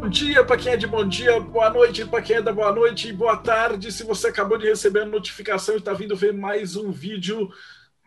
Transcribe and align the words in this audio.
Bom 0.00 0.08
dia 0.08 0.42
para 0.42 0.56
quem 0.56 0.72
é 0.72 0.76
de 0.78 0.86
bom 0.86 1.06
dia, 1.06 1.38
boa 1.38 1.68
noite 1.68 2.06
para 2.06 2.22
quem 2.22 2.36
é 2.36 2.42
da 2.42 2.54
boa 2.54 2.72
noite 2.72 3.08
e 3.08 3.12
boa 3.12 3.36
tarde. 3.36 3.92
Se 3.92 4.02
você 4.02 4.28
acabou 4.28 4.56
de 4.56 4.66
receber 4.66 5.02
a 5.02 5.04
notificação 5.04 5.74
e 5.74 5.78
está 5.78 5.92
vindo 5.92 6.16
ver 6.16 6.32
mais 6.32 6.74
um 6.74 6.90
vídeo, 6.90 7.50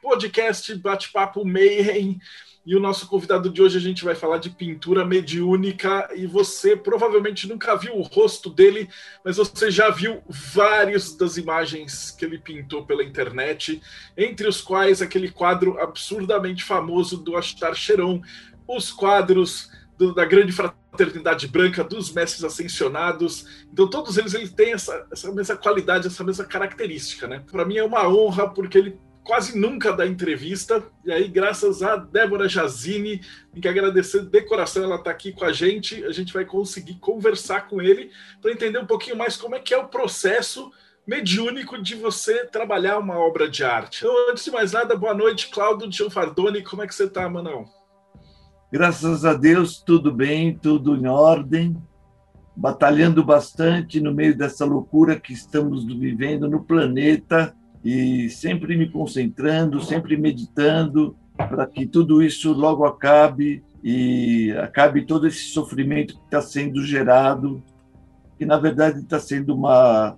podcast 0.01 0.73
Bate-Papo 0.73 1.45
Mayhem. 1.45 2.19
E 2.65 2.75
o 2.75 2.79
nosso 2.79 3.07
convidado 3.07 3.47
de 3.47 3.61
hoje 3.61 3.77
a 3.77 3.81
gente 3.81 4.03
vai 4.03 4.15
falar 4.15 4.39
de 4.39 4.49
pintura 4.49 5.05
mediúnica 5.05 6.09
e 6.15 6.25
você 6.25 6.75
provavelmente 6.75 7.47
nunca 7.47 7.75
viu 7.75 7.95
o 7.95 8.01
rosto 8.01 8.49
dele, 8.49 8.89
mas 9.23 9.37
você 9.37 9.69
já 9.69 9.91
viu 9.91 10.23
várias 10.27 11.15
das 11.15 11.37
imagens 11.37 12.09
que 12.09 12.25
ele 12.25 12.39
pintou 12.39 12.87
pela 12.87 13.03
internet, 13.03 13.79
entre 14.17 14.47
os 14.47 14.61
quais 14.61 14.99
aquele 14.99 15.29
quadro 15.29 15.79
absurdamente 15.79 16.63
famoso 16.63 17.17
do 17.17 17.37
Astar 17.37 17.75
Cheron, 17.75 18.19
os 18.67 18.91
quadros 18.91 19.69
do, 19.97 20.13
da 20.13 20.25
grande 20.25 20.51
fraternidade 20.51 21.47
branca, 21.47 21.83
dos 21.83 22.11
mestres 22.11 22.43
ascensionados. 22.43 23.65
Então, 23.71 23.89
todos 23.89 24.17
eles, 24.17 24.33
eles 24.33 24.51
têm 24.51 24.73
essa, 24.73 25.07
essa 25.11 25.31
mesma 25.31 25.55
qualidade, 25.55 26.07
essa 26.07 26.23
mesma 26.23 26.45
característica. 26.45 27.27
Né? 27.27 27.43
Para 27.51 27.65
mim 27.65 27.77
é 27.77 27.83
uma 27.83 28.07
honra, 28.07 28.49
porque 28.49 28.77
ele 28.77 28.99
quase 29.23 29.57
nunca 29.57 29.93
dá 29.93 30.05
entrevista. 30.05 30.83
E 31.05 31.11
aí, 31.11 31.27
graças 31.27 31.81
a 31.81 31.95
Débora 31.95 32.47
Jazini, 32.47 33.21
tem 33.51 33.61
que 33.61 33.67
agradecer 33.67 34.21
de 34.25 34.41
coração, 34.41 34.83
ela 34.83 34.95
está 34.95 35.11
aqui 35.11 35.31
com 35.31 35.45
a 35.45 35.51
gente. 35.51 36.03
A 36.05 36.11
gente 36.11 36.33
vai 36.33 36.45
conseguir 36.45 36.95
conversar 36.95 37.67
com 37.67 37.81
ele 37.81 38.11
para 38.41 38.51
entender 38.51 38.79
um 38.79 38.85
pouquinho 38.85 39.17
mais 39.17 39.37
como 39.37 39.55
é 39.55 39.59
que 39.59 39.73
é 39.73 39.77
o 39.77 39.87
processo 39.87 40.71
mediúnico 41.05 41.81
de 41.81 41.95
você 41.95 42.45
trabalhar 42.45 42.97
uma 42.97 43.17
obra 43.17 43.49
de 43.49 43.63
arte. 43.63 43.99
Então, 43.99 44.29
antes 44.29 44.45
de 44.45 44.51
mais 44.51 44.71
nada, 44.71 44.95
boa 44.95 45.13
noite, 45.13 45.49
Cláudio 45.49 45.91
Gianfardoni. 45.91 46.63
Como 46.63 46.81
é 46.81 46.87
que 46.87 46.95
você 46.95 47.05
está, 47.05 47.27
Manão? 47.27 47.82
Graças 48.73 49.23
a 49.23 49.35
Deus, 49.35 49.79
tudo 49.79 50.11
bem, 50.11 50.57
tudo 50.57 50.95
em 50.95 51.05
ordem, 51.05 51.77
batalhando 52.55 53.23
bastante 53.23 54.01
no 54.01 54.11
meio 54.11 54.35
dessa 54.35 54.65
loucura 54.65 55.19
que 55.19 55.31
estamos 55.31 55.85
vivendo 55.85 56.49
no 56.49 56.63
planeta 56.63 57.55
e 57.85 58.31
sempre 58.31 58.75
me 58.75 58.89
concentrando, 58.89 59.79
sempre 59.79 60.17
meditando 60.17 61.15
para 61.37 61.67
que 61.67 61.85
tudo 61.85 62.23
isso 62.23 62.51
logo 62.51 62.83
acabe 62.83 63.63
e 63.83 64.51
acabe 64.53 65.05
todo 65.05 65.27
esse 65.27 65.51
sofrimento 65.51 66.15
que 66.15 66.25
está 66.25 66.41
sendo 66.41 66.83
gerado, 66.83 67.63
que 68.39 68.43
na 68.43 68.57
verdade 68.57 69.01
está 69.01 69.19
sendo 69.19 69.53
uma 69.53 70.17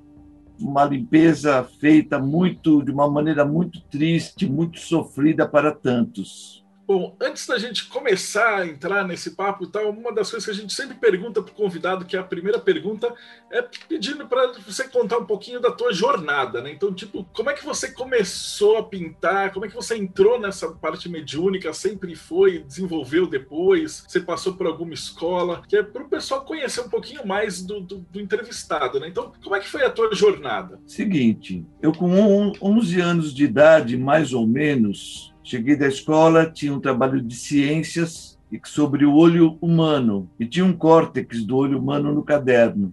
uma 0.58 0.86
limpeza 0.86 1.61
feita 1.81 2.17
muito 2.20 2.81
de 2.81 2.89
uma 2.89 3.11
maneira 3.11 3.44
muito 3.44 3.81
triste, 3.81 4.50
muito 4.50 4.80
sofrida 4.80 5.45
para 5.45 5.73
tantos. 5.73 6.64
Bom, 6.88 7.16
antes 7.19 7.47
da 7.47 7.58
gente 7.58 7.88
começar 7.88 8.59
a 8.59 8.67
entrar 8.67 9.08
nesse 9.08 9.31
papo 9.31 9.64
e 9.64 9.67
tal, 9.67 9.89
uma 9.89 10.14
das 10.14 10.30
coisas 10.30 10.45
que 10.45 10.52
a 10.52 10.53
gente 10.53 10.72
sempre 10.72 10.95
pergunta 10.95 11.42
para 11.42 11.52
o 11.52 11.55
convidado, 11.55 12.05
que 12.05 12.16
é 12.16 12.19
a 12.19 12.23
primeira 12.23 12.59
pergunta, 12.59 13.11
é 13.52 13.64
pedindo 13.88 14.27
para 14.27 14.53
você 14.67 14.88
contar 14.88 15.17
um 15.17 15.25
pouquinho 15.25 15.59
da 15.59 15.72
tua 15.72 15.92
jornada, 15.92 16.61
né? 16.61 16.72
Então, 16.72 16.94
tipo, 16.94 17.23
como 17.33 17.50
é 17.50 17.53
que 17.53 17.66
você 17.66 17.92
começou 17.92 18.77
a 18.77 18.83
pintar? 18.83 19.52
Como 19.52 19.66
é 19.66 19.67
que 19.67 19.75
você 19.75 19.97
entrou 19.97 20.39
nessa 20.39 20.72
parte 20.73 21.09
mediúnica? 21.09 21.73
Sempre 21.73 22.16
foi, 22.16 22.60
desenvolveu 22.60 23.26
depois? 23.26 24.05
Você 24.08 24.20
passou 24.20 24.54
por 24.54 24.67
alguma 24.67 24.93
escola? 24.93 25.64
Que 25.67 25.77
é 25.77 25.83
para 25.83 26.04
o 26.04 26.10
pessoal 26.10 26.45
conhecer 26.45 26.81
um 26.81 26.89
pouquinho 26.89 27.26
mais 27.26 27.64
do, 27.64 27.80
do, 27.81 27.98
do, 28.11 28.21
entrevistado, 28.21 28.99
né? 28.99 29.08
Então, 29.08 29.33
como 29.43 29.55
é 29.55 29.60
que 29.60 29.70
foi 29.70 29.83
a 29.83 29.89
tua 29.89 30.14
jornada? 30.14 30.80
Seguinte, 30.86 31.65
eu 31.81 31.92
com 31.92 32.52
11 32.61 33.02
anos 33.02 33.33
de 33.33 33.43
idade, 33.43 33.98
mais 33.98 34.33
ou 34.33 34.45
menos, 34.45 35.35
Cheguei 35.45 35.76
da 35.76 35.88
escola, 35.88 36.50
tinha 36.50 36.73
um 36.73 36.80
trabalho 36.80 37.22
de 37.22 37.36
ciências 37.36 38.36
sobre 38.64 39.06
o 39.06 39.14
olho 39.14 39.60
humano 39.61 40.28
e 40.39 40.45
tinha 40.48 40.66
um 40.66 40.73
córtex 40.73 41.45
do 41.45 41.56
olho 41.56 41.78
humano 41.78 42.11
no 42.11 42.23
caderno. 42.23 42.92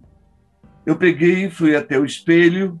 Eu 0.85 0.95
peguei, 0.95 1.49
fui 1.49 1.75
até 1.75 1.97
o 1.97 2.05
espelho 2.05 2.79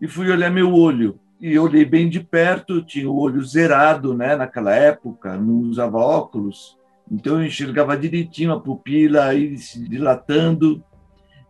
e 0.00 0.08
fui 0.08 0.28
olhar 0.32 0.50
meu 0.50 0.74
olho. 0.74 1.20
E 1.40 1.56
olhei 1.56 1.84
bem 1.84 2.08
de 2.08 2.18
perto, 2.18 2.82
tinha 2.82 3.08
o 3.08 3.16
olho 3.16 3.40
zerado, 3.44 4.14
né, 4.14 4.34
naquela 4.34 4.74
época, 4.74 5.36
não 5.36 5.60
usava 5.60 5.98
óculos. 5.98 6.76
Então 7.08 7.38
eu 7.38 7.46
enxergava 7.46 7.96
direitinho 7.96 8.52
a 8.52 8.60
pupila 8.60 9.26
aí 9.26 9.56
se 9.58 9.88
dilatando. 9.88 10.82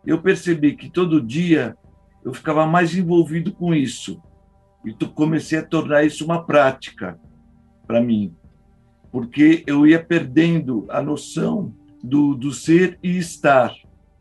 Eu 0.05 0.21
percebi 0.21 0.75
que 0.75 0.87
todo 0.87 1.19
dia 1.19 1.75
eu 2.23 2.31
ficava 2.31 2.67
mais 2.67 2.95
envolvido 2.95 3.51
com 3.51 3.73
isso. 3.73 4.21
E 4.85 4.93
comecei 5.07 5.57
a 5.57 5.65
tornar 5.65 6.03
isso 6.03 6.23
uma 6.23 6.45
prática 6.45 7.19
para 7.85 8.01
mim, 8.01 8.33
porque 9.11 9.63
eu 9.65 9.87
ia 9.87 10.03
perdendo 10.03 10.85
a 10.89 11.01
noção 11.01 11.73
do, 12.03 12.35
do 12.35 12.51
ser 12.51 12.99
e 13.01 13.17
estar 13.17 13.73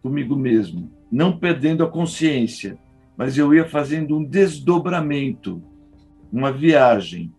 comigo 0.02 0.36
mesmo, 0.36 0.91
não 1.10 1.38
perdendo 1.38 1.82
a 1.82 1.91
consciência, 1.91 2.78
mas 3.16 3.38
eu 3.38 3.54
ia 3.54 3.69
fazendo 3.69 4.16
um 4.16 4.24
desdobramento, 4.24 5.62
uma 6.32 6.53
viagem. 6.53 7.32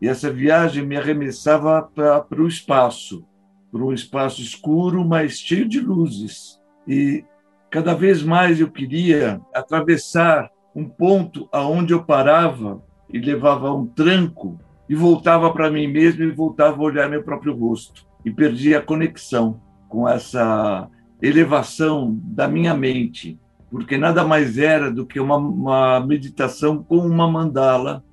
E 0.00 0.08
essa 0.08 0.32
viagem 0.32 0.84
me 0.84 0.96
arremessava 0.96 1.82
para 1.82 2.42
o 2.42 2.46
espaço, 2.46 3.24
para 3.72 3.82
um 3.82 3.92
espaço 3.92 4.40
escuro, 4.40 5.04
mas 5.04 5.38
cheio 5.38 5.68
de 5.68 5.80
luzes. 5.80 6.60
E 6.86 7.24
cada 7.70 7.94
vez 7.94 8.22
mais 8.22 8.60
eu 8.60 8.70
queria 8.70 9.40
atravessar 9.54 10.50
um 10.74 10.88
ponto 10.88 11.48
aonde 11.50 11.92
eu 11.92 12.04
parava 12.04 12.82
e 13.08 13.18
levava 13.18 13.72
um 13.72 13.86
tranco 13.86 14.60
e 14.88 14.94
voltava 14.94 15.52
para 15.52 15.70
mim 15.70 15.86
mesmo 15.86 16.22
e 16.22 16.30
voltava 16.30 16.76
a 16.76 16.84
olhar 16.84 17.08
meu 17.08 17.22
próprio 17.22 17.54
rosto 17.54 18.06
e 18.24 18.30
perdia 18.30 18.78
a 18.78 18.82
conexão 18.82 19.60
com 19.88 20.08
essa 20.08 20.88
elevação 21.20 22.18
da 22.22 22.46
minha 22.46 22.74
mente, 22.74 23.38
porque 23.70 23.96
nada 23.96 24.24
mais 24.24 24.58
era 24.58 24.90
do 24.90 25.06
que 25.06 25.18
uma, 25.18 25.36
uma 25.36 26.00
meditação 26.00 26.82
com 26.82 26.98
uma 26.98 27.30
mandala 27.30 28.04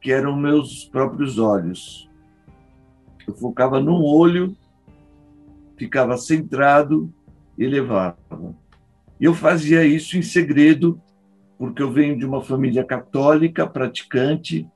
que 0.00 0.12
eram 0.12 0.36
meus 0.36 0.84
próprios 0.84 1.38
olhos. 1.38 2.08
Eu 3.26 3.34
focava 3.34 3.80
num 3.80 4.02
olho, 4.02 4.56
ficava 5.76 6.16
centrado 6.16 7.12
e 7.56 7.66
levava. 7.66 8.16
Eu 9.20 9.34
fazia 9.34 9.84
isso 9.84 10.18
em 10.18 10.22
segredo, 10.22 11.00
porque 11.58 11.82
eu 11.82 11.90
venho 11.90 12.18
de 12.18 12.26
uma 12.26 12.42
família 12.42 12.84
católica 12.84 13.66
praticante 13.66 14.68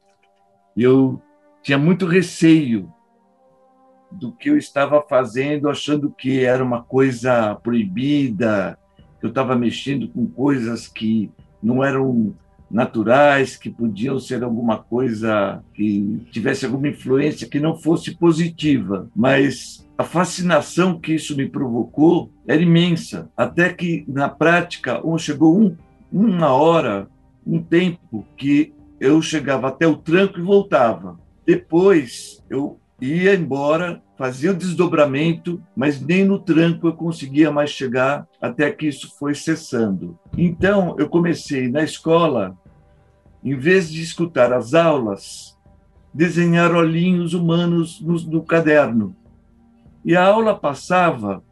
eu 0.82 1.20
tinha 1.62 1.78
muito 1.78 2.06
receio 2.06 2.92
do 4.10 4.32
que 4.32 4.48
eu 4.48 4.56
estava 4.56 5.02
fazendo, 5.02 5.68
achando 5.68 6.10
que 6.10 6.44
era 6.44 6.64
uma 6.64 6.82
coisa 6.82 7.54
proibida, 7.56 8.78
que 9.20 9.26
eu 9.26 9.30
estava 9.30 9.54
mexendo 9.54 10.08
com 10.08 10.26
coisas 10.26 10.86
que 10.86 11.30
não 11.62 11.84
eram 11.84 12.34
naturais, 12.70 13.56
que 13.56 13.70
podiam 13.70 14.18
ser 14.18 14.44
alguma 14.44 14.78
coisa 14.78 15.62
que 15.74 16.26
tivesse 16.30 16.66
alguma 16.66 16.88
influência 16.88 17.48
que 17.48 17.58
não 17.58 17.76
fosse 17.76 18.14
positiva. 18.14 19.10
Mas 19.16 19.88
a 19.96 20.04
fascinação 20.04 20.98
que 20.98 21.14
isso 21.14 21.36
me 21.36 21.48
provocou 21.48 22.30
era 22.46 22.62
imensa, 22.62 23.30
até 23.36 23.72
que 23.72 24.04
na 24.06 24.28
prática 24.28 25.02
chegou 25.18 25.58
um, 25.58 25.76
uma 26.12 26.52
hora, 26.52 27.08
um 27.46 27.62
tempo 27.62 28.24
que 28.36 28.72
eu 29.00 29.20
chegava 29.22 29.68
até 29.68 29.86
o 29.86 29.96
tranco 29.96 30.38
e 30.38 30.42
voltava. 30.42 31.18
Depois 31.46 32.44
eu 32.50 32.78
ia 33.00 33.34
embora, 33.34 34.02
fazia 34.16 34.50
o 34.50 34.56
desdobramento, 34.56 35.62
mas 35.76 36.00
nem 36.00 36.24
no 36.24 36.38
tranco 36.38 36.88
eu 36.88 36.92
conseguia 36.92 37.50
mais 37.50 37.70
chegar 37.70 38.26
até 38.40 38.70
que 38.70 38.86
isso 38.86 39.16
foi 39.18 39.34
cessando. 39.34 40.18
Então 40.36 40.96
eu 40.98 41.08
comecei 41.08 41.68
na 41.68 41.82
escola, 41.82 42.56
em 43.42 43.56
vez 43.56 43.90
de 43.90 44.02
escutar 44.02 44.52
as 44.52 44.74
aulas, 44.74 45.56
desenhar 46.12 46.74
olhinhos 46.74 47.34
humanos 47.34 48.00
no, 48.00 48.14
no 48.22 48.42
caderno. 48.42 49.14
E 50.04 50.16
a 50.16 50.24
aula 50.24 50.58
passava, 50.58 51.42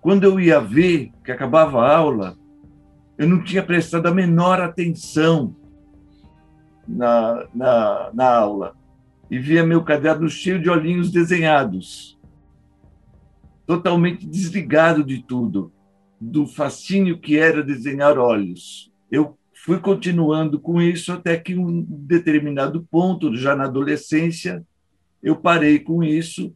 quando 0.00 0.24
eu 0.24 0.40
ia 0.40 0.60
ver 0.60 1.10
que 1.22 1.30
acabava 1.30 1.82
a 1.82 1.96
aula, 1.96 2.36
eu 3.18 3.28
não 3.28 3.42
tinha 3.42 3.62
prestado 3.62 4.06
a 4.06 4.14
menor 4.14 4.60
atenção 4.60 5.54
na, 6.86 7.46
na, 7.54 8.10
na 8.12 8.34
aula 8.34 8.76
e 9.30 9.38
via 9.38 9.66
meu 9.66 9.82
caderno 9.82 10.28
cheio 10.28 10.60
de 10.60 10.70
olhinhos 10.70 11.10
desenhados, 11.10 12.18
totalmente 13.66 14.26
desligado 14.26 15.02
de 15.02 15.22
tudo, 15.22 15.72
do 16.20 16.46
fascínio 16.46 17.18
que 17.18 17.36
era 17.36 17.62
desenhar 17.62 18.18
olhos. 18.18 18.92
Eu 19.10 19.36
fui 19.52 19.80
continuando 19.80 20.60
com 20.60 20.80
isso 20.80 21.12
até 21.12 21.36
que 21.36 21.56
um 21.56 21.82
determinado 21.82 22.86
ponto, 22.90 23.36
já 23.36 23.56
na 23.56 23.64
adolescência, 23.64 24.64
eu 25.22 25.34
parei 25.36 25.80
com 25.80 26.04
isso, 26.04 26.54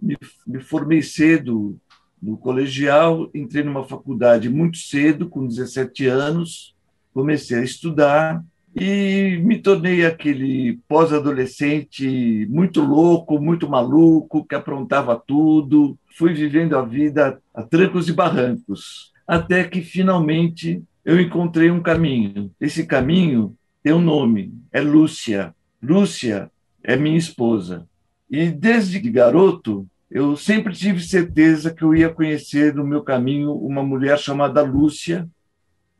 me, 0.00 0.16
me 0.46 0.60
formei 0.60 1.02
cedo 1.02 1.78
no 2.20 2.36
colegial, 2.36 3.30
entrei 3.34 3.62
numa 3.62 3.84
faculdade 3.84 4.48
muito 4.48 4.78
cedo, 4.78 5.28
com 5.28 5.46
17 5.46 6.06
anos, 6.06 6.74
comecei 7.12 7.58
a 7.58 7.62
estudar 7.62 8.42
e 8.80 9.38
me 9.42 9.58
tornei 9.58 10.06
aquele 10.06 10.78
pós-adolescente 10.86 12.46
muito 12.48 12.80
louco, 12.80 13.40
muito 13.40 13.68
maluco, 13.68 14.44
que 14.44 14.54
aprontava 14.54 15.16
tudo. 15.16 15.98
Fui 16.16 16.32
vivendo 16.32 16.76
a 16.76 16.82
vida 16.82 17.40
a 17.52 17.62
trancos 17.62 18.08
e 18.08 18.12
barrancos, 18.12 19.12
até 19.26 19.64
que 19.64 19.82
finalmente 19.82 20.82
eu 21.04 21.20
encontrei 21.20 21.70
um 21.70 21.82
caminho. 21.82 22.52
Esse 22.60 22.86
caminho 22.86 23.56
tem 23.82 23.92
um 23.92 24.00
nome, 24.00 24.54
é 24.72 24.80
Lúcia. 24.80 25.54
Lúcia 25.82 26.50
é 26.82 26.96
minha 26.96 27.18
esposa. 27.18 27.86
E 28.30 28.50
desde 28.50 29.00
garoto, 29.10 29.86
eu 30.10 30.36
sempre 30.36 30.72
tive 30.72 31.00
certeza 31.00 31.74
que 31.74 31.82
eu 31.82 31.94
ia 31.94 32.08
conhecer 32.08 32.74
no 32.74 32.86
meu 32.86 33.02
caminho 33.02 33.52
uma 33.54 33.82
mulher 33.82 34.18
chamada 34.18 34.62
Lúcia, 34.62 35.28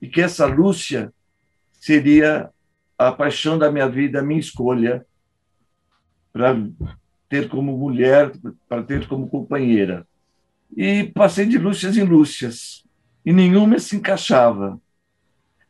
e 0.00 0.06
que 0.06 0.20
essa 0.20 0.46
Lúcia 0.46 1.12
seria 1.72 2.50
a 2.98 3.12
paixão 3.12 3.56
da 3.56 3.70
minha 3.70 3.88
vida, 3.88 4.18
a 4.18 4.22
minha 4.22 4.40
escolha 4.40 5.06
para 6.32 6.56
ter 7.28 7.48
como 7.48 7.76
mulher, 7.76 8.32
para 8.68 8.82
ter 8.82 9.06
como 9.06 9.28
companheira. 9.28 10.06
E 10.76 11.04
passei 11.14 11.46
de 11.46 11.58
Lúcias 11.58 11.96
em 11.96 12.02
Lúcias, 12.02 12.84
e 13.24 13.32
nenhuma 13.32 13.78
se 13.78 13.96
encaixava. 13.96 14.80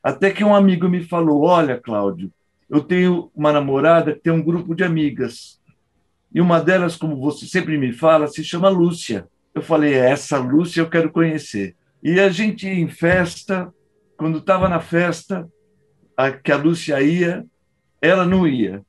Até 0.03 0.31
que 0.31 0.43
um 0.43 0.55
amigo 0.55 0.89
me 0.89 1.05
falou: 1.05 1.43
Olha, 1.43 1.79
Cláudio, 1.79 2.33
eu 2.69 2.81
tenho 2.81 3.31
uma 3.35 3.53
namorada 3.53 4.15
que 4.15 4.21
tem 4.21 4.33
um 4.33 4.43
grupo 4.43 4.75
de 4.75 4.85
amigas. 4.85 5.61
E 6.33 6.41
uma 6.41 6.61
delas, 6.61 6.97
como 6.97 7.17
você 7.17 7.47
sempre 7.47 7.79
me 7.79 7.93
fala, 7.93 8.27
se 8.27 8.43
chama 8.45 8.69
Lúcia. 8.69 9.29
Eu 9.55 9.63
falei: 9.63 9.95
é 9.95 10.11
Essa 10.11 10.39
Lúcia 10.39 10.81
eu 10.81 10.91
quero 10.91 11.11
conhecer. 11.11 11.77
E 12.03 12.21
a 12.21 12.29
gente 12.29 12.67
em 12.67 12.89
festa, 12.89 13.73
quando 14.17 14.39
estava 14.39 14.69
na 14.69 14.81
festa, 14.81 15.49
a, 16.19 16.33
que 16.33 16.51
a 16.51 16.57
Lúcia 16.57 17.01
ia, 17.01 17.47
ela 18.03 18.27
não 18.27 18.47
ia. 18.47 18.83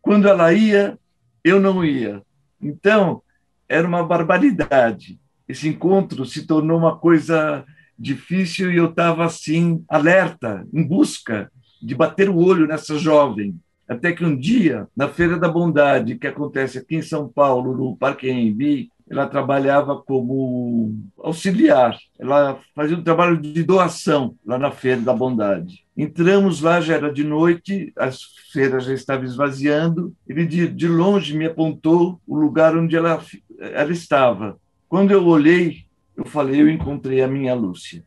Quando 0.00 0.26
ela 0.26 0.54
ia, 0.54 0.98
eu 1.44 1.60
não 1.60 1.84
ia. 1.84 2.22
Então, 2.60 3.22
era 3.68 3.86
uma 3.86 4.02
barbaridade. 4.02 5.20
Esse 5.46 5.68
encontro 5.68 6.24
se 6.24 6.46
tornou 6.46 6.78
uma 6.78 6.96
coisa 6.96 7.62
difícil 7.98 8.72
e 8.72 8.78
eu 8.78 8.86
estava 8.86 9.26
assim, 9.26 9.84
alerta, 9.86 10.66
em 10.72 10.82
busca 10.82 11.52
de 11.82 11.94
bater 11.94 12.30
o 12.30 12.38
olho 12.38 12.66
nessa 12.66 12.98
jovem. 12.98 13.54
Até 13.86 14.12
que 14.12 14.24
um 14.24 14.36
dia, 14.36 14.88
na 14.96 15.08
Feira 15.08 15.38
da 15.38 15.48
Bondade, 15.48 16.18
que 16.18 16.26
acontece 16.26 16.78
aqui 16.78 16.96
em 16.96 17.02
São 17.02 17.28
Paulo, 17.28 17.76
no 17.76 17.96
Parque 17.96 18.30
Embi, 18.30 18.90
ela 19.08 19.26
trabalhava 19.26 20.02
como 20.02 20.96
auxiliar. 21.18 21.96
Ela 22.18 22.58
fazia 22.74 22.96
um 22.96 23.04
trabalho 23.04 23.36
de 23.36 23.62
doação 23.62 24.34
lá 24.44 24.58
na 24.58 24.70
Feira 24.70 25.02
da 25.02 25.12
Bondade. 25.12 25.85
Entramos 25.96 26.60
lá, 26.60 26.80
já 26.80 26.94
era 26.94 27.10
de 27.10 27.24
noite, 27.24 27.92
a 27.96 28.10
feira 28.52 28.78
já 28.80 28.92
estava 28.92 29.24
esvaziando. 29.24 30.14
Ele, 30.28 30.44
de, 30.44 30.68
de 30.68 30.86
longe, 30.86 31.36
me 31.36 31.46
apontou 31.46 32.20
o 32.26 32.36
lugar 32.36 32.76
onde 32.76 32.94
ela, 32.94 33.22
ela 33.58 33.92
estava. 33.92 34.58
Quando 34.88 35.12
eu 35.12 35.26
olhei, 35.26 35.86
eu 36.14 36.26
falei, 36.26 36.60
eu 36.60 36.68
encontrei 36.68 37.22
a 37.22 37.28
minha 37.28 37.54
Lúcia. 37.54 38.04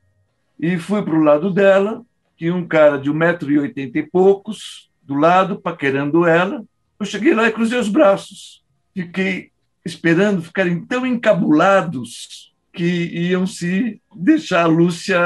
E 0.59 0.77
fui 0.77 1.01
para 1.01 1.15
o 1.15 1.23
lado 1.23 1.51
dela, 1.51 2.03
tinha 2.37 2.53
um 2.53 2.67
cara 2.67 2.97
de 2.97 3.09
1,80m 3.11 3.95
e 3.95 4.03
poucos, 4.03 4.89
do 5.01 5.15
lado, 5.15 5.59
paquerando 5.59 6.27
ela. 6.27 6.63
Eu 6.99 7.05
cheguei 7.05 7.33
lá 7.33 7.47
e 7.47 7.51
cruzei 7.51 7.79
os 7.79 7.89
braços. 7.89 8.63
Fiquei 8.93 9.49
esperando 9.83 10.43
ficarem 10.43 10.85
tão 10.85 11.05
encabulados 11.05 12.48
que 12.73 12.85
iam 12.85 13.45
se 13.47 14.01
deixar 14.15 14.63
a 14.63 14.67
Lúcia 14.67 15.19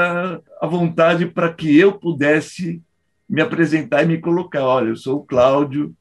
à 0.60 0.66
vontade 0.66 1.26
para 1.26 1.52
que 1.52 1.78
eu 1.78 1.92
pudesse 1.92 2.82
me 3.28 3.40
apresentar 3.40 4.02
e 4.02 4.06
me 4.06 4.18
colocar. 4.18 4.64
Olha, 4.64 4.88
eu 4.88 4.96
sou 4.96 5.18
o 5.18 5.24
Cláudio, 5.24 5.94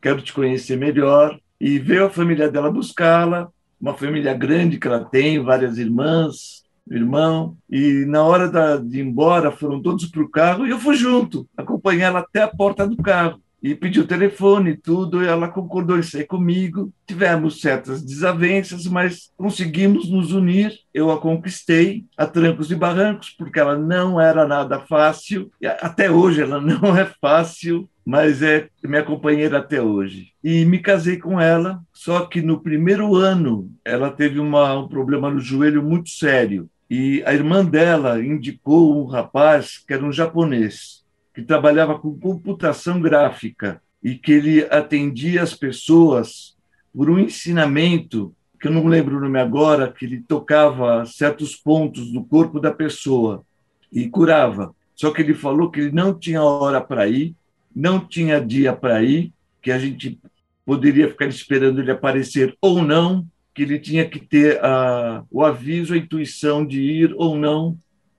quero 0.00 0.22
te 0.22 0.32
conhecer 0.32 0.76
melhor. 0.76 1.38
E 1.60 1.78
veio 1.78 2.06
a 2.06 2.10
família 2.10 2.50
dela 2.50 2.70
buscá-la, 2.70 3.48
uma 3.80 3.94
família 3.94 4.32
grande 4.32 4.78
que 4.78 4.86
ela 4.86 5.04
tem, 5.04 5.42
várias 5.42 5.76
irmãs, 5.76 6.62
irmão, 6.88 7.56
e 7.68 8.04
na 8.06 8.22
hora 8.22 8.48
da, 8.48 8.76
de 8.76 9.00
ir 9.00 9.04
embora 9.04 9.50
foram 9.50 9.82
todos 9.82 10.06
para 10.06 10.22
o 10.22 10.28
carro 10.28 10.66
e 10.66 10.70
eu 10.70 10.78
fui 10.78 10.94
junto, 10.96 11.46
acompanhei 11.56 12.02
ela 12.02 12.20
até 12.20 12.42
a 12.42 12.48
porta 12.48 12.86
do 12.86 12.96
carro 12.96 13.40
e 13.62 13.74
pediu 13.74 14.06
telefone 14.06 14.76
tudo, 14.76 15.22
e 15.22 15.26
ela 15.26 15.48
concordou 15.48 15.98
em 15.98 16.02
sair 16.02 16.26
comigo. 16.26 16.92
Tivemos 17.06 17.60
certas 17.60 18.02
desavenças, 18.02 18.86
mas 18.86 19.30
conseguimos 19.36 20.08
nos 20.08 20.32
unir. 20.32 20.72
Eu 20.94 21.10
a 21.10 21.20
conquistei 21.20 22.04
a 22.16 22.26
trancos 22.26 22.70
e 22.70 22.76
barrancos, 22.76 23.30
porque 23.30 23.58
ela 23.58 23.76
não 23.76 24.20
era 24.20 24.46
nada 24.46 24.80
fácil. 24.80 25.50
Até 25.80 26.10
hoje 26.10 26.42
ela 26.42 26.60
não 26.62 26.96
é 26.96 27.04
fácil, 27.20 27.88
mas 28.06 28.42
é 28.42 28.68
minha 28.84 29.02
companheira 29.02 29.58
até 29.58 29.82
hoje. 29.82 30.32
E 30.42 30.64
me 30.64 30.78
casei 30.78 31.18
com 31.18 31.40
ela, 31.40 31.80
só 31.92 32.26
que 32.26 32.40
no 32.40 32.60
primeiro 32.60 33.16
ano 33.16 33.70
ela 33.84 34.10
teve 34.10 34.38
uma, 34.38 34.78
um 34.78 34.88
problema 34.88 35.30
no 35.30 35.40
joelho 35.40 35.82
muito 35.82 36.10
sério. 36.10 36.70
E 36.88 37.22
a 37.26 37.34
irmã 37.34 37.62
dela 37.62 38.24
indicou 38.24 38.98
um 38.98 39.04
rapaz 39.04 39.82
que 39.86 39.92
era 39.92 40.02
um 40.02 40.12
japonês 40.12 40.97
que 41.38 41.44
trabalhava 41.44 41.96
com 41.96 42.18
computação 42.18 43.00
gráfica 43.00 43.80
e 44.02 44.16
que 44.16 44.32
ele 44.32 44.62
atendia 44.72 45.40
as 45.40 45.54
pessoas 45.54 46.56
por 46.92 47.08
um 47.08 47.16
ensinamento 47.16 48.34
que 48.60 48.66
eu 48.66 48.72
não 48.72 48.88
lembro 48.88 49.16
o 49.16 49.20
nome 49.20 49.38
agora, 49.38 49.92
que 49.92 50.04
ele 50.04 50.20
tocava 50.20 51.06
certos 51.06 51.54
pontos 51.54 52.10
do 52.10 52.24
corpo 52.24 52.58
da 52.58 52.72
pessoa 52.72 53.44
e 53.92 54.08
curava. 54.08 54.74
Só 54.96 55.12
que 55.12 55.22
ele 55.22 55.32
falou 55.32 55.70
que 55.70 55.78
ele 55.78 55.92
não 55.92 56.12
tinha 56.12 56.42
hora 56.42 56.80
para 56.80 57.06
ir, 57.06 57.36
não 57.72 58.00
tinha 58.00 58.44
dia 58.44 58.72
para 58.72 59.00
ir, 59.04 59.32
que 59.62 59.70
a 59.70 59.78
gente 59.78 60.18
poderia 60.66 61.08
ficar 61.08 61.28
esperando 61.28 61.80
ele 61.80 61.92
aparecer 61.92 62.58
ou 62.60 62.82
não, 62.82 63.24
que 63.54 63.62
ele 63.62 63.78
tinha 63.78 64.04
que 64.04 64.18
ter 64.18 64.58
a, 64.60 65.22
o 65.30 65.44
aviso, 65.44 65.94
a 65.94 65.98
intuição 65.98 66.66
de 66.66 66.82
ir 66.82 67.14
ou 67.16 67.36
não 67.36 67.78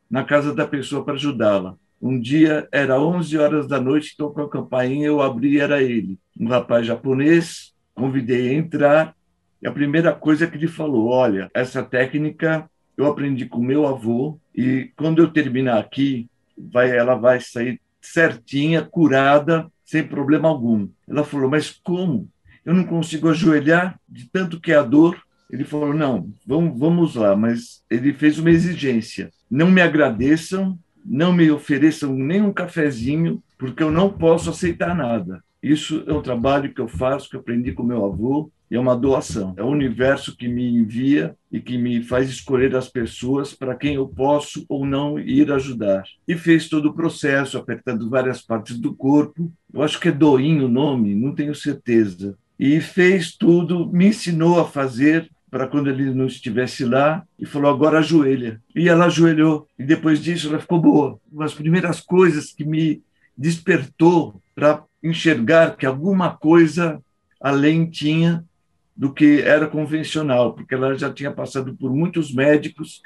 na 0.10 0.24
casa 0.24 0.56
da 0.56 0.66
pessoa 0.66 1.04
para 1.04 1.16
ajudá-la. 1.16 1.75
Um 2.01 2.19
dia 2.19 2.68
era 2.72 3.01
11 3.01 3.38
horas 3.38 3.68
da 3.68 3.80
noite, 3.80 4.16
tocou 4.18 4.45
a 4.45 4.50
campainha, 4.50 5.07
eu 5.07 5.21
abri 5.21 5.59
era 5.59 5.81
ele, 5.81 6.18
um 6.40 6.47
rapaz 6.47 6.85
japonês. 6.85 7.73
Convidei 7.94 8.50
a 8.50 8.54
entrar 8.54 9.16
e 9.62 9.68
a 9.68 9.71
primeira 9.71 10.14
coisa 10.14 10.47
que 10.47 10.57
ele 10.57 10.68
falou: 10.68 11.09
Olha, 11.09 11.50
essa 11.54 11.83
técnica 11.83 12.69
eu 12.97 13.06
aprendi 13.06 13.45
com 13.45 13.59
meu 13.59 13.85
avô 13.85 14.40
e 14.56 14.92
quando 14.95 15.21
eu 15.21 15.31
terminar 15.31 15.80
aqui, 15.80 16.28
vai, 16.57 16.95
ela 16.95 17.16
vai 17.16 17.40
sair 17.40 17.80
certinha, 18.02 18.81
curada, 18.81 19.69
sem 19.83 20.04
problema 20.04 20.47
algum. 20.47 20.88
Ela 21.07 21.23
falou: 21.23 21.50
Mas 21.50 21.71
como? 21.83 22.30
Eu 22.66 22.73
não 22.73 22.83
consigo 22.83 23.30
ajoelhar 23.30 24.00
de 24.07 24.30
tanto 24.30 24.59
que 24.59 24.71
é 24.71 24.76
a 24.76 24.83
dor. 24.83 25.21
Ele 25.50 25.66
falou: 25.66 25.94
Não, 25.94 26.31
vamos, 26.45 26.80
vamos 26.80 27.16
lá, 27.16 27.35
mas 27.35 27.83
ele 27.90 28.14
fez 28.14 28.40
uma 28.40 28.50
exigência. 28.50 29.30
Não 29.50 29.69
me 29.69 29.81
agradeçam, 29.81 30.78
não 31.09 31.33
me 31.33 31.49
ofereçam 31.49 32.13
nem 32.13 32.42
um 32.42 32.54
cafezinho, 32.54 33.42
porque 33.57 33.81
eu 33.81 33.89
não 33.89 34.11
posso 34.11 34.51
aceitar 34.51 34.95
nada. 34.95 35.44
Isso 35.61 36.04
é 36.07 36.13
um 36.13 36.21
trabalho 36.21 36.71
que 36.73 36.80
eu 36.80 36.87
faço, 36.87 37.30
que 37.30 37.35
eu 37.35 37.39
aprendi 37.39 37.73
com 37.73 37.83
meu 37.83 38.06
avô, 38.06 38.49
e 38.69 38.75
é 38.75 38.80
uma 38.80 38.95
doação. 38.95 39.54
É 39.57 39.63
o 39.63 39.68
universo 39.68 40.37
que 40.37 40.47
me 40.47 40.69
envia 40.69 41.35
e 41.51 41.59
que 41.59 41.78
me 41.78 42.04
faz 42.04 42.30
escolher 42.30 42.75
as 42.75 42.87
pessoas 42.87 43.54
para 43.54 43.75
quem 43.75 43.95
eu 43.95 44.07
posso 44.07 44.63
ou 44.69 44.85
não 44.85 45.19
ir 45.19 45.51
ajudar. 45.51 46.04
E 46.28 46.37
fez 46.37 46.69
todo 46.69 46.89
o 46.89 46.94
processo, 46.94 47.57
apertando 47.57 48.09
várias 48.09 48.42
partes 48.42 48.78
do 48.78 48.94
corpo. 48.94 49.51
Eu 49.73 49.81
acho 49.81 49.99
que 49.99 50.09
é 50.09 50.11
Doim 50.11 50.61
o 50.61 50.68
nome, 50.68 51.16
não 51.16 51.33
tenho 51.33 51.56
certeza. 51.56 52.37
E 52.59 52.80
fez 52.80 53.35
tudo, 53.35 53.92
me 53.92 54.07
ensinou 54.07 54.59
a 54.59 54.66
fazer 54.66 55.30
para 55.49 55.68
quando 55.68 55.89
ele 55.89 56.13
não 56.13 56.27
estivesse 56.27 56.85
lá 56.85 57.23
e 57.37 57.45
falou: 57.45 57.71
agora 57.71 57.99
ajoelha. 57.99 58.61
E 58.75 58.87
ela 58.87 59.06
ajoelhou. 59.06 59.68
E 59.77 59.83
depois 59.83 60.21
disso 60.21 60.49
ela 60.49 60.59
ficou 60.59 60.79
boa. 60.79 61.19
Uma 61.31 61.44
das 61.44 61.53
primeiras 61.53 61.99
coisas 61.99 62.51
que 62.51 62.63
me 62.63 63.01
despertou 63.37 64.41
para 64.53 64.83
enxergar 65.01 65.75
que 65.77 65.85
alguma 65.85 66.35
coisa 66.35 67.01
além 67.39 67.89
tinha 67.89 68.44
do 68.95 69.13
que 69.13 69.41
era 69.41 69.65
convencional, 69.65 70.53
porque 70.53 70.75
ela 70.75 70.97
já 70.97 71.11
tinha 71.11 71.31
passado 71.31 71.73
por 71.73 71.89
muitos 71.89 72.33
médicos 72.33 73.01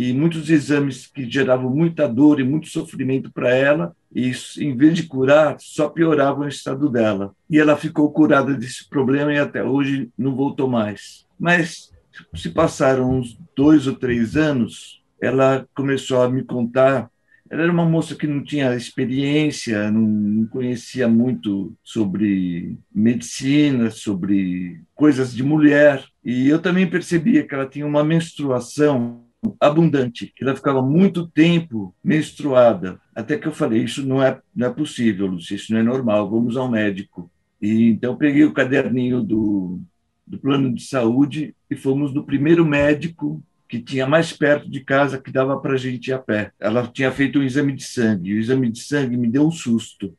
e 0.00 0.12
muitos 0.12 0.48
exames 0.48 1.08
que 1.08 1.28
geravam 1.28 1.68
muita 1.74 2.06
dor 2.06 2.38
e 2.38 2.44
muito 2.44 2.68
sofrimento 2.68 3.32
para 3.32 3.52
ela, 3.52 3.96
e 4.14 4.30
isso, 4.30 4.62
em 4.62 4.76
vez 4.76 4.94
de 4.94 5.02
curar, 5.02 5.56
só 5.58 5.88
pioravam 5.88 6.44
o 6.44 6.48
estado 6.48 6.88
dela. 6.88 7.34
E 7.50 7.58
ela 7.58 7.76
ficou 7.76 8.08
curada 8.12 8.54
desse 8.54 8.88
problema 8.88 9.34
e 9.34 9.38
até 9.38 9.60
hoje 9.64 10.08
não 10.16 10.36
voltou 10.36 10.68
mais. 10.68 11.26
Mas 11.36 11.90
se 12.32 12.48
passaram 12.50 13.18
uns 13.18 13.36
dois 13.56 13.88
ou 13.88 13.94
três 13.96 14.36
anos, 14.36 15.02
ela 15.20 15.66
começou 15.74 16.22
a 16.22 16.30
me 16.30 16.44
contar 16.44 17.10
Ela 17.50 17.62
era 17.62 17.72
uma 17.72 17.84
moça 17.84 18.14
que 18.14 18.26
não 18.26 18.44
tinha 18.44 18.76
experiência, 18.76 19.90
não 19.90 20.46
conhecia 20.46 21.08
muito 21.08 21.74
sobre 21.82 22.76
medicina, 22.94 23.90
sobre 23.90 24.82
coisas 24.94 25.34
de 25.34 25.42
mulher. 25.42 26.04
E 26.22 26.48
eu 26.48 26.60
também 26.60 26.86
percebia 26.86 27.44
que 27.44 27.54
ela 27.54 27.66
tinha 27.66 27.86
uma 27.86 28.04
menstruação 28.04 29.27
abundante. 29.60 30.32
Ela 30.40 30.56
ficava 30.56 30.82
muito 30.82 31.26
tempo 31.26 31.94
menstruada. 32.02 33.00
Até 33.14 33.36
que 33.36 33.46
eu 33.46 33.52
falei: 33.52 33.82
Isso 33.82 34.06
não 34.06 34.22
é, 34.22 34.40
não 34.54 34.68
é 34.68 34.70
possível, 34.70 35.26
Lúcia, 35.26 35.54
isso 35.54 35.72
não 35.72 35.80
é 35.80 35.82
normal, 35.82 36.30
vamos 36.30 36.56
ao 36.56 36.70
médico. 36.70 37.30
E 37.60 37.88
então 37.90 38.16
peguei 38.16 38.44
o 38.44 38.52
caderninho 38.52 39.22
do, 39.22 39.80
do 40.26 40.38
plano 40.38 40.72
de 40.72 40.84
saúde 40.84 41.54
e 41.70 41.76
fomos 41.76 42.12
no 42.12 42.24
primeiro 42.24 42.64
médico 42.64 43.42
que 43.68 43.80
tinha 43.80 44.06
mais 44.06 44.32
perto 44.32 44.68
de 44.70 44.80
casa 44.80 45.20
que 45.20 45.30
dava 45.30 45.58
para 45.60 45.74
a 45.74 45.76
gente 45.76 46.08
ir 46.08 46.14
a 46.14 46.18
pé. 46.18 46.52
Ela 46.58 46.86
tinha 46.86 47.12
feito 47.12 47.38
um 47.38 47.42
exame 47.42 47.74
de 47.74 47.84
sangue. 47.84 48.30
E 48.30 48.34
o 48.34 48.38
exame 48.38 48.70
de 48.70 48.80
sangue 48.80 49.16
me 49.16 49.28
deu 49.28 49.46
um 49.46 49.50
susto, 49.50 50.16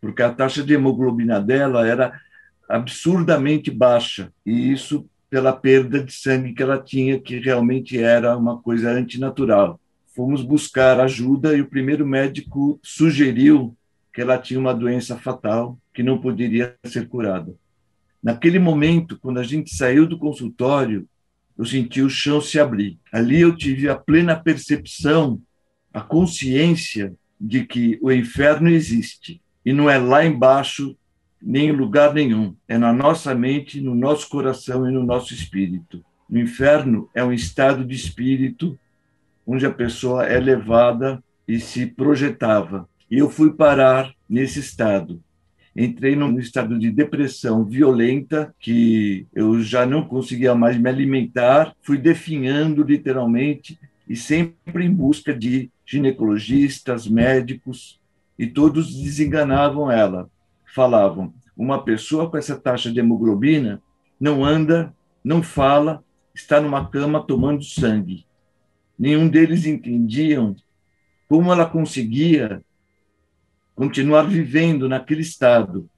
porque 0.00 0.22
a 0.22 0.32
taxa 0.32 0.62
de 0.62 0.74
hemoglobina 0.74 1.40
dela 1.40 1.86
era 1.86 2.20
absurdamente 2.68 3.70
baixa. 3.70 4.32
E 4.46 4.70
isso 4.70 5.08
pela 5.32 5.50
perda 5.50 6.04
de 6.04 6.12
sangue 6.12 6.52
que 6.52 6.62
ela 6.62 6.78
tinha, 6.78 7.18
que 7.18 7.38
realmente 7.38 7.96
era 7.98 8.36
uma 8.36 8.60
coisa 8.60 8.90
antinatural. 8.90 9.80
Fomos 10.14 10.42
buscar 10.42 11.00
ajuda 11.00 11.56
e 11.56 11.62
o 11.62 11.66
primeiro 11.66 12.06
médico 12.06 12.78
sugeriu 12.82 13.74
que 14.12 14.20
ela 14.20 14.36
tinha 14.36 14.60
uma 14.60 14.74
doença 14.74 15.16
fatal 15.16 15.78
que 15.94 16.02
não 16.02 16.20
poderia 16.20 16.76
ser 16.84 17.08
curada. 17.08 17.54
Naquele 18.22 18.58
momento, 18.58 19.18
quando 19.18 19.38
a 19.38 19.42
gente 19.42 19.74
saiu 19.74 20.06
do 20.06 20.18
consultório, 20.18 21.08
eu 21.56 21.64
senti 21.64 22.02
o 22.02 22.10
chão 22.10 22.38
se 22.38 22.60
abrir. 22.60 22.98
Ali 23.10 23.40
eu 23.40 23.56
tive 23.56 23.88
a 23.88 23.96
plena 23.96 24.36
percepção, 24.36 25.40
a 25.94 26.02
consciência 26.02 27.14
de 27.40 27.64
que 27.64 27.98
o 28.02 28.12
inferno 28.12 28.68
existe 28.68 29.40
e 29.64 29.72
não 29.72 29.88
é 29.88 29.96
lá 29.96 30.26
embaixo 30.26 30.94
nem 31.42 31.68
em 31.68 31.72
lugar 31.72 32.14
nenhum, 32.14 32.54
é 32.68 32.78
na 32.78 32.92
nossa 32.92 33.34
mente, 33.34 33.80
no 33.80 33.94
nosso 33.94 34.28
coração 34.28 34.88
e 34.88 34.92
no 34.92 35.02
nosso 35.02 35.34
espírito. 35.34 36.04
O 36.30 36.38
inferno 36.38 37.08
é 37.14 37.22
um 37.24 37.32
estado 37.32 37.84
de 37.84 37.94
espírito 37.94 38.78
onde 39.46 39.66
a 39.66 39.70
pessoa 39.70 40.24
é 40.24 40.38
levada 40.38 41.22
e 41.46 41.58
se 41.58 41.86
projetava. 41.86 42.88
E 43.10 43.18
eu 43.18 43.28
fui 43.28 43.52
parar 43.52 44.12
nesse 44.28 44.60
estado 44.60 45.20
entrei 45.74 46.14
num 46.14 46.38
estado 46.38 46.78
de 46.78 46.90
depressão 46.90 47.64
violenta, 47.64 48.54
que 48.60 49.26
eu 49.34 49.60
já 49.62 49.86
não 49.86 50.04
conseguia 50.04 50.54
mais 50.54 50.76
me 50.76 50.88
alimentar, 50.88 51.74
fui 51.82 51.98
definhando 51.98 52.82
literalmente 52.82 53.78
e 54.08 54.14
sempre 54.14 54.84
em 54.84 54.90
busca 54.92 55.34
de 55.34 55.70
ginecologistas, 55.84 57.08
médicos, 57.08 58.00
e 58.38 58.46
todos 58.46 58.94
desenganavam 58.94 59.90
ela. 59.90 60.28
Falavam: 60.74 61.34
uma 61.56 61.84
pessoa 61.84 62.30
com 62.30 62.38
essa 62.38 62.56
taxa 62.56 62.90
de 62.90 62.98
hemoglobina 62.98 63.82
não 64.18 64.44
anda, 64.44 64.94
não 65.22 65.42
fala, 65.42 66.02
está 66.34 66.60
numa 66.60 66.88
cama 66.88 67.22
tomando 67.22 67.62
sangue. 67.62 68.24
Nenhum 68.98 69.28
deles 69.28 69.66
entendiam 69.66 70.56
como 71.28 71.52
ela 71.52 71.66
conseguia 71.66 72.62
continuar 73.74 74.22
vivendo 74.22 74.88
naquele 74.88 75.20
estado 75.20 75.88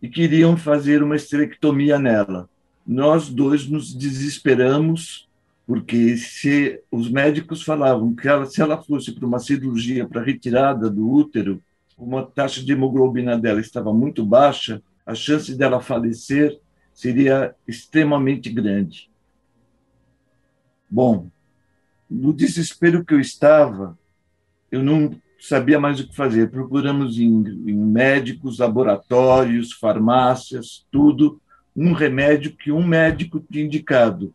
e 0.00 0.08
queriam 0.08 0.56
fazer 0.56 1.02
uma 1.02 1.16
esterectomia 1.16 1.98
nela. 1.98 2.48
Nós 2.86 3.28
dois 3.28 3.66
nos 3.66 3.92
desesperamos 3.94 5.28
porque 5.66 6.16
se 6.16 6.80
os 6.90 7.10
médicos 7.10 7.62
falavam 7.62 8.14
que 8.14 8.28
ela, 8.28 8.46
se 8.46 8.60
ela 8.60 8.80
fosse 8.80 9.12
para 9.12 9.26
uma 9.26 9.38
cirurgia 9.38 10.06
para 10.06 10.22
retirada 10.22 10.90
do 10.90 11.10
útero, 11.10 11.60
como 11.96 12.18
a 12.18 12.24
taxa 12.24 12.62
de 12.62 12.72
hemoglobina 12.72 13.38
dela 13.38 13.60
estava 13.60 13.92
muito 13.92 14.24
baixa, 14.24 14.82
a 15.06 15.14
chance 15.14 15.54
dela 15.56 15.80
falecer 15.80 16.58
seria 16.92 17.54
extremamente 17.66 18.50
grande. 18.50 19.10
Bom, 20.90 21.28
no 22.08 22.32
desespero 22.32 23.04
que 23.04 23.14
eu 23.14 23.20
estava, 23.20 23.98
eu 24.70 24.82
não 24.82 25.16
sabia 25.38 25.78
mais 25.78 26.00
o 26.00 26.08
que 26.08 26.14
fazer. 26.14 26.50
Procuramos 26.50 27.18
em, 27.18 27.26
em 27.26 27.76
médicos, 27.76 28.58
laboratórios, 28.58 29.72
farmácias, 29.72 30.86
tudo, 30.90 31.40
um 31.76 31.92
remédio 31.92 32.56
que 32.56 32.70
um 32.70 32.86
médico 32.86 33.44
tinha 33.50 33.64
indicado, 33.64 34.34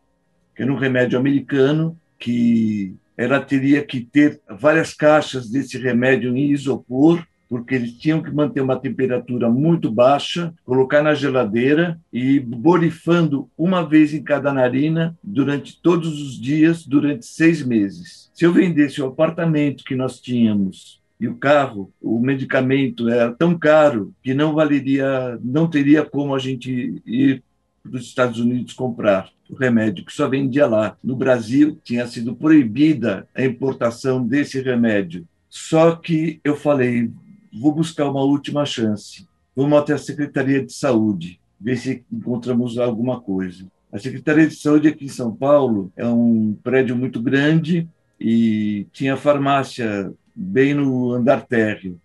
que 0.54 0.62
era 0.62 0.72
um 0.72 0.76
remédio 0.76 1.18
americano 1.18 1.98
que 2.18 2.94
ela 3.16 3.40
teria 3.40 3.82
que 3.84 4.00
ter 4.00 4.40
várias 4.48 4.94
caixas 4.94 5.48
desse 5.50 5.78
remédio 5.78 6.36
em 6.36 6.50
isopor 6.50 7.26
porque 7.50 7.74
eles 7.74 7.98
tinham 7.98 8.22
que 8.22 8.30
manter 8.30 8.60
uma 8.60 8.78
temperatura 8.78 9.50
muito 9.50 9.90
baixa, 9.90 10.54
colocar 10.64 11.02
na 11.02 11.14
geladeira 11.14 12.00
e 12.12 12.38
borifando 12.38 13.50
uma 13.58 13.82
vez 13.82 14.14
em 14.14 14.22
cada 14.22 14.52
narina 14.52 15.18
durante 15.22 15.82
todos 15.82 16.22
os 16.22 16.40
dias, 16.40 16.86
durante 16.86 17.26
seis 17.26 17.66
meses. 17.66 18.30
Se 18.32 18.44
eu 18.44 18.52
vendesse 18.52 19.02
o 19.02 19.06
apartamento 19.06 19.82
que 19.82 19.96
nós 19.96 20.20
tínhamos 20.20 21.00
e 21.18 21.26
o 21.26 21.34
carro, 21.34 21.92
o 22.00 22.20
medicamento 22.20 23.08
era 23.08 23.32
tão 23.32 23.58
caro 23.58 24.14
que 24.22 24.32
não 24.32 24.54
valeria, 24.54 25.36
não 25.42 25.68
teria 25.68 26.04
como 26.04 26.36
a 26.36 26.38
gente 26.38 27.02
ir 27.04 27.42
para 27.82 27.96
os 27.96 28.06
Estados 28.06 28.38
Unidos 28.38 28.74
comprar 28.74 29.28
o 29.50 29.56
remédio, 29.56 30.04
que 30.04 30.12
só 30.12 30.28
vendia 30.28 30.66
lá. 30.66 30.96
No 31.02 31.16
Brasil, 31.16 31.76
tinha 31.82 32.06
sido 32.06 32.36
proibida 32.36 33.26
a 33.34 33.44
importação 33.44 34.24
desse 34.24 34.60
remédio. 34.62 35.26
Só 35.48 35.96
que 35.96 36.40
eu 36.44 36.56
falei, 36.56 37.10
vou 37.52 37.72
buscar 37.72 38.08
uma 38.08 38.22
última 38.22 38.64
chance. 38.64 39.26
Vamos 39.54 39.78
até 39.78 39.92
a 39.92 39.98
Secretaria 39.98 40.64
de 40.64 40.72
Saúde, 40.72 41.40
ver 41.60 41.76
se 41.76 42.04
encontramos 42.10 42.78
alguma 42.78 43.20
coisa. 43.20 43.66
A 43.92 43.98
Secretaria 43.98 44.46
de 44.46 44.54
Saúde 44.54 44.88
aqui 44.88 45.06
em 45.06 45.08
São 45.08 45.34
Paulo 45.34 45.92
é 45.96 46.06
um 46.06 46.56
prédio 46.62 46.94
muito 46.94 47.20
grande 47.20 47.88
e 48.18 48.86
tinha 48.92 49.16
farmácia 49.16 50.12
bem 50.34 50.74
no 50.74 51.12
andar 51.12 51.46
térreo, 51.46 52.00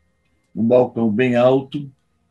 um 0.56 0.64
balcão 0.64 1.12
bem 1.12 1.36
alto, 1.36 1.90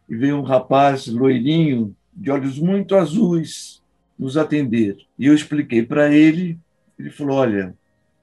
e 0.08 0.16
veio 0.16 0.38
um 0.38 0.42
rapaz 0.42 1.06
loirinho, 1.06 1.94
de 2.12 2.30
olhos 2.30 2.58
muito 2.58 2.96
azuis, 2.96 3.82
nos 4.18 4.36
atender. 4.36 4.96
E 5.18 5.26
eu 5.26 5.34
expliquei 5.34 5.82
para 5.82 6.12
ele, 6.12 6.58
ele 6.98 7.10
falou: 7.10 7.36
Olha, 7.36 7.74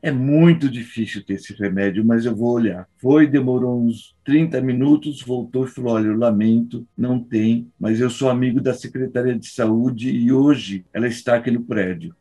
é 0.01 0.11
muito 0.11 0.67
difícil 0.67 1.23
ter 1.23 1.35
esse 1.35 1.53
remédio, 1.53 2.03
mas 2.03 2.25
eu 2.25 2.35
vou 2.35 2.53
olhar. 2.53 2.87
Foi, 2.97 3.27
demorou 3.27 3.79
uns 3.79 4.15
30 4.25 4.59
minutos, 4.59 5.21
voltou 5.21 5.65
e 5.65 5.69
falou: 5.69 5.93
Olha, 5.93 6.07
eu 6.07 6.17
lamento, 6.17 6.87
não 6.97 7.19
tem, 7.19 7.67
mas 7.79 7.99
eu 7.99 8.09
sou 8.09 8.29
amigo 8.29 8.59
da 8.59 8.73
Secretaria 8.73 9.37
de 9.37 9.47
Saúde 9.47 10.09
e 10.09 10.31
hoje 10.31 10.83
ela 10.91 11.07
está 11.07 11.35
aqui 11.35 11.51
no 11.51 11.63
prédio. 11.63 12.15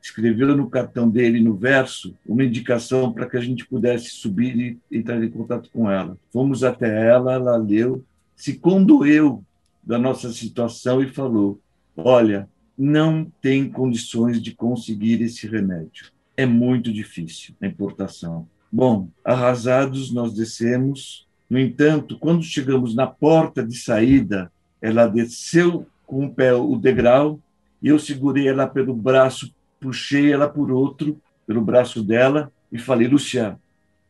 Escreveu 0.00 0.56
no 0.56 0.70
cartão 0.70 1.10
dele, 1.10 1.42
no 1.42 1.56
verso, 1.56 2.14
uma 2.24 2.44
indicação 2.44 3.12
para 3.12 3.28
que 3.28 3.36
a 3.36 3.40
gente 3.40 3.66
pudesse 3.66 4.10
subir 4.10 4.78
e 4.88 4.96
entrar 4.96 5.22
em 5.22 5.28
contato 5.28 5.68
com 5.72 5.90
ela. 5.90 6.16
Fomos 6.32 6.62
até 6.62 7.08
ela, 7.08 7.32
ela 7.32 7.56
leu, 7.56 8.04
se 8.36 8.56
condoeu 8.56 9.42
da 9.82 9.98
nossa 9.98 10.32
situação 10.32 11.02
e 11.02 11.08
falou: 11.08 11.58
Olha, 11.96 12.48
não 12.78 13.26
tem 13.40 13.68
condições 13.68 14.40
de 14.40 14.54
conseguir 14.54 15.20
esse 15.22 15.48
remédio 15.48 16.14
é 16.36 16.44
muito 16.44 16.92
difícil 16.92 17.54
a 17.60 17.66
importação. 17.66 18.46
Bom, 18.70 19.08
arrasados, 19.24 20.12
nós 20.12 20.34
descemos. 20.34 21.26
No 21.48 21.58
entanto, 21.58 22.18
quando 22.18 22.42
chegamos 22.42 22.94
na 22.94 23.06
porta 23.06 23.64
de 23.64 23.76
saída, 23.76 24.50
ela 24.82 25.06
desceu 25.06 25.86
com 26.04 26.26
o 26.26 26.34
pé 26.34 26.54
o 26.54 26.76
degrau 26.76 27.40
e 27.82 27.88
eu 27.88 27.98
segurei 27.98 28.48
ela 28.48 28.66
pelo 28.66 28.94
braço, 28.94 29.52
puxei 29.80 30.32
ela 30.32 30.48
por 30.48 30.70
outro, 30.70 31.20
pelo 31.46 31.60
braço 31.60 32.02
dela 32.02 32.52
e 32.70 32.78
falei: 32.78 33.08
Luciano, 33.08 33.58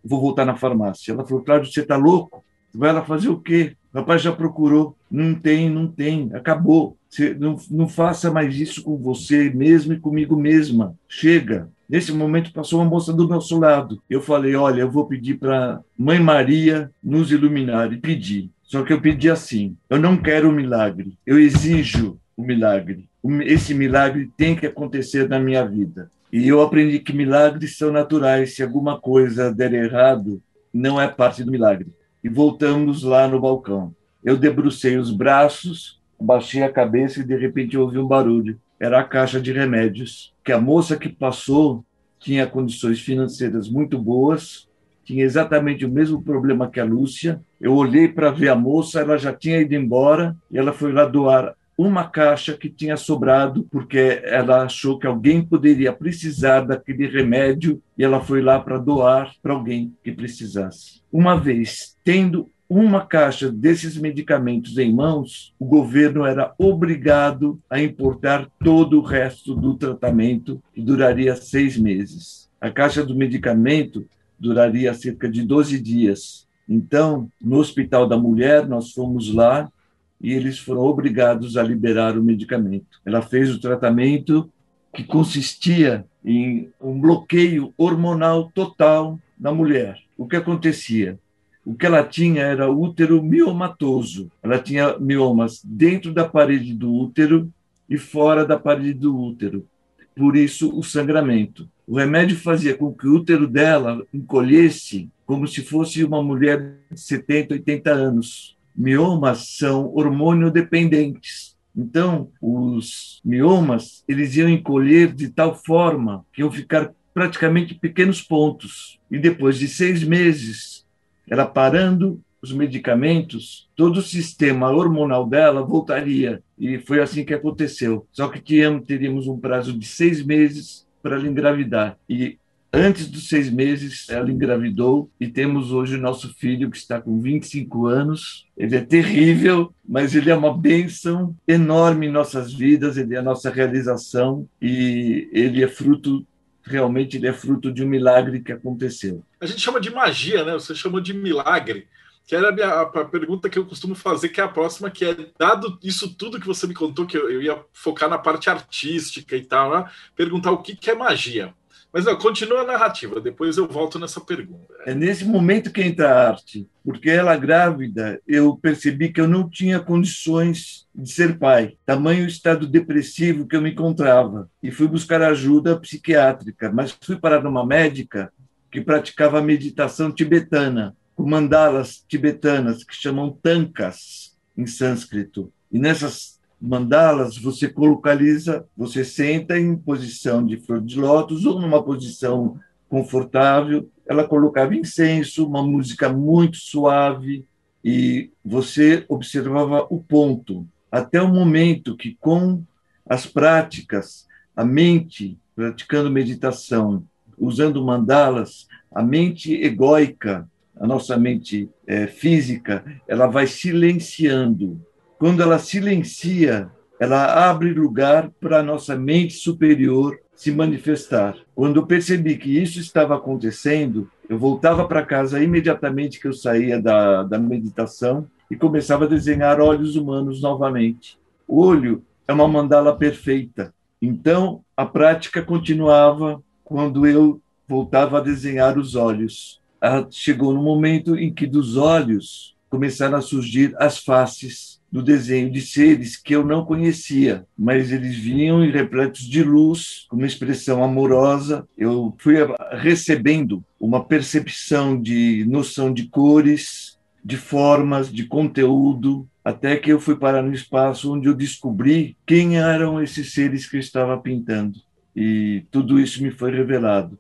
vou 0.04 0.20
voltar 0.20 0.44
na 0.44 0.56
farmácia. 0.56 1.12
Ela 1.12 1.26
falou: 1.26 1.44
Cláudio, 1.44 1.70
você 1.70 1.80
está 1.80 1.96
louco? 1.96 2.44
Vai 2.74 2.92
lá 2.92 3.04
fazer 3.04 3.28
o 3.28 3.40
quê? 3.40 3.76
Rapaz 3.96 4.20
já 4.20 4.30
procurou. 4.30 4.94
Não 5.10 5.34
tem, 5.34 5.70
não 5.70 5.86
tem. 5.86 6.28
Acabou. 6.34 6.98
Você 7.08 7.32
não, 7.32 7.56
não 7.70 7.88
faça 7.88 8.30
mais 8.30 8.54
isso 8.54 8.82
com 8.82 8.98
você 8.98 9.48
mesmo 9.48 9.94
e 9.94 9.98
comigo 9.98 10.36
mesma. 10.36 10.94
Chega. 11.08 11.70
Nesse 11.88 12.12
momento 12.12 12.52
passou 12.52 12.80
uma 12.80 12.90
moça 12.90 13.10
do 13.10 13.26
nosso 13.26 13.58
lado. 13.58 14.02
Eu 14.10 14.20
falei: 14.20 14.54
Olha, 14.54 14.82
eu 14.82 14.90
vou 14.90 15.06
pedir 15.06 15.38
para 15.38 15.80
Mãe 15.96 16.20
Maria 16.20 16.90
nos 17.02 17.32
iluminar. 17.32 17.90
E 17.90 17.96
pedi. 17.96 18.50
Só 18.62 18.82
que 18.82 18.92
eu 18.92 19.00
pedi 19.00 19.30
assim: 19.30 19.74
Eu 19.88 19.98
não 19.98 20.16
quero 20.18 20.50
um 20.50 20.52
milagre, 20.52 21.16
eu 21.24 21.38
exijo 21.38 22.18
o 22.36 22.42
um 22.42 22.46
milagre. 22.46 23.08
Esse 23.44 23.72
milagre 23.72 24.30
tem 24.36 24.54
que 24.54 24.66
acontecer 24.66 25.26
na 25.26 25.40
minha 25.40 25.64
vida. 25.64 26.10
E 26.30 26.46
eu 26.46 26.60
aprendi 26.60 26.98
que 26.98 27.14
milagres 27.14 27.78
são 27.78 27.90
naturais. 27.90 28.54
Se 28.54 28.62
alguma 28.62 29.00
coisa 29.00 29.50
der 29.50 29.72
errado, 29.72 30.42
não 30.72 31.00
é 31.00 31.08
parte 31.08 31.42
do 31.42 31.50
milagre. 31.50 31.86
E 32.26 32.28
voltamos 32.28 33.04
lá 33.04 33.28
no 33.28 33.40
balcão. 33.40 33.94
Eu 34.24 34.36
debrucei 34.36 34.96
os 34.96 35.12
braços, 35.12 36.02
baixei 36.20 36.64
a 36.64 36.72
cabeça 36.72 37.20
e 37.20 37.24
de 37.24 37.36
repente 37.36 37.78
ouvi 37.78 37.98
um 37.98 38.08
barulho 38.08 38.58
era 38.80 38.98
a 38.98 39.04
caixa 39.04 39.40
de 39.40 39.52
remédios, 39.52 40.34
que 40.44 40.50
a 40.50 40.60
moça 40.60 40.96
que 40.96 41.08
passou 41.08 41.84
tinha 42.18 42.44
condições 42.44 42.98
financeiras 42.98 43.68
muito 43.68 43.96
boas 43.96 44.68
tinha 45.04 45.24
exatamente 45.24 45.86
o 45.86 45.88
mesmo 45.88 46.20
problema 46.20 46.68
que 46.68 46.80
a 46.80 46.84
Lúcia. 46.84 47.40
Eu 47.60 47.76
olhei 47.76 48.08
para 48.08 48.32
ver 48.32 48.48
a 48.48 48.56
moça, 48.56 48.98
ela 48.98 49.16
já 49.16 49.32
tinha 49.32 49.60
ido 49.60 49.76
embora 49.76 50.36
e 50.50 50.58
ela 50.58 50.72
foi 50.72 50.92
lá 50.92 51.04
doar 51.04 51.54
uma 51.76 52.08
caixa 52.08 52.56
que 52.56 52.70
tinha 52.70 52.96
sobrado, 52.96 53.66
porque 53.70 54.20
ela 54.24 54.62
achou 54.62 54.98
que 54.98 55.06
alguém 55.06 55.44
poderia 55.44 55.92
precisar 55.92 56.60
daquele 56.60 57.06
remédio 57.06 57.82
e 57.98 58.04
ela 58.04 58.20
foi 58.20 58.40
lá 58.40 58.58
para 58.58 58.78
doar 58.78 59.34
para 59.42 59.52
alguém 59.52 59.94
que 60.02 60.12
precisasse. 60.12 61.02
Uma 61.12 61.38
vez 61.38 61.96
tendo 62.02 62.50
uma 62.68 63.06
caixa 63.06 63.50
desses 63.50 63.96
medicamentos 63.96 64.76
em 64.78 64.92
mãos, 64.92 65.54
o 65.58 65.64
governo 65.64 66.24
era 66.24 66.52
obrigado 66.58 67.60
a 67.70 67.80
importar 67.80 68.48
todo 68.62 68.98
o 68.98 69.02
resto 69.02 69.54
do 69.54 69.74
tratamento, 69.74 70.60
que 70.74 70.80
duraria 70.80 71.36
seis 71.36 71.76
meses. 71.78 72.48
A 72.60 72.70
caixa 72.70 73.04
do 73.04 73.14
medicamento 73.14 74.04
duraria 74.38 74.92
cerca 74.94 75.28
de 75.28 75.42
12 75.42 75.80
dias. 75.80 76.46
Então, 76.68 77.28
no 77.40 77.58
Hospital 77.58 78.08
da 78.08 78.18
Mulher, 78.18 78.66
nós 78.66 78.90
fomos 78.92 79.32
lá 79.32 79.70
e 80.20 80.32
eles 80.32 80.58
foram 80.58 80.82
obrigados 80.82 81.56
a 81.56 81.62
liberar 81.62 82.16
o 82.16 82.24
medicamento. 82.24 83.00
Ela 83.04 83.22
fez 83.22 83.54
o 83.54 83.60
tratamento 83.60 84.50
que 84.92 85.04
consistia 85.04 86.04
em 86.24 86.70
um 86.80 86.98
bloqueio 86.98 87.72
hormonal 87.76 88.50
total 88.54 89.18
na 89.38 89.52
mulher. 89.52 89.98
O 90.16 90.26
que 90.26 90.36
acontecia? 90.36 91.18
O 91.64 91.74
que 91.74 91.84
ela 91.84 92.02
tinha 92.02 92.42
era 92.42 92.70
útero 92.70 93.22
miomatoso. 93.22 94.30
Ela 94.42 94.58
tinha 94.58 94.98
miomas 94.98 95.60
dentro 95.64 96.12
da 96.12 96.24
parede 96.24 96.72
do 96.72 96.92
útero 96.92 97.52
e 97.88 97.98
fora 97.98 98.44
da 98.44 98.58
parede 98.58 98.94
do 98.94 99.16
útero. 99.16 99.66
Por 100.14 100.36
isso, 100.36 100.76
o 100.76 100.82
sangramento. 100.82 101.68
O 101.86 101.96
remédio 101.98 102.36
fazia 102.36 102.74
com 102.74 102.92
que 102.92 103.06
o 103.06 103.16
útero 103.16 103.46
dela 103.46 104.02
encolhesse 104.12 105.10
como 105.26 105.46
se 105.46 105.62
fosse 105.62 106.02
uma 106.02 106.22
mulher 106.22 106.78
de 106.90 107.00
70, 107.00 107.54
80 107.54 107.90
anos 107.90 108.55
miomas 108.76 109.56
são 109.56 109.92
hormônio 109.94 110.50
dependentes. 110.50 111.56
Então, 111.76 112.30
os 112.40 113.20
miomas, 113.24 114.02
eles 114.08 114.34
iam 114.36 114.48
encolher 114.48 115.12
de 115.12 115.28
tal 115.28 115.54
forma 115.54 116.24
que 116.32 116.40
iam 116.40 116.50
ficar 116.50 116.92
praticamente 117.12 117.74
pequenos 117.74 118.22
pontos. 118.22 118.98
E 119.10 119.18
depois 119.18 119.58
de 119.58 119.68
seis 119.68 120.02
meses, 120.02 120.86
ela 121.28 121.46
parando 121.46 122.20
os 122.42 122.52
medicamentos, 122.52 123.68
todo 123.74 123.98
o 123.98 124.02
sistema 124.02 124.70
hormonal 124.70 125.26
dela 125.26 125.62
voltaria. 125.62 126.42
E 126.58 126.78
foi 126.78 127.00
assim 127.00 127.24
que 127.24 127.34
aconteceu. 127.34 128.06
Só 128.12 128.28
que 128.28 128.40
teríamos 128.86 129.26
um 129.26 129.38
prazo 129.38 129.76
de 129.78 129.86
seis 129.86 130.24
meses 130.24 130.86
para 131.02 131.16
ela 131.16 131.28
engravidar. 131.28 131.98
E 132.08 132.38
Antes 132.78 133.06
dos 133.08 133.30
seis 133.30 133.48
meses, 133.48 134.06
ela 134.10 134.30
engravidou 134.30 135.10
e 135.18 135.26
temos 135.26 135.72
hoje 135.72 135.96
o 135.96 136.00
nosso 136.00 136.34
filho 136.34 136.70
que 136.70 136.76
está 136.76 137.00
com 137.00 137.22
25 137.22 137.86
anos. 137.86 138.46
Ele 138.54 138.76
é 138.76 138.82
terrível, 138.84 139.74
mas 139.82 140.14
ele 140.14 140.30
é 140.30 140.34
uma 140.34 140.54
bênção 140.54 141.34
enorme 141.48 142.06
em 142.06 142.12
nossas 142.12 142.52
vidas, 142.52 142.98
ele 142.98 143.14
é 143.14 143.18
a 143.18 143.22
nossa 143.22 143.48
realização 143.48 144.46
e 144.60 145.26
ele 145.32 145.64
é 145.64 145.68
fruto 145.68 146.26
realmente 146.62 147.16
ele 147.16 147.28
é 147.28 147.32
fruto 147.32 147.72
de 147.72 147.82
um 147.82 147.88
milagre 147.88 148.40
que 148.40 148.52
aconteceu. 148.52 149.24
A 149.40 149.46
gente 149.46 149.60
chama 149.62 149.80
de 149.80 149.90
magia, 149.90 150.44
né? 150.44 150.52
Você 150.52 150.74
chamou 150.74 151.00
de 151.00 151.14
milagre, 151.14 151.88
que 152.26 152.36
era 152.36 152.50
a, 152.50 152.52
minha, 152.52 152.68
a 152.68 153.04
pergunta 153.06 153.48
que 153.48 153.58
eu 153.58 153.64
costumo 153.64 153.94
fazer, 153.94 154.28
que 154.28 154.40
é 154.40 154.44
a 154.44 154.48
próxima, 154.48 154.90
que 154.90 155.04
é, 155.06 155.16
dado 155.38 155.78
isso 155.82 156.14
tudo 156.14 156.38
que 156.38 156.46
você 156.46 156.66
me 156.66 156.74
contou, 156.74 157.06
que 157.06 157.16
eu, 157.16 157.30
eu 157.30 157.40
ia 157.40 157.58
focar 157.72 158.10
na 158.10 158.18
parte 158.18 158.50
artística 158.50 159.34
e 159.34 159.44
tal, 159.46 159.70
né? 159.70 159.90
perguntar 160.14 160.50
o 160.50 160.60
que, 160.60 160.76
que 160.76 160.90
é 160.90 160.94
magia. 160.94 161.54
Mas 161.96 162.04
não, 162.04 162.14
continua 162.14 162.60
a 162.60 162.66
narrativa, 162.66 163.18
depois 163.18 163.56
eu 163.56 163.66
volto 163.66 163.98
nessa 163.98 164.20
pergunta. 164.20 164.74
É 164.84 164.94
nesse 164.94 165.24
momento 165.24 165.72
que 165.72 165.80
entra 165.80 166.10
a 166.10 166.28
arte, 166.28 166.68
porque 166.84 167.08
ela 167.08 167.34
grávida, 167.38 168.20
eu 168.28 168.54
percebi 168.54 169.10
que 169.10 169.18
eu 169.18 169.26
não 169.26 169.48
tinha 169.48 169.80
condições 169.80 170.86
de 170.94 171.10
ser 171.10 171.38
pai, 171.38 171.78
tamanho 171.86 172.26
estado 172.26 172.66
depressivo 172.66 173.48
que 173.48 173.56
eu 173.56 173.62
me 173.62 173.70
encontrava, 173.70 174.46
e 174.62 174.70
fui 174.70 174.86
buscar 174.86 175.22
ajuda 175.22 175.80
psiquiátrica, 175.80 176.70
mas 176.70 176.94
fui 177.00 177.16
parar 177.16 177.42
numa 177.42 177.64
médica 177.64 178.30
que 178.70 178.82
praticava 178.82 179.40
meditação 179.40 180.12
tibetana, 180.12 180.94
com 181.14 181.26
mandalas 181.26 182.04
tibetanas 182.06 182.84
que 182.84 182.94
chamam 182.94 183.30
tankas 183.30 184.36
em 184.54 184.66
sânscrito. 184.66 185.50
E 185.72 185.78
nessas 185.78 186.35
mandalas, 186.66 187.38
você 187.38 187.72
localiza, 187.76 188.66
você 188.76 189.04
senta 189.04 189.58
em 189.58 189.76
posição 189.76 190.44
de 190.44 190.58
flor 190.58 190.80
de 190.80 190.98
lótus 190.98 191.44
ou 191.44 191.60
numa 191.60 191.82
posição 191.82 192.58
confortável. 192.88 193.88
Ela 194.06 194.26
colocava 194.26 194.74
incenso, 194.74 195.46
uma 195.46 195.62
música 195.62 196.08
muito 196.08 196.56
suave 196.56 197.44
e 197.84 198.30
você 198.44 199.04
observava 199.08 199.86
o 199.90 200.02
ponto 200.02 200.66
até 200.90 201.20
o 201.20 201.28
momento 201.28 201.96
que 201.96 202.16
com 202.20 202.62
as 203.08 203.26
práticas, 203.26 204.26
a 204.54 204.64
mente 204.64 205.38
praticando 205.54 206.10
meditação, 206.10 207.04
usando 207.38 207.84
mandalas, 207.84 208.66
a 208.92 209.02
mente 209.02 209.54
egóica, 209.54 210.48
a 210.78 210.86
nossa 210.86 211.16
mente 211.16 211.68
é, 211.86 212.06
física, 212.06 212.84
ela 213.06 213.26
vai 213.26 213.46
silenciando 213.46 214.80
quando 215.18 215.42
ela 215.42 215.58
silencia, 215.58 216.70
ela 217.00 217.48
abre 217.48 217.72
lugar 217.72 218.30
para 218.40 218.60
a 218.60 218.62
nossa 218.62 218.96
mente 218.96 219.34
superior 219.34 220.18
se 220.34 220.52
manifestar. 220.52 221.36
Quando 221.54 221.80
eu 221.80 221.86
percebi 221.86 222.36
que 222.36 222.62
isso 222.62 222.78
estava 222.78 223.16
acontecendo, 223.16 224.10
eu 224.28 224.38
voltava 224.38 224.86
para 224.86 225.04
casa 225.04 225.42
imediatamente 225.42 226.20
que 226.20 226.28
eu 226.28 226.32
saía 226.32 226.80
da, 226.80 227.22
da 227.22 227.38
meditação 227.38 228.26
e 228.50 228.56
começava 228.56 229.04
a 229.04 229.08
desenhar 229.08 229.60
olhos 229.60 229.96
humanos 229.96 230.42
novamente. 230.42 231.18
O 231.48 231.64
olho 231.64 232.02
é 232.28 232.32
uma 232.32 232.46
mandala 232.46 232.94
perfeita. 232.94 233.72
Então, 234.00 234.60
a 234.76 234.84
prática 234.84 235.42
continuava 235.42 236.42
quando 236.62 237.06
eu 237.06 237.40
voltava 237.66 238.18
a 238.18 238.22
desenhar 238.22 238.78
os 238.78 238.94
olhos. 238.94 239.60
Ah, 239.80 240.06
chegou 240.10 240.52
no 240.52 240.62
momento 240.62 241.16
em 241.16 241.32
que 241.32 241.46
dos 241.46 241.76
olhos 241.76 242.54
começaram 242.68 243.16
a 243.16 243.22
surgir 243.22 243.74
as 243.78 243.98
faces 243.98 244.75
do 244.96 245.02
desenho 245.02 245.50
de 245.50 245.60
seres 245.60 246.16
que 246.16 246.34
eu 246.34 246.42
não 246.42 246.64
conhecia, 246.64 247.44
mas 247.56 247.92
eles 247.92 248.16
vinham 248.16 248.60
repletos 248.70 249.28
de 249.28 249.42
luz, 249.42 250.06
com 250.08 250.16
uma 250.16 250.26
expressão 250.26 250.82
amorosa. 250.82 251.68
Eu 251.76 252.14
fui 252.16 252.36
recebendo 252.72 253.62
uma 253.78 254.02
percepção 254.02 254.98
de 254.98 255.44
noção 255.46 255.92
de 255.92 256.08
cores, 256.08 256.96
de 257.22 257.36
formas, 257.36 258.10
de 258.10 258.24
conteúdo, 258.24 259.28
até 259.44 259.76
que 259.76 259.92
eu 259.92 260.00
fui 260.00 260.16
parar 260.16 260.40
no 260.40 260.54
espaço 260.54 261.12
onde 261.12 261.28
eu 261.28 261.34
descobri 261.34 262.16
quem 262.26 262.56
eram 262.56 263.02
esses 263.02 263.34
seres 263.34 263.68
que 263.68 263.76
eu 263.76 263.80
estava 263.80 264.16
pintando. 264.16 264.78
E 265.14 265.66
tudo 265.70 266.00
isso 266.00 266.22
me 266.22 266.30
foi 266.30 266.50
revelado. 266.52 267.18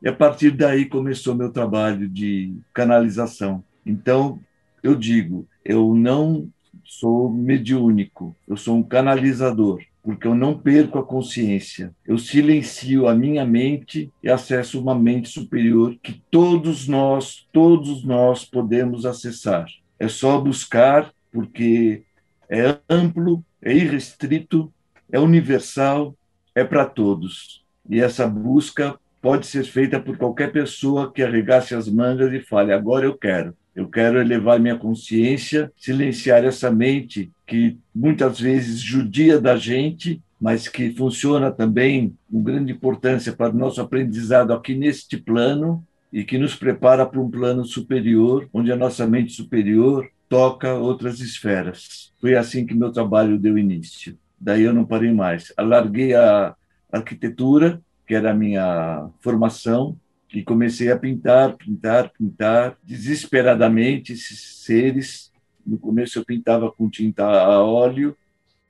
E 0.00 0.08
a 0.08 0.12
partir 0.12 0.52
daí 0.52 0.84
começou 0.84 1.34
meu 1.34 1.50
trabalho 1.50 2.08
de 2.08 2.54
canalização. 2.72 3.64
Então, 3.84 4.38
eu 4.80 4.94
digo, 4.94 5.48
eu 5.64 5.92
não 5.92 6.48
sou 6.86 7.30
mediúnico, 7.30 8.34
eu 8.46 8.56
sou 8.56 8.76
um 8.76 8.82
canalizador, 8.82 9.82
porque 10.02 10.26
eu 10.26 10.34
não 10.34 10.56
perco 10.56 10.98
a 10.98 11.04
consciência. 11.04 11.92
Eu 12.06 12.16
silencio 12.16 13.08
a 13.08 13.14
minha 13.14 13.44
mente 13.44 14.10
e 14.22 14.30
acesso 14.30 14.80
uma 14.80 14.94
mente 14.94 15.28
superior 15.28 15.96
que 16.00 16.22
todos 16.30 16.86
nós, 16.86 17.46
todos 17.52 18.04
nós 18.04 18.44
podemos 18.44 19.04
acessar. 19.04 19.66
É 19.98 20.06
só 20.06 20.40
buscar, 20.40 21.12
porque 21.32 22.04
é 22.48 22.78
amplo, 22.88 23.44
é 23.60 23.74
irrestrito, 23.74 24.72
é 25.10 25.18
universal, 25.18 26.14
é 26.54 26.62
para 26.64 26.86
todos. 26.86 27.64
E 27.88 28.00
essa 28.00 28.26
busca 28.28 28.98
pode 29.26 29.48
ser 29.48 29.64
feita 29.64 29.98
por 29.98 30.16
qualquer 30.16 30.52
pessoa 30.52 31.12
que 31.12 31.20
arregace 31.20 31.74
as 31.74 31.88
mangas 31.88 32.32
e 32.32 32.38
fale: 32.38 32.72
agora 32.72 33.06
eu 33.06 33.18
quero. 33.18 33.56
Eu 33.74 33.88
quero 33.88 34.20
elevar 34.20 34.60
minha 34.60 34.76
consciência, 34.78 35.72
silenciar 35.76 36.44
essa 36.44 36.70
mente 36.70 37.32
que 37.44 37.76
muitas 37.92 38.38
vezes 38.38 38.78
judia 38.78 39.40
da 39.40 39.56
gente, 39.56 40.22
mas 40.40 40.68
que 40.68 40.94
funciona 40.94 41.50
também 41.50 42.16
com 42.30 42.40
grande 42.40 42.70
importância 42.70 43.32
para 43.32 43.52
o 43.52 43.58
nosso 43.58 43.80
aprendizado 43.80 44.52
aqui 44.52 44.76
neste 44.76 45.16
plano 45.16 45.84
e 46.12 46.22
que 46.22 46.38
nos 46.38 46.54
prepara 46.54 47.04
para 47.04 47.20
um 47.20 47.28
plano 47.28 47.64
superior, 47.64 48.48
onde 48.52 48.70
a 48.70 48.76
nossa 48.76 49.08
mente 49.08 49.32
superior 49.32 50.08
toca 50.28 50.72
outras 50.74 51.18
esferas. 51.18 52.12
Foi 52.20 52.36
assim 52.36 52.64
que 52.64 52.76
meu 52.76 52.92
trabalho 52.92 53.40
deu 53.40 53.58
início. 53.58 54.16
Daí 54.40 54.62
eu 54.62 54.72
não 54.72 54.84
parei 54.84 55.12
mais. 55.12 55.52
Alarguei 55.56 56.14
a 56.14 56.54
arquitetura, 56.92 57.82
que 58.06 58.14
era 58.14 58.30
a 58.30 58.34
minha 58.34 59.08
formação, 59.20 59.96
e 60.32 60.42
comecei 60.42 60.90
a 60.90 60.98
pintar, 60.98 61.56
pintar, 61.56 62.10
pintar, 62.10 62.76
desesperadamente 62.82 64.12
esses 64.12 64.58
seres. 64.64 65.32
No 65.66 65.78
começo 65.78 66.18
eu 66.18 66.24
pintava 66.24 66.70
com 66.70 66.90
tinta 66.90 67.24
a 67.24 67.64
óleo, 67.64 68.16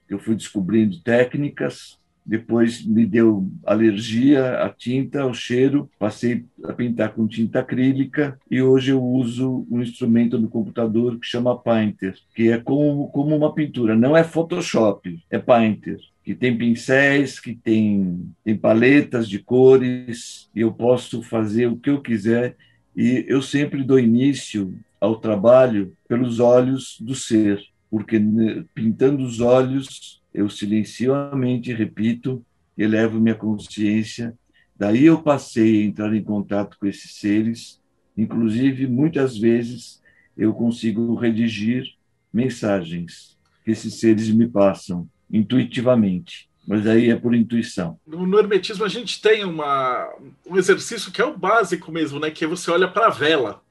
eu 0.09 0.19
fui 0.19 0.35
descobrindo 0.37 1.01
técnicas, 1.01 1.99
depois 2.25 2.85
me 2.85 3.07
deu 3.07 3.49
alergia 3.65 4.63
à 4.63 4.69
tinta, 4.69 5.23
ao 5.23 5.33
cheiro, 5.33 5.89
passei 5.99 6.45
a 6.65 6.73
pintar 6.73 7.13
com 7.15 7.27
tinta 7.27 7.61
acrílica 7.61 8.39
e 8.51 8.61
hoje 8.61 8.91
eu 8.91 9.03
uso 9.03 9.67
um 9.71 9.81
instrumento 9.81 10.39
no 10.39 10.49
computador 10.49 11.19
que 11.19 11.27
chama 11.27 11.57
Painter, 11.57 12.17
que 12.35 12.51
é 12.51 12.59
como, 12.59 13.09
como 13.09 13.37
uma 13.37 13.55
pintura, 13.55 13.95
não 13.95 14.17
é 14.17 14.25
Photoshop, 14.25 15.23
é 15.31 15.39
Painter 15.39 15.99
que 16.27 16.35
tem 16.35 16.59
pincéis, 16.59 17.39
que 17.39 17.55
tem, 17.55 18.35
tem 18.43 18.57
paletas 18.57 19.29
de 19.29 19.39
cores, 19.39 20.51
e 20.53 20.61
eu 20.61 20.73
posso 20.73 21.23
fazer 21.23 21.69
o 21.69 21.77
que 21.77 21.89
eu 21.89 22.03
quiser. 22.03 22.57
E 22.97 23.25
eu 23.29 23.41
sempre 23.41 23.85
dou 23.85 23.97
início 23.97 24.77
ao 25.01 25.21
trabalho 25.21 25.97
pelos 26.09 26.41
olhos 26.41 26.97
do 27.01 27.15
ser, 27.15 27.63
porque 27.89 28.19
né, 28.19 28.65
pintando 28.75 29.23
os 29.23 29.39
olhos 29.39 30.21
eu 30.35 30.51
silencio 30.51 31.15
a 31.15 31.37
mente, 31.37 31.73
repito, 31.73 32.45
elevo 32.77 33.21
minha 33.21 33.37
consciência. 33.37 34.37
Daí 34.77 35.05
eu 35.05 35.23
passei 35.23 35.81
a 35.81 35.85
entrar 35.85 36.13
em 36.13 36.25
contato 36.25 36.77
com 36.81 36.89
esses 36.89 37.21
seres, 37.21 37.81
inclusive 38.19 38.89
muitas 38.89 39.39
vezes 39.39 40.03
eu 40.37 40.53
consigo 40.53 41.15
redigir 41.15 41.85
mensagens 42.33 43.39
que 43.65 43.71
esses 43.71 44.01
seres 44.01 44.29
me 44.29 44.49
passam 44.49 45.09
intuitivamente. 45.31 46.49
Mas 46.67 46.87
aí 46.87 47.11
é 47.11 47.17
por 47.17 47.35
intuição. 47.35 47.99
No, 48.05 48.27
no 48.27 48.39
hermetismo 48.39 48.85
a 48.85 48.89
gente 48.89 49.21
tem 49.23 49.45
uma, 49.45 50.13
um 50.45 50.57
exercício 50.57 51.13
que 51.13 51.23
é 51.23 51.25
o 51.25 51.37
básico 51.37 51.93
mesmo, 51.93 52.19
né? 52.19 52.31
Que 52.31 52.45
é 52.45 52.49
você 52.49 52.71
olha 52.71 52.89
para 52.89 53.07
a 53.07 53.11
vela. 53.11 53.63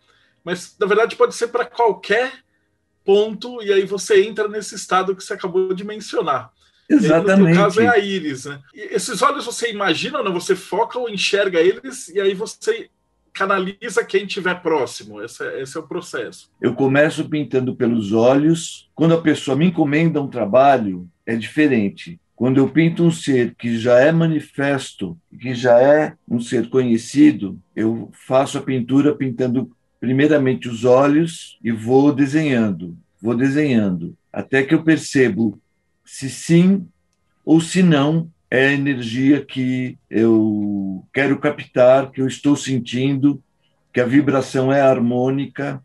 Mas 0.43 0.75
na 0.79 0.87
verdade 0.87 1.15
pode 1.15 1.35
ser 1.35 1.47
para 1.47 1.65
qualquer 1.65 2.31
ponto 3.03 3.61
e 3.61 3.73
aí 3.73 3.85
você 3.85 4.23
entra 4.23 4.47
nesse 4.47 4.75
estado 4.75 5.15
que 5.15 5.23
você 5.23 5.33
acabou 5.33 5.73
de 5.73 5.83
mencionar. 5.83 6.51
Exatamente. 6.89 7.49
no 7.49 7.55
caso 7.55 7.81
é 7.81 7.87
a 7.87 7.97
íris, 7.97 8.45
né? 8.45 8.61
E 8.73 8.81
esses 8.93 9.21
olhos 9.21 9.45
você 9.45 9.71
imagina, 9.71 10.23
não? 10.23 10.33
Você 10.33 10.55
foca 10.55 10.97
ou 10.97 11.09
enxerga 11.09 11.59
eles 11.59 12.07
e 12.09 12.21
aí 12.21 12.33
você 12.33 12.89
canaliza 13.35 14.03
quem 14.03 14.25
estiver 14.25 14.61
próximo. 14.61 15.21
Esse 15.21 15.45
é, 15.45 15.61
esse 15.61 15.77
é, 15.77 15.79
o 15.79 15.87
processo. 15.87 16.49
Eu 16.59 16.73
começo 16.73 17.29
pintando 17.29 17.75
pelos 17.75 18.13
olhos. 18.13 18.89
Quando 18.95 19.13
a 19.13 19.21
pessoa 19.21 19.57
me 19.57 19.65
encomenda 19.65 20.21
um 20.21 20.29
trabalho, 20.29 21.07
é 21.25 21.35
diferente. 21.35 22.19
Quando 22.35 22.57
eu 22.57 22.69
pinto 22.69 23.03
um 23.03 23.11
ser 23.11 23.53
que 23.55 23.77
já 23.77 23.99
é 23.99 24.11
manifesto, 24.11 25.17
que 25.39 25.53
já 25.53 25.79
é 25.79 26.13
um 26.27 26.39
ser 26.39 26.69
conhecido, 26.69 27.59
eu 27.75 28.09
faço 28.25 28.57
a 28.57 28.61
pintura 28.61 29.13
pintando 29.13 29.71
primeiramente 29.99 30.67
os 30.67 30.83
olhos 30.83 31.57
e 31.63 31.71
vou 31.71 32.13
desenhando, 32.13 32.97
vou 33.21 33.35
desenhando, 33.35 34.15
até 34.31 34.63
que 34.63 34.73
eu 34.73 34.83
percebo 34.83 35.59
se 36.03 36.29
sim 36.29 36.85
ou 37.45 37.61
se 37.61 37.81
não 37.81 38.29
é 38.49 38.67
a 38.67 38.73
energia 38.73 39.43
que 39.43 39.97
eu 40.09 41.05
quero 41.13 41.39
captar, 41.39 42.11
que 42.11 42.21
eu 42.21 42.27
estou 42.27 42.55
sentindo, 42.55 43.41
que 43.93 43.99
a 43.99 44.05
vibração 44.05 44.71
é 44.71 44.81
harmônica, 44.81 45.81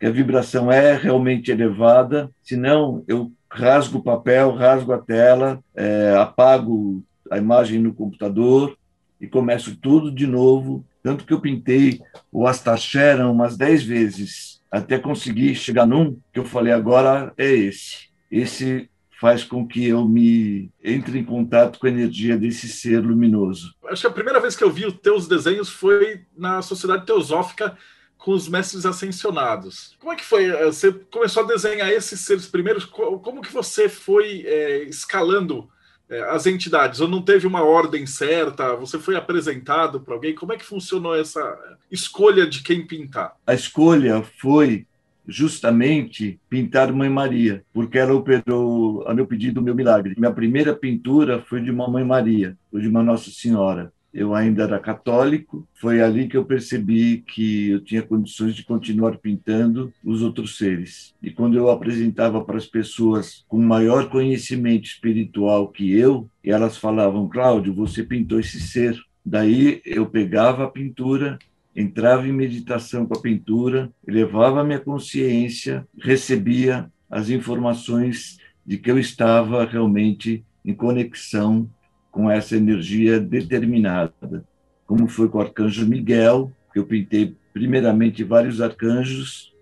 que 0.00 0.06
a 0.06 0.10
vibração 0.10 0.70
é 0.70 0.96
realmente 0.96 1.50
elevada, 1.50 2.30
senão 2.42 3.04
eu 3.06 3.30
rasgo 3.50 3.98
o 3.98 4.02
papel, 4.02 4.54
rasgo 4.54 4.92
a 4.92 4.98
tela, 4.98 5.62
é, 5.76 6.14
apago 6.18 7.04
a 7.30 7.38
imagem 7.38 7.78
no 7.78 7.94
computador 7.94 8.76
e 9.20 9.26
começo 9.26 9.76
tudo 9.76 10.10
de 10.10 10.26
novo. 10.26 10.84
Tanto 11.02 11.24
que 11.24 11.32
eu 11.32 11.40
pintei 11.40 12.00
o 12.30 12.46
Astacheran 12.46 13.30
umas 13.30 13.56
dez 13.56 13.82
vezes 13.82 14.60
até 14.70 14.98
conseguir 14.98 15.54
chegar 15.54 15.86
num 15.86 16.16
que 16.32 16.38
eu 16.38 16.44
falei 16.44 16.72
agora 16.72 17.32
é 17.36 17.50
esse. 17.50 18.08
Esse 18.30 18.88
faz 19.22 19.44
com 19.44 19.64
que 19.64 19.86
eu 19.86 20.04
me 20.04 20.68
entre 20.82 21.16
em 21.16 21.24
contato 21.24 21.78
com 21.78 21.86
a 21.86 21.90
energia 21.90 22.36
desse 22.36 22.66
ser 22.66 22.98
luminoso. 22.98 23.72
Acho 23.84 24.00
que 24.00 24.06
a 24.08 24.10
primeira 24.10 24.40
vez 24.40 24.56
que 24.56 24.64
eu 24.64 24.70
vi 24.70 24.84
os 24.84 24.94
teus 24.94 25.28
desenhos 25.28 25.68
foi 25.68 26.22
na 26.36 26.60
Sociedade 26.60 27.06
Teosófica 27.06 27.78
com 28.18 28.32
os 28.32 28.48
mestres 28.48 28.84
ascensionados. 28.84 29.96
Como 30.00 30.12
é 30.12 30.16
que 30.16 30.24
foi? 30.24 30.46
Eh, 30.46 30.64
você 30.64 30.90
começou 30.90 31.44
a 31.44 31.46
desenhar 31.46 31.88
esses 31.88 32.18
seres 32.18 32.48
primeiros? 32.48 32.84
Como 32.84 33.42
que 33.42 33.52
você 33.52 33.88
foi 33.88 34.42
é, 34.44 34.82
escalando 34.88 35.68
é, 36.10 36.20
as 36.30 36.46
entidades? 36.46 36.98
Ou 36.98 37.06
não 37.06 37.22
teve 37.22 37.46
uma 37.46 37.62
ordem 37.62 38.04
certa? 38.06 38.74
Você 38.74 38.98
foi 38.98 39.14
apresentado 39.14 40.00
para 40.00 40.14
alguém? 40.14 40.34
Como 40.34 40.52
é 40.52 40.56
que 40.56 40.64
funcionou 40.64 41.14
essa 41.14 41.56
escolha 41.88 42.44
de 42.44 42.60
quem 42.60 42.84
pintar? 42.84 43.36
A 43.46 43.54
escolha 43.54 44.24
foi 44.40 44.84
justamente 45.26 46.40
pintar 46.48 46.92
Mãe 46.92 47.08
Maria, 47.08 47.64
porque 47.72 47.98
ela 47.98 48.14
operou 48.14 49.06
a 49.06 49.14
meu 49.14 49.26
pedido 49.26 49.60
o 49.60 49.62
meu 49.62 49.74
milagre. 49.74 50.14
Minha 50.16 50.32
primeira 50.32 50.74
pintura 50.74 51.40
foi 51.40 51.60
de 51.60 51.70
uma 51.70 51.88
Mãe 51.88 52.04
Maria, 52.04 52.56
foi 52.70 52.80
de 52.80 52.88
uma 52.88 53.02
Nossa 53.02 53.30
Senhora. 53.30 53.92
Eu 54.12 54.34
ainda 54.34 54.64
era 54.64 54.78
católico, 54.78 55.66
foi 55.72 56.02
ali 56.02 56.28
que 56.28 56.36
eu 56.36 56.44
percebi 56.44 57.24
que 57.26 57.70
eu 57.70 57.80
tinha 57.80 58.02
condições 58.02 58.54
de 58.54 58.62
continuar 58.62 59.16
pintando 59.16 59.90
os 60.04 60.20
outros 60.20 60.58
seres. 60.58 61.14
E 61.22 61.30
quando 61.30 61.56
eu 61.56 61.70
apresentava 61.70 62.44
para 62.44 62.58
as 62.58 62.66
pessoas 62.66 63.42
com 63.48 63.56
maior 63.58 64.10
conhecimento 64.10 64.84
espiritual 64.84 65.68
que 65.68 65.90
eu, 65.96 66.28
elas 66.44 66.76
falavam: 66.76 67.26
Cláudio, 67.26 67.72
você 67.72 68.02
pintou 68.02 68.38
esse 68.38 68.60
ser. 68.60 69.00
Daí 69.24 69.80
eu 69.84 70.04
pegava 70.04 70.64
a 70.64 70.70
pintura 70.70 71.38
entrava 71.74 72.26
em 72.26 72.32
meditação 72.32 73.06
com 73.06 73.14
a 73.16 73.20
pintura, 73.20 73.90
elevava 74.06 74.64
minha 74.64 74.80
consciência, 74.80 75.86
recebia 75.98 76.90
as 77.10 77.30
informações 77.30 78.38
de 78.64 78.78
que 78.78 78.90
eu 78.90 78.98
estava 78.98 79.64
realmente 79.64 80.44
em 80.64 80.74
conexão 80.74 81.68
com 82.10 82.30
essa 82.30 82.56
energia 82.56 83.18
determinada. 83.18 84.44
Como 84.86 85.08
foi 85.08 85.28
com 85.28 85.38
o 85.38 85.40
arcanjo 85.40 85.86
Miguel, 85.86 86.52
que 86.72 86.78
eu 86.78 86.84
pintei 86.84 87.34
primeiramente 87.52 88.22
vários 88.22 88.60
arcanjos 88.60 89.52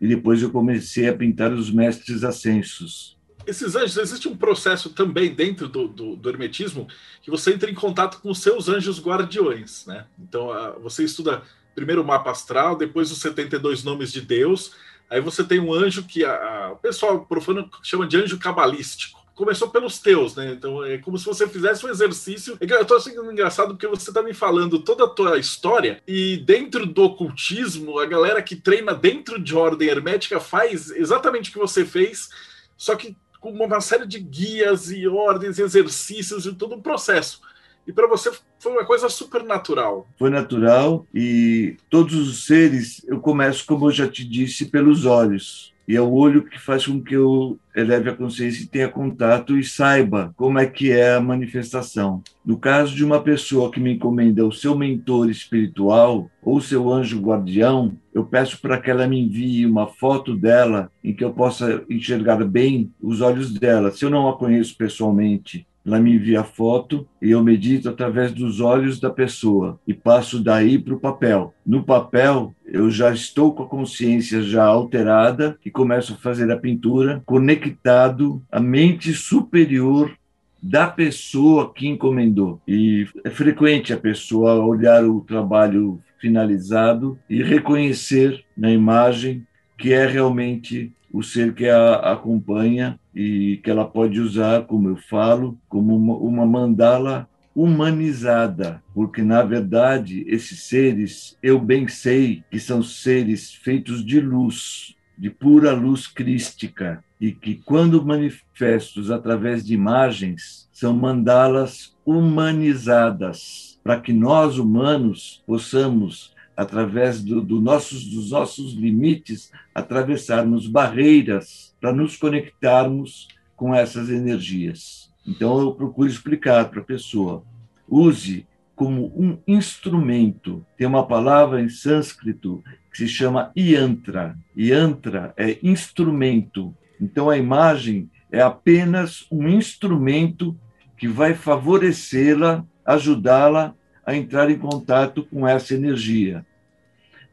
e 0.00 0.06
depois 0.06 0.42
eu 0.42 0.50
comecei 0.50 1.08
a 1.08 1.16
pintar 1.16 1.52
os 1.52 1.72
mestres 1.72 2.22
ascensos 2.22 3.15
esses 3.46 3.76
anjos, 3.76 3.96
existe 3.96 4.28
um 4.28 4.36
processo 4.36 4.90
também 4.90 5.34
dentro 5.34 5.68
do, 5.68 5.88
do, 5.88 6.16
do, 6.16 6.28
hermetismo 6.28 6.88
que 7.22 7.30
você 7.30 7.52
entra 7.52 7.70
em 7.70 7.74
contato 7.74 8.20
com 8.20 8.30
os 8.30 8.40
seus 8.40 8.68
anjos 8.68 9.00
guardiões, 9.00 9.86
né? 9.86 10.06
Então, 10.18 10.48
você 10.82 11.04
estuda 11.04 11.42
primeiro 11.76 12.02
o 12.02 12.06
mapa 12.06 12.30
astral, 12.30 12.74
depois 12.74 13.12
os 13.12 13.18
72 13.20 13.84
nomes 13.84 14.10
de 14.10 14.22
Deus, 14.22 14.72
aí 15.10 15.20
você 15.20 15.44
tem 15.44 15.60
um 15.60 15.72
anjo 15.72 16.04
que 16.04 16.24
a, 16.24 16.32
a, 16.32 16.72
o 16.72 16.76
pessoal 16.76 17.24
profano 17.26 17.70
chama 17.82 18.06
de 18.06 18.16
anjo 18.16 18.38
cabalístico. 18.38 19.24
Começou 19.34 19.68
pelos 19.68 19.98
teus, 19.98 20.34
né? 20.34 20.52
Então 20.52 20.82
é 20.82 20.96
como 20.96 21.18
se 21.18 21.26
você 21.26 21.46
fizesse 21.46 21.84
um 21.84 21.90
exercício. 21.90 22.56
É 22.58 22.64
eu 22.64 22.84
tô 22.86 22.96
achando 22.96 23.30
engraçado 23.30 23.68
porque 23.68 23.86
você 23.86 24.10
tá 24.10 24.22
me 24.22 24.32
falando 24.32 24.78
toda 24.78 25.04
a 25.04 25.08
tua 25.08 25.38
história 25.38 26.02
e 26.08 26.38
dentro 26.38 26.86
do 26.86 27.04
ocultismo, 27.04 27.98
a 27.98 28.06
galera 28.06 28.42
que 28.42 28.56
treina 28.56 28.94
dentro 28.94 29.38
de 29.38 29.54
ordem 29.54 29.88
hermética 29.88 30.40
faz 30.40 30.90
exatamente 30.90 31.50
o 31.50 31.52
que 31.52 31.58
você 31.58 31.84
fez, 31.84 32.30
só 32.78 32.96
que 32.96 33.14
com 33.52 33.64
uma 33.64 33.80
série 33.80 34.06
de 34.06 34.18
guias 34.18 34.90
e 34.90 35.06
ordens, 35.06 35.58
exercícios 35.58 36.46
e 36.46 36.54
todo 36.54 36.74
um 36.74 36.80
processo. 36.80 37.40
E 37.86 37.92
para 37.92 38.08
você 38.08 38.32
foi 38.58 38.72
uma 38.72 38.84
coisa 38.84 39.08
super 39.08 39.44
natural. 39.44 40.08
Foi 40.18 40.28
natural 40.28 41.06
e 41.14 41.76
todos 41.88 42.14
os 42.14 42.46
seres, 42.46 43.04
eu 43.06 43.20
começo, 43.20 43.64
como 43.64 43.86
eu 43.86 43.92
já 43.92 44.08
te 44.08 44.24
disse, 44.24 44.66
pelos 44.66 45.06
olhos. 45.06 45.72
E 45.88 45.94
é 45.94 46.00
o 46.00 46.12
olho 46.12 46.44
que 46.44 46.58
faz 46.58 46.86
com 46.86 47.00
que 47.00 47.14
eu 47.14 47.58
eleve 47.74 48.10
a 48.10 48.16
consciência 48.16 48.64
e 48.64 48.66
tenha 48.66 48.88
contato 48.88 49.56
e 49.56 49.62
saiba 49.62 50.32
como 50.36 50.58
é 50.58 50.66
que 50.66 50.90
é 50.90 51.14
a 51.14 51.20
manifestação. 51.20 52.22
No 52.44 52.58
caso 52.58 52.94
de 52.94 53.04
uma 53.04 53.20
pessoa 53.20 53.70
que 53.70 53.78
me 53.78 53.94
encomenda 53.94 54.44
o 54.44 54.52
seu 54.52 54.76
mentor 54.76 55.30
espiritual 55.30 56.28
ou 56.42 56.60
seu 56.60 56.92
anjo 56.92 57.20
guardião, 57.20 57.96
eu 58.12 58.24
peço 58.24 58.60
para 58.60 58.80
que 58.80 58.90
ela 58.90 59.06
me 59.06 59.20
envie 59.20 59.66
uma 59.66 59.86
foto 59.86 60.34
dela 60.34 60.90
em 61.04 61.14
que 61.14 61.22
eu 61.22 61.32
possa 61.32 61.84
enxergar 61.88 62.42
bem 62.44 62.92
os 63.00 63.20
olhos 63.20 63.52
dela. 63.52 63.90
Se 63.92 64.04
eu 64.04 64.10
não 64.10 64.28
a 64.28 64.36
conheço 64.36 64.76
pessoalmente, 64.76 65.66
ela 65.86 66.00
me 66.00 66.14
envia 66.14 66.40
a 66.40 66.44
foto 66.44 67.06
e 67.22 67.30
eu 67.30 67.42
medito 67.42 67.88
através 67.88 68.32
dos 68.32 68.60
olhos 68.60 68.98
da 68.98 69.08
pessoa 69.08 69.78
e 69.86 69.94
passo 69.94 70.42
daí 70.42 70.78
para 70.78 70.94
o 70.94 71.00
papel. 71.00 71.54
No 71.64 71.84
papel, 71.84 72.52
eu 72.66 72.90
já 72.90 73.12
estou 73.12 73.54
com 73.54 73.62
a 73.62 73.68
consciência 73.68 74.42
já 74.42 74.64
alterada 74.64 75.56
e 75.64 75.70
começo 75.70 76.14
a 76.14 76.16
fazer 76.16 76.50
a 76.50 76.56
pintura 76.56 77.22
conectado 77.24 78.42
à 78.50 78.58
mente 78.58 79.12
superior 79.12 80.12
da 80.60 80.88
pessoa 80.88 81.72
que 81.72 81.86
encomendou. 81.86 82.60
E 82.66 83.06
é 83.24 83.30
frequente 83.30 83.92
a 83.92 83.96
pessoa 83.96 84.64
olhar 84.64 85.04
o 85.04 85.20
trabalho 85.20 86.00
finalizado 86.18 87.16
e 87.30 87.42
reconhecer 87.42 88.44
na 88.56 88.72
imagem 88.72 89.46
que 89.78 89.92
é 89.92 90.06
realmente 90.06 90.92
o 91.16 91.22
ser 91.22 91.54
que 91.54 91.66
a 91.66 91.94
acompanha 92.12 93.00
e 93.14 93.58
que 93.64 93.70
ela 93.70 93.86
pode 93.86 94.20
usar, 94.20 94.66
como 94.66 94.90
eu 94.90 94.96
falo, 94.96 95.58
como 95.66 95.96
uma, 95.96 96.14
uma 96.14 96.44
mandala 96.44 97.26
humanizada, 97.54 98.82
porque 98.92 99.22
na 99.22 99.42
verdade 99.42 100.26
esses 100.28 100.64
seres, 100.64 101.38
eu 101.42 101.58
bem 101.58 101.88
sei 101.88 102.44
que 102.50 102.60
são 102.60 102.82
seres 102.82 103.54
feitos 103.54 104.04
de 104.04 104.20
luz, 104.20 104.94
de 105.16 105.30
pura 105.30 105.72
luz 105.72 106.06
crística. 106.06 107.02
E 107.18 107.32
que, 107.32 107.54
quando 107.64 108.04
manifestos 108.04 109.10
através 109.10 109.64
de 109.64 109.72
imagens, 109.72 110.68
são 110.70 110.94
mandalas 110.94 111.96
humanizadas, 112.04 113.80
para 113.82 113.98
que 113.98 114.12
nós, 114.12 114.58
humanos, 114.58 115.42
possamos, 115.46 116.35
através 116.56 117.22
do, 117.22 117.40
do 117.40 117.60
nossos, 117.60 118.04
dos 118.08 118.30
nossos 118.30 118.72
limites, 118.72 119.52
atravessarmos 119.74 120.66
barreiras 120.66 121.74
para 121.80 121.92
nos 121.92 122.16
conectarmos 122.16 123.28
com 123.54 123.74
essas 123.74 124.08
energias. 124.08 125.12
Então, 125.26 125.60
eu 125.60 125.72
procuro 125.72 126.08
explicar 126.08 126.70
para 126.70 126.80
a 126.80 126.84
pessoa: 126.84 127.42
use 127.88 128.46
como 128.76 129.06
um 129.16 129.38
instrumento. 129.48 130.64
Tem 130.76 130.86
uma 130.86 131.06
palavra 131.06 131.62
em 131.62 131.68
sânscrito 131.68 132.62
que 132.92 132.98
se 132.98 133.08
chama 133.08 133.50
yantra. 133.56 134.36
Yantra 134.56 135.32
é 135.36 135.58
instrumento. 135.62 136.74
Então 137.00 137.30
a 137.30 137.38
imagem 137.38 138.10
é 138.30 138.40
apenas 138.40 139.26
um 139.30 139.48
instrumento 139.48 140.56
que 140.96 141.08
vai 141.08 141.34
favorecê-la, 141.34 142.64
ajudá-la 142.84 143.74
a 144.06 144.14
entrar 144.14 144.48
em 144.48 144.56
contato 144.56 145.24
com 145.24 145.46
essa 145.46 145.74
energia. 145.74 146.46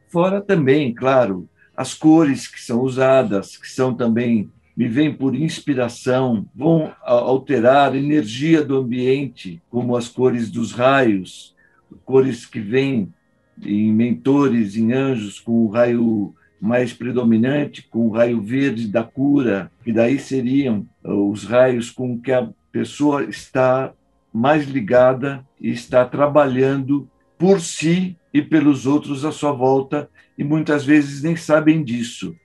Fora 0.09 0.41
também, 0.41 0.91
claro, 0.91 1.47
as 1.77 1.93
cores 1.93 2.47
que 2.47 2.59
são 2.59 2.81
usadas, 2.81 3.55
que 3.55 3.69
são 3.69 3.93
também 3.93 4.49
me 4.75 4.87
vêm 4.87 5.13
por 5.13 5.35
inspiração, 5.35 6.47
vão 6.53 6.91
alterar 7.03 7.93
a 7.93 7.97
energia 7.97 8.63
do 8.63 8.77
ambiente, 8.77 9.61
como 9.69 9.95
as 9.95 10.07
cores 10.07 10.49
dos 10.49 10.71
raios, 10.71 11.55
cores 12.03 12.45
que 12.45 12.59
vêm 12.59 13.13
em 13.61 13.93
mentores, 13.93 14.75
em 14.75 14.93
anjos, 14.93 15.39
com 15.39 15.65
o 15.65 15.69
raio 15.69 16.33
mais 16.59 16.91
predominante, 16.91 17.83
com 17.83 18.07
o 18.07 18.11
raio 18.11 18.41
verde 18.41 18.87
da 18.87 19.03
cura, 19.03 19.71
que 19.83 19.91
daí 19.91 20.17
seriam 20.17 20.87
os 21.03 21.43
raios 21.43 21.91
com 21.91 22.19
que 22.19 22.31
a 22.31 22.49
pessoa 22.71 23.23
está 23.25 23.93
mais 24.33 24.65
ligada 24.65 25.45
e 25.59 25.69
está 25.69 26.03
trabalhando 26.05 27.07
por 27.37 27.61
si 27.61 28.17
e 28.33 28.41
pelos 28.41 28.85
outros 28.87 29.23
à 29.23 29.31
sua 29.31 29.51
volta, 29.51 30.09
e 30.37 30.43
muitas 30.43 30.83
vezes 30.83 31.21
nem 31.21 31.35
sabem 31.35 31.83
disso, 31.83 32.35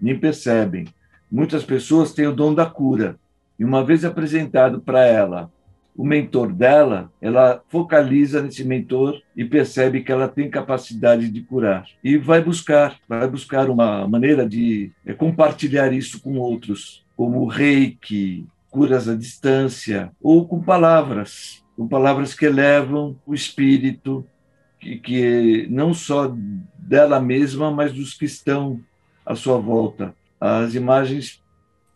nem 0.00 0.16
percebem. 0.18 0.86
Muitas 1.30 1.64
pessoas 1.64 2.12
têm 2.12 2.26
o 2.26 2.32
dom 2.32 2.54
da 2.54 2.66
cura, 2.66 3.18
e 3.58 3.64
uma 3.64 3.84
vez 3.84 4.04
apresentado 4.04 4.80
para 4.80 5.04
ela 5.04 5.50
o 5.94 6.04
mentor 6.04 6.52
dela, 6.52 7.12
ela 7.20 7.62
focaliza 7.68 8.42
nesse 8.42 8.64
mentor 8.64 9.20
e 9.36 9.44
percebe 9.44 10.02
que 10.02 10.10
ela 10.10 10.26
tem 10.26 10.48
capacidade 10.48 11.28
de 11.28 11.42
curar. 11.42 11.84
E 12.02 12.16
vai 12.16 12.42
buscar, 12.42 12.98
vai 13.08 13.28
buscar 13.28 13.68
uma 13.68 14.08
maneira 14.08 14.48
de 14.48 14.90
é, 15.04 15.12
compartilhar 15.12 15.92
isso 15.92 16.20
com 16.20 16.38
outros, 16.38 17.04
como 17.14 17.46
reiki, 17.46 18.46
curas 18.72 19.06
à 19.06 19.14
distância, 19.14 20.10
ou 20.20 20.48
com 20.48 20.60
palavras, 20.60 21.62
com 21.76 21.86
palavras 21.86 22.32
que 22.32 22.46
elevam 22.46 23.14
o 23.26 23.34
espírito, 23.34 24.26
que, 24.80 24.96
que 24.96 25.66
não 25.70 25.92
só 25.92 26.34
dela 26.78 27.20
mesma, 27.20 27.70
mas 27.70 27.92
dos 27.92 28.14
que 28.14 28.24
estão 28.24 28.80
à 29.26 29.36
sua 29.36 29.58
volta. 29.58 30.14
As 30.40 30.74
imagens, 30.74 31.40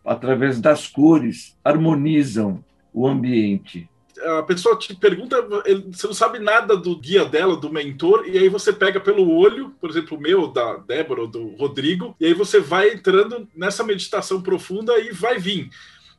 através 0.05 0.61
das 0.61 0.87
cores, 0.87 1.57
harmonizam 1.65 2.63
o 2.93 3.07
ambiente. 3.07 3.89
A 4.37 4.43
pessoa 4.43 4.77
te 4.77 4.95
pergunta, 4.95 5.41
você 5.91 6.07
não 6.07 6.13
sabe 6.13 6.39
nada 6.39 6.77
do 6.77 6.95
guia 6.95 7.25
dela, 7.25 7.57
do 7.57 7.73
mentor, 7.73 8.23
e 8.27 8.37
aí 8.37 8.49
você 8.49 8.71
pega 8.71 8.99
pelo 8.99 9.31
olho, 9.31 9.71
por 9.81 9.89
exemplo, 9.89 10.17
o 10.17 10.21
meu, 10.21 10.47
da 10.47 10.77
Débora, 10.77 11.21
ou 11.21 11.27
do 11.27 11.55
Rodrigo, 11.55 12.15
e 12.19 12.25
aí 12.27 12.33
você 12.33 12.59
vai 12.59 12.93
entrando 12.93 13.47
nessa 13.55 13.83
meditação 13.83 14.41
profunda 14.41 14.97
e 14.99 15.11
vai 15.11 15.39
vir. 15.39 15.69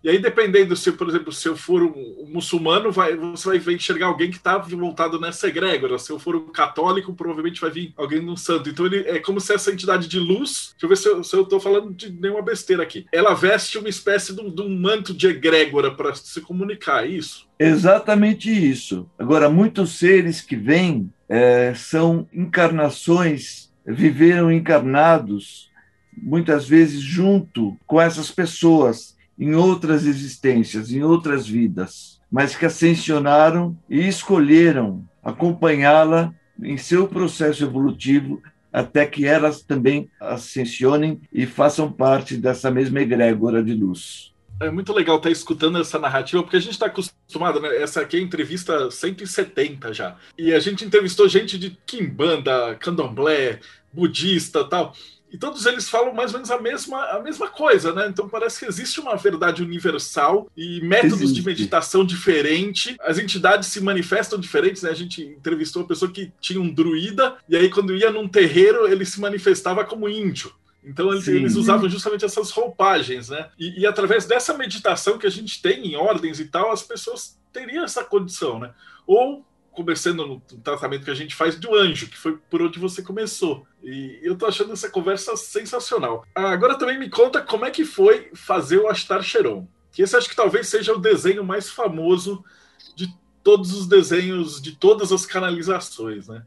E 0.03 0.09
aí, 0.09 0.19
dependendo 0.19 0.77
se, 0.77 0.93
por 0.93 1.09
exemplo, 1.09 1.33
se 1.33 1.49
eu 1.49 1.57
for 1.57 1.83
um, 1.83 2.15
um 2.21 2.31
muçulmano, 2.33 2.93
vai, 2.93 3.17
você 3.17 3.59
vai 3.59 3.75
enxergar 3.75 4.07
alguém 4.07 4.31
que 4.31 4.37
está 4.37 4.57
voltado 4.57 5.21
nessa 5.21 5.49
egrégora. 5.49 5.99
Se 5.99 6.11
eu 6.11 6.19
for 6.21 6.37
um 6.37 6.53
católico, 6.53 7.13
provavelmente 7.15 7.61
vai 7.61 7.71
vir 7.71 7.93
alguém 7.97 8.21
no 8.21 8.37
santo. 8.37 8.71
Então, 8.71 8.87
ele 8.87 9.01
é 9.09 9.19
como 9.19 9.41
se 9.41 9.53
essa 9.53 9.73
entidade 9.73 10.07
de 10.07 10.21
luz. 10.21 10.75
Deixa 10.79 10.85
eu 10.85 10.89
ver 10.89 11.25
se 11.25 11.37
eu, 11.37 11.43
estou 11.43 11.59
falando 11.59 11.93
de 11.93 12.11
nenhuma 12.13 12.43
besteira 12.43 12.83
aqui. 12.83 13.07
Ela 13.11 13.35
veste 13.35 13.77
uma 13.77 13.89
espécie 13.89 14.33
de 14.35 14.41
um, 14.41 14.55
de 14.55 14.63
um 14.63 14.69
manto 14.69 15.13
de 15.13 15.27
egrégora 15.27 15.91
para 15.91 16.15
se 16.15 16.41
comunicar, 16.41 17.05
é 17.05 17.09
isso? 17.09 17.49
Exatamente 17.59 18.51
isso. 18.51 19.11
Agora, 19.19 19.51
muitos 19.51 19.99
seres 19.99 20.41
que 20.41 20.55
vêm 20.55 21.13
é, 21.29 21.75
são 21.75 22.29
encarnações, 22.33 23.73
viveram 23.85 24.53
encarnados, 24.53 25.71
muitas 26.17 26.69
vezes 26.69 27.01
junto 27.01 27.77
com 27.85 28.01
essas 28.01 28.31
pessoas 28.31 29.18
em 29.39 29.55
outras 29.55 30.05
existências, 30.05 30.93
em 30.93 31.03
outras 31.03 31.47
vidas, 31.47 32.21
mas 32.31 32.57
que 32.57 32.67
ascensionaram 32.67 33.79
e 33.89 34.07
escolheram 34.07 35.09
acompanhá-la 35.23 36.35
em 36.61 36.77
seu 36.77 37.07
processo 37.07 37.65
evolutivo 37.65 38.43
até 38.73 39.07
que 39.07 39.25
elas 39.25 39.63
também 39.63 40.11
ascensionem 40.21 41.21
e 41.33 41.47
façam 41.47 41.91
parte 41.91 42.37
dessa 42.37 42.71
mesma 42.71 43.01
egrégora 43.01 43.63
de 43.63 43.75
luz. 43.75 44.35
É 44.61 44.71
muito 44.71 44.93
legal 44.93 45.19
estar 45.19 45.31
escutando 45.31 45.79
essa 45.79 46.01
narrativa, 46.01 46.43
porque 46.43 46.57
a 46.57 46.61
gente 46.61 46.73
está 46.73 46.87
acostumado, 46.87 47.61
né? 47.61 47.77
Essa 47.77 48.01
aqui 48.01 48.17
é 48.17 48.21
a 48.21 48.23
entrevista 48.23 48.91
170 48.91 49.95
já. 49.95 50.17
E 50.37 50.53
a 50.53 50.59
gente 50.59 50.85
entrevistou 50.85 51.29
gente 51.29 51.57
de 51.57 51.79
Kimbanda, 51.87 52.75
Candomblé, 52.75 53.61
budista 53.93 54.65
tal 54.65 54.93
e 55.31 55.37
todos 55.37 55.67
eles 55.67 55.89
falam 55.89 56.13
mais 56.15 56.33
ou 56.33 56.39
menos 56.39 56.51
a 56.51 56.61
mesma, 56.61 57.05
a 57.11 57.21
mesma 57.21 57.49
coisa, 57.49 57.93
né? 57.93 58.07
Então 58.09 58.29
parece 58.29 58.61
que 58.61 58.67
existe 58.67 59.01
uma 59.01 59.17
verdade 59.17 59.63
universal 59.63 60.51
e 60.57 60.81
métodos 60.81 61.21
existe. 61.21 61.41
de 61.41 61.47
meditação 61.47 62.05
diferentes. 62.05 62.97
As 63.01 63.19
entidades 63.19 63.69
se 63.69 63.81
manifestam 63.81 64.39
diferentes, 64.39 64.83
né? 64.83 64.91
A 64.91 64.95
gente 64.95 65.23
entrevistou 65.23 65.83
uma 65.83 65.89
pessoa 65.89 66.11
que 66.11 66.33
tinha 66.41 66.61
um 66.61 66.73
druida, 66.73 67.37
e 67.49 67.57
aí 67.57 67.69
quando 67.69 67.95
ia 67.95 68.11
num 68.11 68.29
terreiro, 68.29 68.87
ele 68.87 69.05
se 69.05 69.21
manifestava 69.21 69.85
como 69.85 70.09
índio. 70.09 70.53
Então 70.83 71.13
eles, 71.13 71.29
eles, 71.29 71.57
usavam 71.57 71.89
justamente 71.89 72.25
essas 72.25 72.51
roupagens, 72.51 73.29
né? 73.29 73.51
E, 73.59 73.81
e, 73.81 73.87
através 73.87 74.25
dessa 74.25 74.57
meditação 74.57 75.19
que 75.19 75.27
a 75.27 75.31
gente 75.31 75.61
tem 75.61 75.87
em 75.87 75.97
ordens 75.97 76.41
e 76.41 76.47
tal, 76.47 76.71
as 76.71 76.83
pessoas 76.83 77.39
teriam 77.53 77.85
essa 77.85 78.03
condição, 78.03 78.59
né? 78.59 78.71
Ou 79.07 79.45
começando 79.79 80.27
no 80.27 80.41
tratamento 80.41 81.05
que 81.05 81.11
a 81.11 81.15
gente 81.15 81.37
faz 81.37 81.55
do 81.55 81.73
anjo, 81.73 82.09
que 82.09 82.19
foi 82.19 82.37
por 82.51 82.61
onde 82.61 82.81
você 82.81 83.01
começou. 83.01 83.65
E 83.81 84.19
eu 84.25 84.37
tô 84.37 84.45
achando 84.45 84.73
essa 84.73 84.91
conversa 84.91 85.37
sensacional. 85.37 86.25
Agora 86.35 86.77
também 86.77 86.99
me 86.99 87.09
conta 87.09 87.41
como 87.41 87.65
é 87.65 87.71
que 87.71 87.85
foi 87.85 88.29
fazer 88.35 88.79
o 88.79 88.89
Astar 88.89 89.23
Cheron. 89.23 89.69
Que 89.93 90.03
esse 90.03 90.17
acho 90.17 90.29
que 90.29 90.35
talvez 90.35 90.67
seja 90.67 90.93
o 90.93 90.99
desenho 90.99 91.45
mais 91.45 91.71
famoso 91.71 92.45
de 92.97 93.07
todos 93.45 93.73
os 93.73 93.87
desenhos, 93.87 94.61
de 94.61 94.75
todas 94.75 95.13
as 95.13 95.25
canalizações, 95.25 96.27
né? 96.27 96.43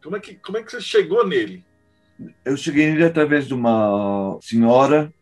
Como 0.00 0.16
é 0.16 0.20
que, 0.20 0.36
como 0.36 0.56
é 0.56 0.62
que 0.62 0.70
você 0.70 0.80
chegou 0.80 1.26
nele? 1.26 1.64
Eu 2.44 2.56
cheguei 2.56 2.88
nele 2.88 3.04
através 3.04 3.48
de 3.48 3.54
uma 3.54 4.38
senhora 4.40 5.12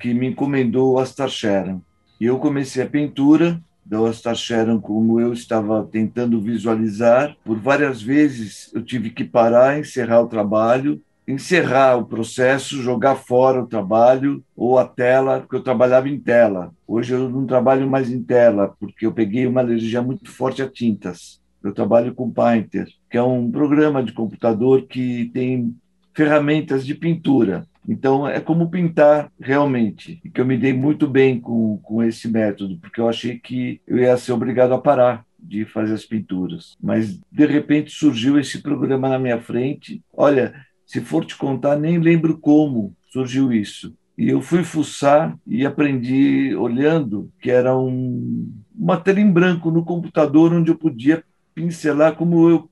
que 0.00 0.12
me 0.12 0.26
encomendou 0.26 0.94
o 0.94 0.98
Astar 0.98 1.28
Sharon. 1.28 1.80
E 2.20 2.26
eu 2.26 2.40
comecei 2.40 2.82
a 2.82 2.90
pintura 2.90 3.62
elas 3.92 4.24
acharam 4.26 4.80
como 4.80 5.20
eu 5.20 5.32
estava 5.32 5.84
tentando 5.84 6.40
visualizar. 6.40 7.36
Por 7.44 7.58
várias 7.58 8.02
vezes 8.02 8.70
eu 8.74 8.82
tive 8.82 9.10
que 9.10 9.24
parar, 9.24 9.78
encerrar 9.78 10.22
o 10.22 10.28
trabalho, 10.28 11.00
encerrar 11.26 11.96
o 11.96 12.06
processo, 12.06 12.82
jogar 12.82 13.16
fora 13.16 13.62
o 13.62 13.66
trabalho 13.66 14.42
ou 14.56 14.78
a 14.78 14.84
tela, 14.84 15.40
porque 15.40 15.56
eu 15.56 15.62
trabalhava 15.62 16.08
em 16.08 16.18
tela. 16.18 16.72
Hoje 16.86 17.14
eu 17.14 17.28
não 17.28 17.46
trabalho 17.46 17.88
mais 17.88 18.10
em 18.10 18.22
tela, 18.22 18.74
porque 18.80 19.06
eu 19.06 19.12
peguei 19.12 19.46
uma 19.46 19.60
alergia 19.60 20.02
muito 20.02 20.30
forte 20.30 20.62
a 20.62 20.68
tintas. 20.68 21.40
Eu 21.62 21.72
trabalho 21.72 22.14
com 22.14 22.30
Painter, 22.30 22.88
que 23.08 23.16
é 23.16 23.22
um 23.22 23.50
programa 23.50 24.02
de 24.02 24.12
computador 24.12 24.82
que 24.82 25.30
tem 25.32 25.74
ferramentas 26.12 26.84
de 26.84 26.94
pintura. 26.94 27.66
Então, 27.88 28.26
é 28.26 28.40
como 28.40 28.70
pintar 28.70 29.30
realmente. 29.40 30.20
E 30.24 30.30
que 30.30 30.40
eu 30.40 30.46
me 30.46 30.56
dei 30.56 30.72
muito 30.72 31.06
bem 31.06 31.40
com, 31.40 31.78
com 31.78 32.02
esse 32.02 32.28
método, 32.28 32.78
porque 32.78 33.00
eu 33.00 33.08
achei 33.08 33.38
que 33.38 33.80
eu 33.86 33.98
ia 33.98 34.16
ser 34.16 34.32
obrigado 34.32 34.72
a 34.72 34.78
parar 34.78 35.24
de 35.38 35.64
fazer 35.64 35.94
as 35.94 36.04
pinturas. 36.04 36.76
Mas, 36.80 37.18
de 37.30 37.46
repente, 37.46 37.90
surgiu 37.90 38.38
esse 38.38 38.62
programa 38.62 39.08
na 39.08 39.18
minha 39.18 39.40
frente. 39.40 40.00
Olha, 40.12 40.54
se 40.86 41.00
for 41.00 41.24
te 41.24 41.36
contar, 41.36 41.76
nem 41.76 41.98
lembro 41.98 42.38
como 42.38 42.94
surgiu 43.10 43.52
isso. 43.52 43.94
E 44.16 44.28
eu 44.28 44.40
fui 44.40 44.62
fuçar 44.62 45.36
e 45.46 45.66
aprendi 45.66 46.54
olhando 46.54 47.32
que 47.40 47.50
era 47.50 47.76
um, 47.76 48.52
uma 48.74 48.96
tela 48.98 49.20
em 49.20 49.30
branco 49.30 49.70
no 49.70 49.84
computador 49.84 50.52
onde 50.52 50.70
eu 50.70 50.76
podia 50.76 51.24
pincelar 51.54 52.14
como 52.14 52.48
eu 52.48 52.70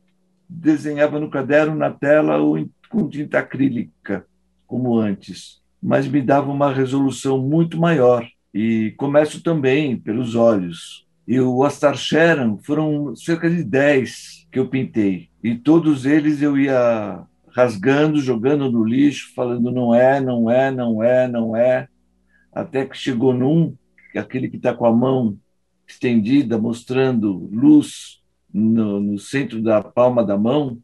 desenhava 0.48 1.18
no 1.18 1.30
caderno, 1.30 1.74
na 1.74 1.90
tela 1.90 2.36
ou 2.36 2.68
com 2.88 3.08
tinta 3.08 3.38
acrílica 3.38 4.26
como 4.70 4.96
antes, 4.96 5.60
mas 5.82 6.06
me 6.06 6.22
dava 6.22 6.48
uma 6.48 6.72
resolução 6.72 7.38
muito 7.38 7.76
maior. 7.76 8.24
E 8.54 8.94
começo 8.96 9.42
também 9.42 9.98
pelos 9.98 10.36
olhos. 10.36 11.04
E 11.26 11.40
o 11.40 11.64
Astar 11.64 11.96
Sharon 11.96 12.56
foram 12.58 13.16
cerca 13.16 13.50
de 13.50 13.64
10 13.64 14.46
que 14.50 14.60
eu 14.60 14.68
pintei. 14.68 15.28
E 15.42 15.56
todos 15.56 16.06
eles 16.06 16.40
eu 16.40 16.56
ia 16.56 17.24
rasgando, 17.48 18.20
jogando 18.20 18.70
no 18.70 18.84
lixo, 18.84 19.32
falando 19.34 19.72
não 19.72 19.92
é, 19.92 20.20
não 20.20 20.48
é, 20.48 20.70
não 20.70 21.02
é, 21.02 21.26
não 21.26 21.56
é, 21.56 21.88
até 22.52 22.86
que 22.86 22.96
chegou 22.96 23.34
num, 23.34 23.74
aquele 24.14 24.48
que 24.48 24.56
está 24.56 24.72
com 24.72 24.86
a 24.86 24.92
mão 24.92 25.36
estendida, 25.84 26.58
mostrando 26.58 27.48
luz 27.52 28.22
no, 28.54 29.00
no 29.00 29.18
centro 29.18 29.60
da 29.60 29.82
palma 29.82 30.24
da 30.24 30.38
mão, 30.38 30.78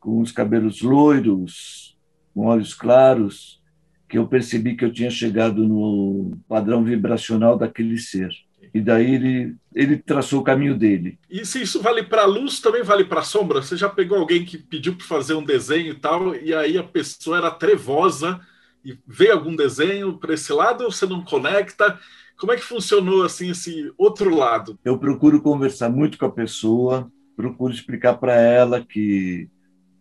com 0.00 0.20
os 0.20 0.32
cabelos 0.32 0.82
loiros, 0.82 1.89
com 2.34 2.46
olhos 2.46 2.74
claros, 2.74 3.60
que 4.08 4.18
eu 4.18 4.26
percebi 4.26 4.76
que 4.76 4.84
eu 4.84 4.92
tinha 4.92 5.10
chegado 5.10 5.66
no 5.66 6.36
padrão 6.48 6.82
vibracional 6.84 7.56
daquele 7.56 7.98
ser. 7.98 8.30
E 8.72 8.80
daí 8.80 9.14
ele, 9.14 9.56
ele 9.74 9.96
traçou 9.96 10.40
o 10.40 10.44
caminho 10.44 10.76
dele. 10.76 11.18
E 11.28 11.44
se 11.44 11.62
isso 11.62 11.80
vale 11.80 12.02
para 12.02 12.22
a 12.22 12.26
luz, 12.26 12.60
também 12.60 12.82
vale 12.82 13.04
para 13.04 13.20
a 13.20 13.24
sombra? 13.24 13.62
Você 13.62 13.76
já 13.76 13.88
pegou 13.88 14.18
alguém 14.18 14.44
que 14.44 14.58
pediu 14.58 14.94
para 14.96 15.06
fazer 15.06 15.34
um 15.34 15.44
desenho 15.44 15.92
e 15.92 15.94
tal, 15.94 16.34
e 16.34 16.54
aí 16.54 16.78
a 16.78 16.84
pessoa 16.84 17.38
era 17.38 17.50
trevosa 17.50 18.40
e 18.84 18.96
veio 19.06 19.32
algum 19.32 19.54
desenho 19.54 20.18
para 20.18 20.34
esse 20.34 20.52
lado 20.52 20.84
ou 20.84 20.92
você 20.92 21.06
não 21.06 21.22
conecta? 21.22 21.98
Como 22.38 22.52
é 22.52 22.56
que 22.56 22.62
funcionou 22.62 23.22
assim 23.22 23.50
esse 23.50 23.92
outro 23.98 24.34
lado? 24.34 24.78
Eu 24.84 24.98
procuro 24.98 25.42
conversar 25.42 25.90
muito 25.90 26.16
com 26.16 26.26
a 26.26 26.32
pessoa, 26.32 27.10
procuro 27.36 27.72
explicar 27.72 28.14
para 28.14 28.34
ela 28.34 28.84
que 28.84 29.48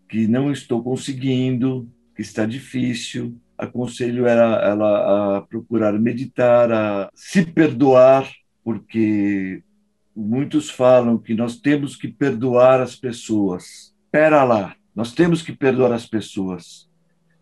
que 0.10 0.28
não 0.28 0.52
estou 0.52 0.84
conseguindo, 0.84 1.88
que 2.19 2.23
está 2.23 2.45
difícil. 2.45 3.38
Aconselho 3.58 4.27
ela, 4.27 4.55
ela 4.62 5.38
a 5.38 5.41
procurar 5.41 5.97
meditar, 5.97 6.69
a 6.69 7.10
se 7.13 7.45
perdoar, 7.45 8.29
porque 8.62 9.63
muitos 10.13 10.69
falam 10.69 11.17
que 11.17 11.34
nós 11.34 11.62
temos 11.62 11.95
que 11.95 12.10
perdoar 12.10 12.82
as 12.82 12.93
pessoas. 12.93 13.95
Pera 14.12 14.43
lá, 14.43 14.75
nós 14.93 15.13
temos 15.13 15.41
que 15.41 15.53
perdoar 15.53 15.93
as 15.93 16.05
pessoas, 16.05 16.89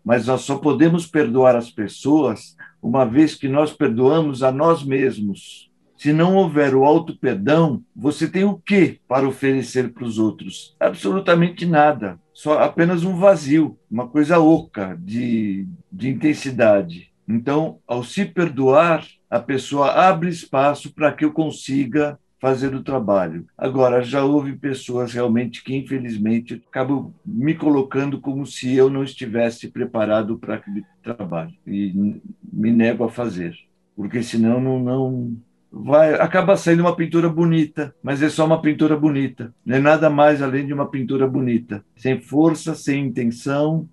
mas 0.04 0.28
nós 0.28 0.42
só 0.42 0.56
podemos 0.56 1.08
perdoar 1.08 1.56
as 1.56 1.72
pessoas 1.72 2.56
uma 2.80 3.04
vez 3.04 3.34
que 3.34 3.48
nós 3.48 3.72
perdoamos 3.72 4.44
a 4.44 4.52
nós 4.52 4.84
mesmos. 4.84 5.72
Se 5.96 6.12
não 6.12 6.36
houver 6.36 6.76
o 6.76 6.84
auto-perdão, 6.84 7.82
você 7.96 8.28
tem 8.28 8.44
o 8.44 8.56
que 8.56 9.00
para 9.08 9.26
oferecer 9.26 9.92
para 9.92 10.04
os 10.04 10.20
outros? 10.20 10.76
Absolutamente 10.78 11.66
nada. 11.66 12.16
Só 12.38 12.56
apenas 12.60 13.02
um 13.02 13.16
vazio, 13.16 13.76
uma 13.90 14.06
coisa 14.06 14.38
oca 14.38 14.96
de, 15.02 15.66
de 15.90 16.08
intensidade. 16.08 17.10
Então, 17.26 17.80
ao 17.84 18.04
se 18.04 18.24
perdoar, 18.24 19.04
a 19.28 19.40
pessoa 19.40 19.90
abre 19.90 20.28
espaço 20.28 20.94
para 20.94 21.10
que 21.10 21.24
eu 21.24 21.32
consiga 21.32 22.16
fazer 22.40 22.76
o 22.76 22.84
trabalho. 22.84 23.44
Agora, 23.58 24.04
já 24.04 24.24
houve 24.24 24.54
pessoas 24.54 25.12
realmente 25.12 25.64
que, 25.64 25.74
infelizmente, 25.74 26.62
acabam 26.68 27.12
me 27.26 27.56
colocando 27.56 28.20
como 28.20 28.46
se 28.46 28.72
eu 28.72 28.88
não 28.88 29.02
estivesse 29.02 29.66
preparado 29.66 30.38
para 30.38 30.54
aquele 30.54 30.84
trabalho 31.02 31.52
e 31.66 32.20
me 32.52 32.70
nego 32.70 33.02
a 33.02 33.10
fazer, 33.10 33.58
porque 33.96 34.22
senão 34.22 34.60
não, 34.60 34.78
não, 34.78 35.36
vai 35.70 36.14
acaba 36.14 36.56
saindo 36.56 36.80
uma 36.80 36.96
pintura 36.96 37.28
bonita, 37.28 37.94
mas 38.02 38.22
é 38.22 38.28
só 38.28 38.44
uma 38.44 38.60
pintura 38.60 38.96
bonita. 38.96 39.54
Não 39.64 39.76
é 39.76 39.78
nada 39.78 40.08
mais 40.08 40.42
além 40.42 40.66
de 40.66 40.72
uma 40.72 40.90
pintura 40.90 41.26
bonita, 41.26 41.84
sem 41.96 42.20
força, 42.20 42.74
sem 42.74 43.06
intenção, 43.06 43.88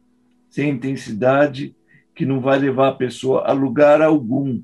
sem 0.49 0.69
intensidade, 0.69 1.75
que 2.15 2.25
não 2.25 2.39
vai 2.39 2.57
levar 2.57 2.89
a 2.89 2.95
pessoa 2.95 3.45
a 3.45 3.51
lugar 3.51 4.01
algum. 4.01 4.61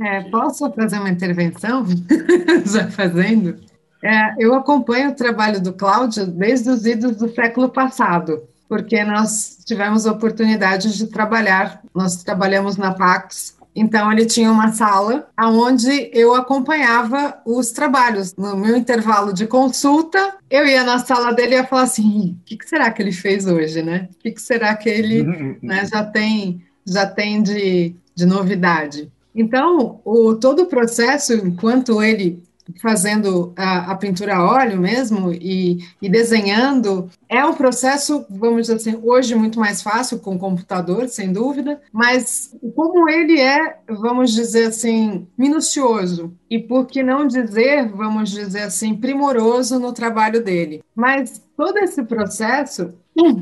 É, 0.00 0.22
posso 0.30 0.70
fazer 0.72 0.98
uma 0.98 1.10
intervenção? 1.10 1.84
Já 2.66 2.90
fazendo? 2.90 3.56
É, 4.02 4.34
eu 4.38 4.54
acompanho 4.54 5.10
o 5.10 5.14
trabalho 5.14 5.60
do 5.60 5.74
Cláudio 5.74 6.26
desde 6.26 6.70
os 6.70 6.86
idos 6.86 7.16
do 7.16 7.28
século 7.28 7.68
passado, 7.68 8.42
porque 8.68 9.04
nós 9.04 9.58
tivemos 9.64 10.06
oportunidade 10.06 10.96
de 10.96 11.06
trabalhar, 11.06 11.82
nós 11.94 12.22
trabalhamos 12.24 12.76
na 12.76 12.94
Pax 12.94 13.59
então 13.74 14.10
ele 14.12 14.26
tinha 14.26 14.50
uma 14.50 14.72
sala 14.72 15.28
onde 15.38 16.10
eu 16.12 16.34
acompanhava 16.34 17.40
os 17.46 17.70
trabalhos. 17.70 18.34
No 18.36 18.56
meu 18.56 18.76
intervalo 18.76 19.32
de 19.32 19.46
consulta, 19.46 20.36
eu 20.50 20.66
ia 20.66 20.82
na 20.84 20.98
sala 20.98 21.32
dele 21.32 21.54
e 21.54 21.58
ia 21.58 21.66
falar 21.66 21.82
assim: 21.82 22.36
o 22.40 22.44
que, 22.44 22.56
que 22.56 22.68
será 22.68 22.90
que 22.90 23.00
ele 23.00 23.12
fez 23.12 23.46
hoje, 23.46 23.82
né? 23.82 24.08
O 24.12 24.18
que, 24.18 24.32
que 24.32 24.42
será 24.42 24.74
que 24.74 24.88
ele 24.88 25.58
né, 25.62 25.86
já 25.86 26.04
tem 26.04 26.62
já 26.86 27.06
tem 27.06 27.42
de, 27.42 27.94
de 28.14 28.26
novidade? 28.26 29.10
Então, 29.34 30.00
o, 30.04 30.34
todo 30.34 30.62
o 30.62 30.66
processo, 30.66 31.34
enquanto 31.34 32.02
ele 32.02 32.42
fazendo 32.80 33.52
a, 33.56 33.92
a, 33.92 33.96
pintura 33.96 34.36
a 34.36 34.44
óleo 34.44 34.78
mesmo 34.78 35.32
e, 35.32 35.78
e, 36.00 36.08
desenhando. 36.08 37.10
É 37.28 37.44
um 37.44 37.54
processo, 37.54 38.24
vamos 38.28 38.62
dizer 38.62 38.74
assim, 38.74 39.00
hoje 39.02 39.34
muito 39.34 39.58
mais 39.58 39.82
fácil 39.82 40.18
com 40.18 40.34
o 40.34 40.38
computador, 40.38 41.08
sem 41.08 41.32
dúvida, 41.32 41.80
mas 41.92 42.54
como 42.74 43.08
ele 43.08 43.40
é, 43.40 43.78
vamos 43.88 44.32
dizer 44.32 44.66
assim, 44.66 45.26
minucioso 45.36 46.32
e 46.50 46.58
por 46.58 46.86
que 46.86 47.02
não 47.02 47.26
dizer, 47.26 47.88
vamos 47.88 48.30
dizer 48.30 48.62
assim, 48.62 48.94
primoroso 48.94 49.78
no 49.78 49.92
trabalho 49.92 50.42
dele. 50.42 50.82
Mas 50.94 51.42
todo 51.56 51.78
esse 51.78 52.02
processo 52.02 52.92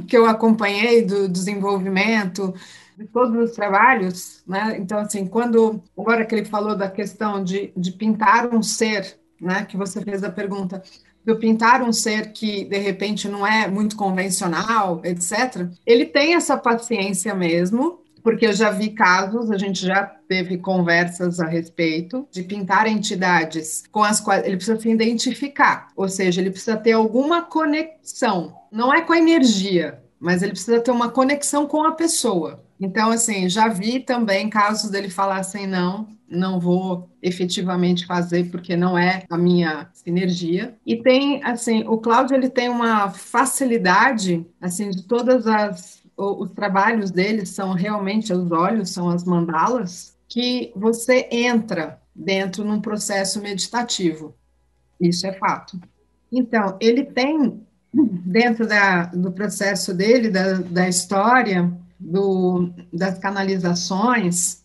que 0.06 0.16
eu 0.16 0.26
acompanhei 0.26 1.02
do 1.02 1.28
desenvolvimento, 1.28 2.54
de 2.98 3.06
todos 3.06 3.50
os 3.50 3.54
trabalhos, 3.54 4.42
né? 4.44 4.76
Então, 4.76 4.98
assim, 4.98 5.24
quando 5.24 5.80
agora 5.96 6.26
que 6.26 6.34
ele 6.34 6.44
falou 6.44 6.76
da 6.76 6.90
questão 6.90 7.42
de, 7.42 7.72
de 7.76 7.92
pintar 7.92 8.52
um 8.52 8.60
ser, 8.60 9.16
né? 9.40 9.64
Que 9.64 9.76
você 9.76 10.02
fez 10.02 10.24
a 10.24 10.30
pergunta, 10.30 10.82
de 11.24 11.34
pintar 11.36 11.80
um 11.80 11.92
ser 11.92 12.32
que 12.32 12.64
de 12.64 12.78
repente 12.78 13.28
não 13.28 13.46
é 13.46 13.68
muito 13.68 13.94
convencional, 13.94 15.00
etc. 15.04 15.68
Ele 15.86 16.06
tem 16.06 16.34
essa 16.34 16.56
paciência 16.56 17.32
mesmo, 17.36 18.00
porque 18.20 18.46
eu 18.46 18.52
já 18.52 18.70
vi 18.70 18.90
casos, 18.90 19.48
a 19.48 19.56
gente 19.56 19.86
já 19.86 20.02
teve 20.02 20.58
conversas 20.58 21.38
a 21.38 21.46
respeito 21.46 22.26
de 22.32 22.42
pintar 22.42 22.88
entidades 22.88 23.84
com 23.92 24.02
as 24.02 24.20
quais 24.20 24.44
ele 24.44 24.56
precisa 24.56 24.80
se 24.80 24.90
identificar, 24.90 25.88
ou 25.94 26.08
seja, 26.08 26.40
ele 26.40 26.50
precisa 26.50 26.76
ter 26.76 26.92
alguma 26.92 27.42
conexão, 27.42 28.54
não 28.72 28.92
é 28.92 29.02
com 29.02 29.12
a 29.12 29.18
energia, 29.18 30.02
mas 30.20 30.42
ele 30.42 30.52
precisa 30.52 30.80
ter 30.80 30.90
uma 30.90 31.10
conexão 31.10 31.66
com 31.66 31.84
a 31.84 31.92
pessoa. 31.92 32.64
Então, 32.80 33.10
assim, 33.10 33.48
já 33.48 33.68
vi 33.68 34.00
também 34.00 34.48
casos 34.48 34.90
dele 34.90 35.10
falar 35.10 35.38
assim, 35.38 35.66
não, 35.66 36.08
não 36.28 36.60
vou 36.60 37.08
efetivamente 37.22 38.06
fazer 38.06 38.50
porque 38.50 38.76
não 38.76 38.96
é 38.96 39.24
a 39.28 39.36
minha 39.36 39.88
sinergia. 39.92 40.76
E 40.86 40.96
tem, 40.96 41.42
assim, 41.42 41.84
o 41.86 41.98
Cláudio, 41.98 42.36
ele 42.36 42.48
tem 42.48 42.68
uma 42.68 43.10
facilidade, 43.10 44.46
assim, 44.60 44.90
de 44.90 45.02
todas 45.02 45.46
as 45.46 45.98
os 46.18 46.50
trabalhos 46.50 47.12
dele 47.12 47.46
são 47.46 47.72
realmente 47.72 48.32
os 48.32 48.50
olhos, 48.50 48.90
são 48.90 49.08
as 49.08 49.22
mandalas, 49.22 50.18
que 50.26 50.72
você 50.74 51.28
entra 51.30 52.02
dentro 52.14 52.64
num 52.64 52.80
processo 52.80 53.40
meditativo. 53.40 54.34
Isso 55.00 55.26
é 55.26 55.32
fato. 55.32 55.80
Então, 56.30 56.76
ele 56.80 57.04
tem, 57.04 57.64
dentro 57.92 58.66
da, 58.66 59.06
do 59.06 59.32
processo 59.32 59.94
dele, 59.94 60.30
da, 60.30 60.54
da 60.54 60.88
história, 60.88 61.70
do, 61.98 62.70
das 62.92 63.18
canalizações, 63.18 64.62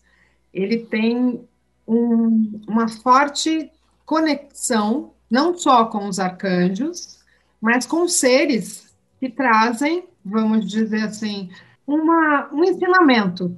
ele 0.52 0.78
tem 0.78 1.40
um, 1.86 2.60
uma 2.68 2.88
forte 2.88 3.70
conexão, 4.06 5.12
não 5.30 5.56
só 5.56 5.86
com 5.86 6.06
os 6.08 6.18
arcanjos, 6.18 7.18
mas 7.60 7.86
com 7.86 8.06
seres 8.06 8.94
que 9.18 9.28
trazem, 9.28 10.04
vamos 10.24 10.70
dizer 10.70 11.02
assim, 11.02 11.50
uma, 11.86 12.48
um 12.52 12.62
ensinamento, 12.62 13.56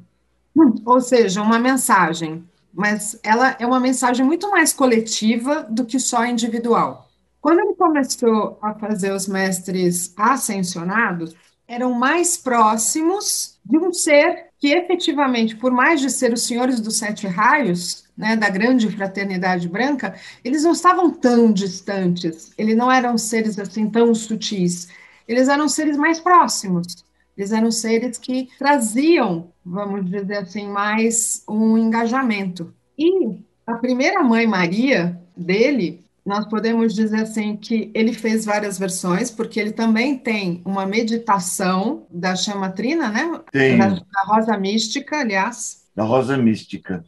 ou 0.84 1.00
seja, 1.00 1.42
uma 1.42 1.58
mensagem, 1.58 2.44
mas 2.72 3.18
ela 3.22 3.56
é 3.58 3.66
uma 3.66 3.80
mensagem 3.80 4.24
muito 4.24 4.50
mais 4.50 4.72
coletiva 4.72 5.66
do 5.68 5.84
que 5.84 5.98
só 5.98 6.24
individual. 6.24 7.05
Quando 7.46 7.60
ele 7.60 7.74
começou 7.74 8.58
a 8.60 8.74
fazer 8.74 9.12
os 9.12 9.28
mestres 9.28 10.12
ascensionados, 10.16 11.32
eram 11.68 11.92
mais 11.92 12.36
próximos 12.36 13.60
de 13.64 13.78
um 13.78 13.92
ser 13.92 14.46
que 14.58 14.72
efetivamente, 14.72 15.54
por 15.54 15.70
mais 15.70 16.00
de 16.00 16.10
ser 16.10 16.32
os 16.32 16.42
senhores 16.42 16.80
dos 16.80 16.98
sete 16.98 17.28
raios, 17.28 18.02
né, 18.18 18.34
da 18.34 18.50
grande 18.50 18.90
fraternidade 18.90 19.68
branca, 19.68 20.16
eles 20.44 20.64
não 20.64 20.72
estavam 20.72 21.08
tão 21.08 21.52
distantes, 21.52 22.50
eles 22.58 22.76
não 22.76 22.90
eram 22.90 23.16
seres 23.16 23.56
assim 23.60 23.88
tão 23.88 24.12
sutis, 24.12 24.88
eles 25.28 25.46
eram 25.46 25.68
seres 25.68 25.96
mais 25.96 26.18
próximos, 26.18 27.04
eles 27.38 27.52
eram 27.52 27.70
seres 27.70 28.18
que 28.18 28.48
traziam, 28.58 29.52
vamos 29.64 30.04
dizer 30.10 30.38
assim, 30.38 30.66
mais 30.66 31.44
um 31.48 31.78
engajamento. 31.78 32.74
E 32.98 33.38
a 33.64 33.74
primeira 33.74 34.20
mãe 34.24 34.48
Maria 34.48 35.16
dele 35.36 36.05
nós 36.26 36.44
podemos 36.48 36.92
dizer 36.92 37.22
assim 37.22 37.56
que 37.56 37.88
ele 37.94 38.12
fez 38.12 38.44
várias 38.44 38.76
versões, 38.76 39.30
porque 39.30 39.60
ele 39.60 39.70
também 39.70 40.18
tem 40.18 40.60
uma 40.64 40.84
meditação 40.84 42.04
da 42.10 42.34
chama 42.34 42.68
trina, 42.68 43.08
né? 43.10 43.40
Tem. 43.52 43.78
Da, 43.78 43.90
da 43.90 44.22
Rosa 44.26 44.58
Mística, 44.58 45.20
aliás. 45.20 45.86
Da 45.94 46.02
Rosa 46.02 46.36
Mística. 46.36 47.04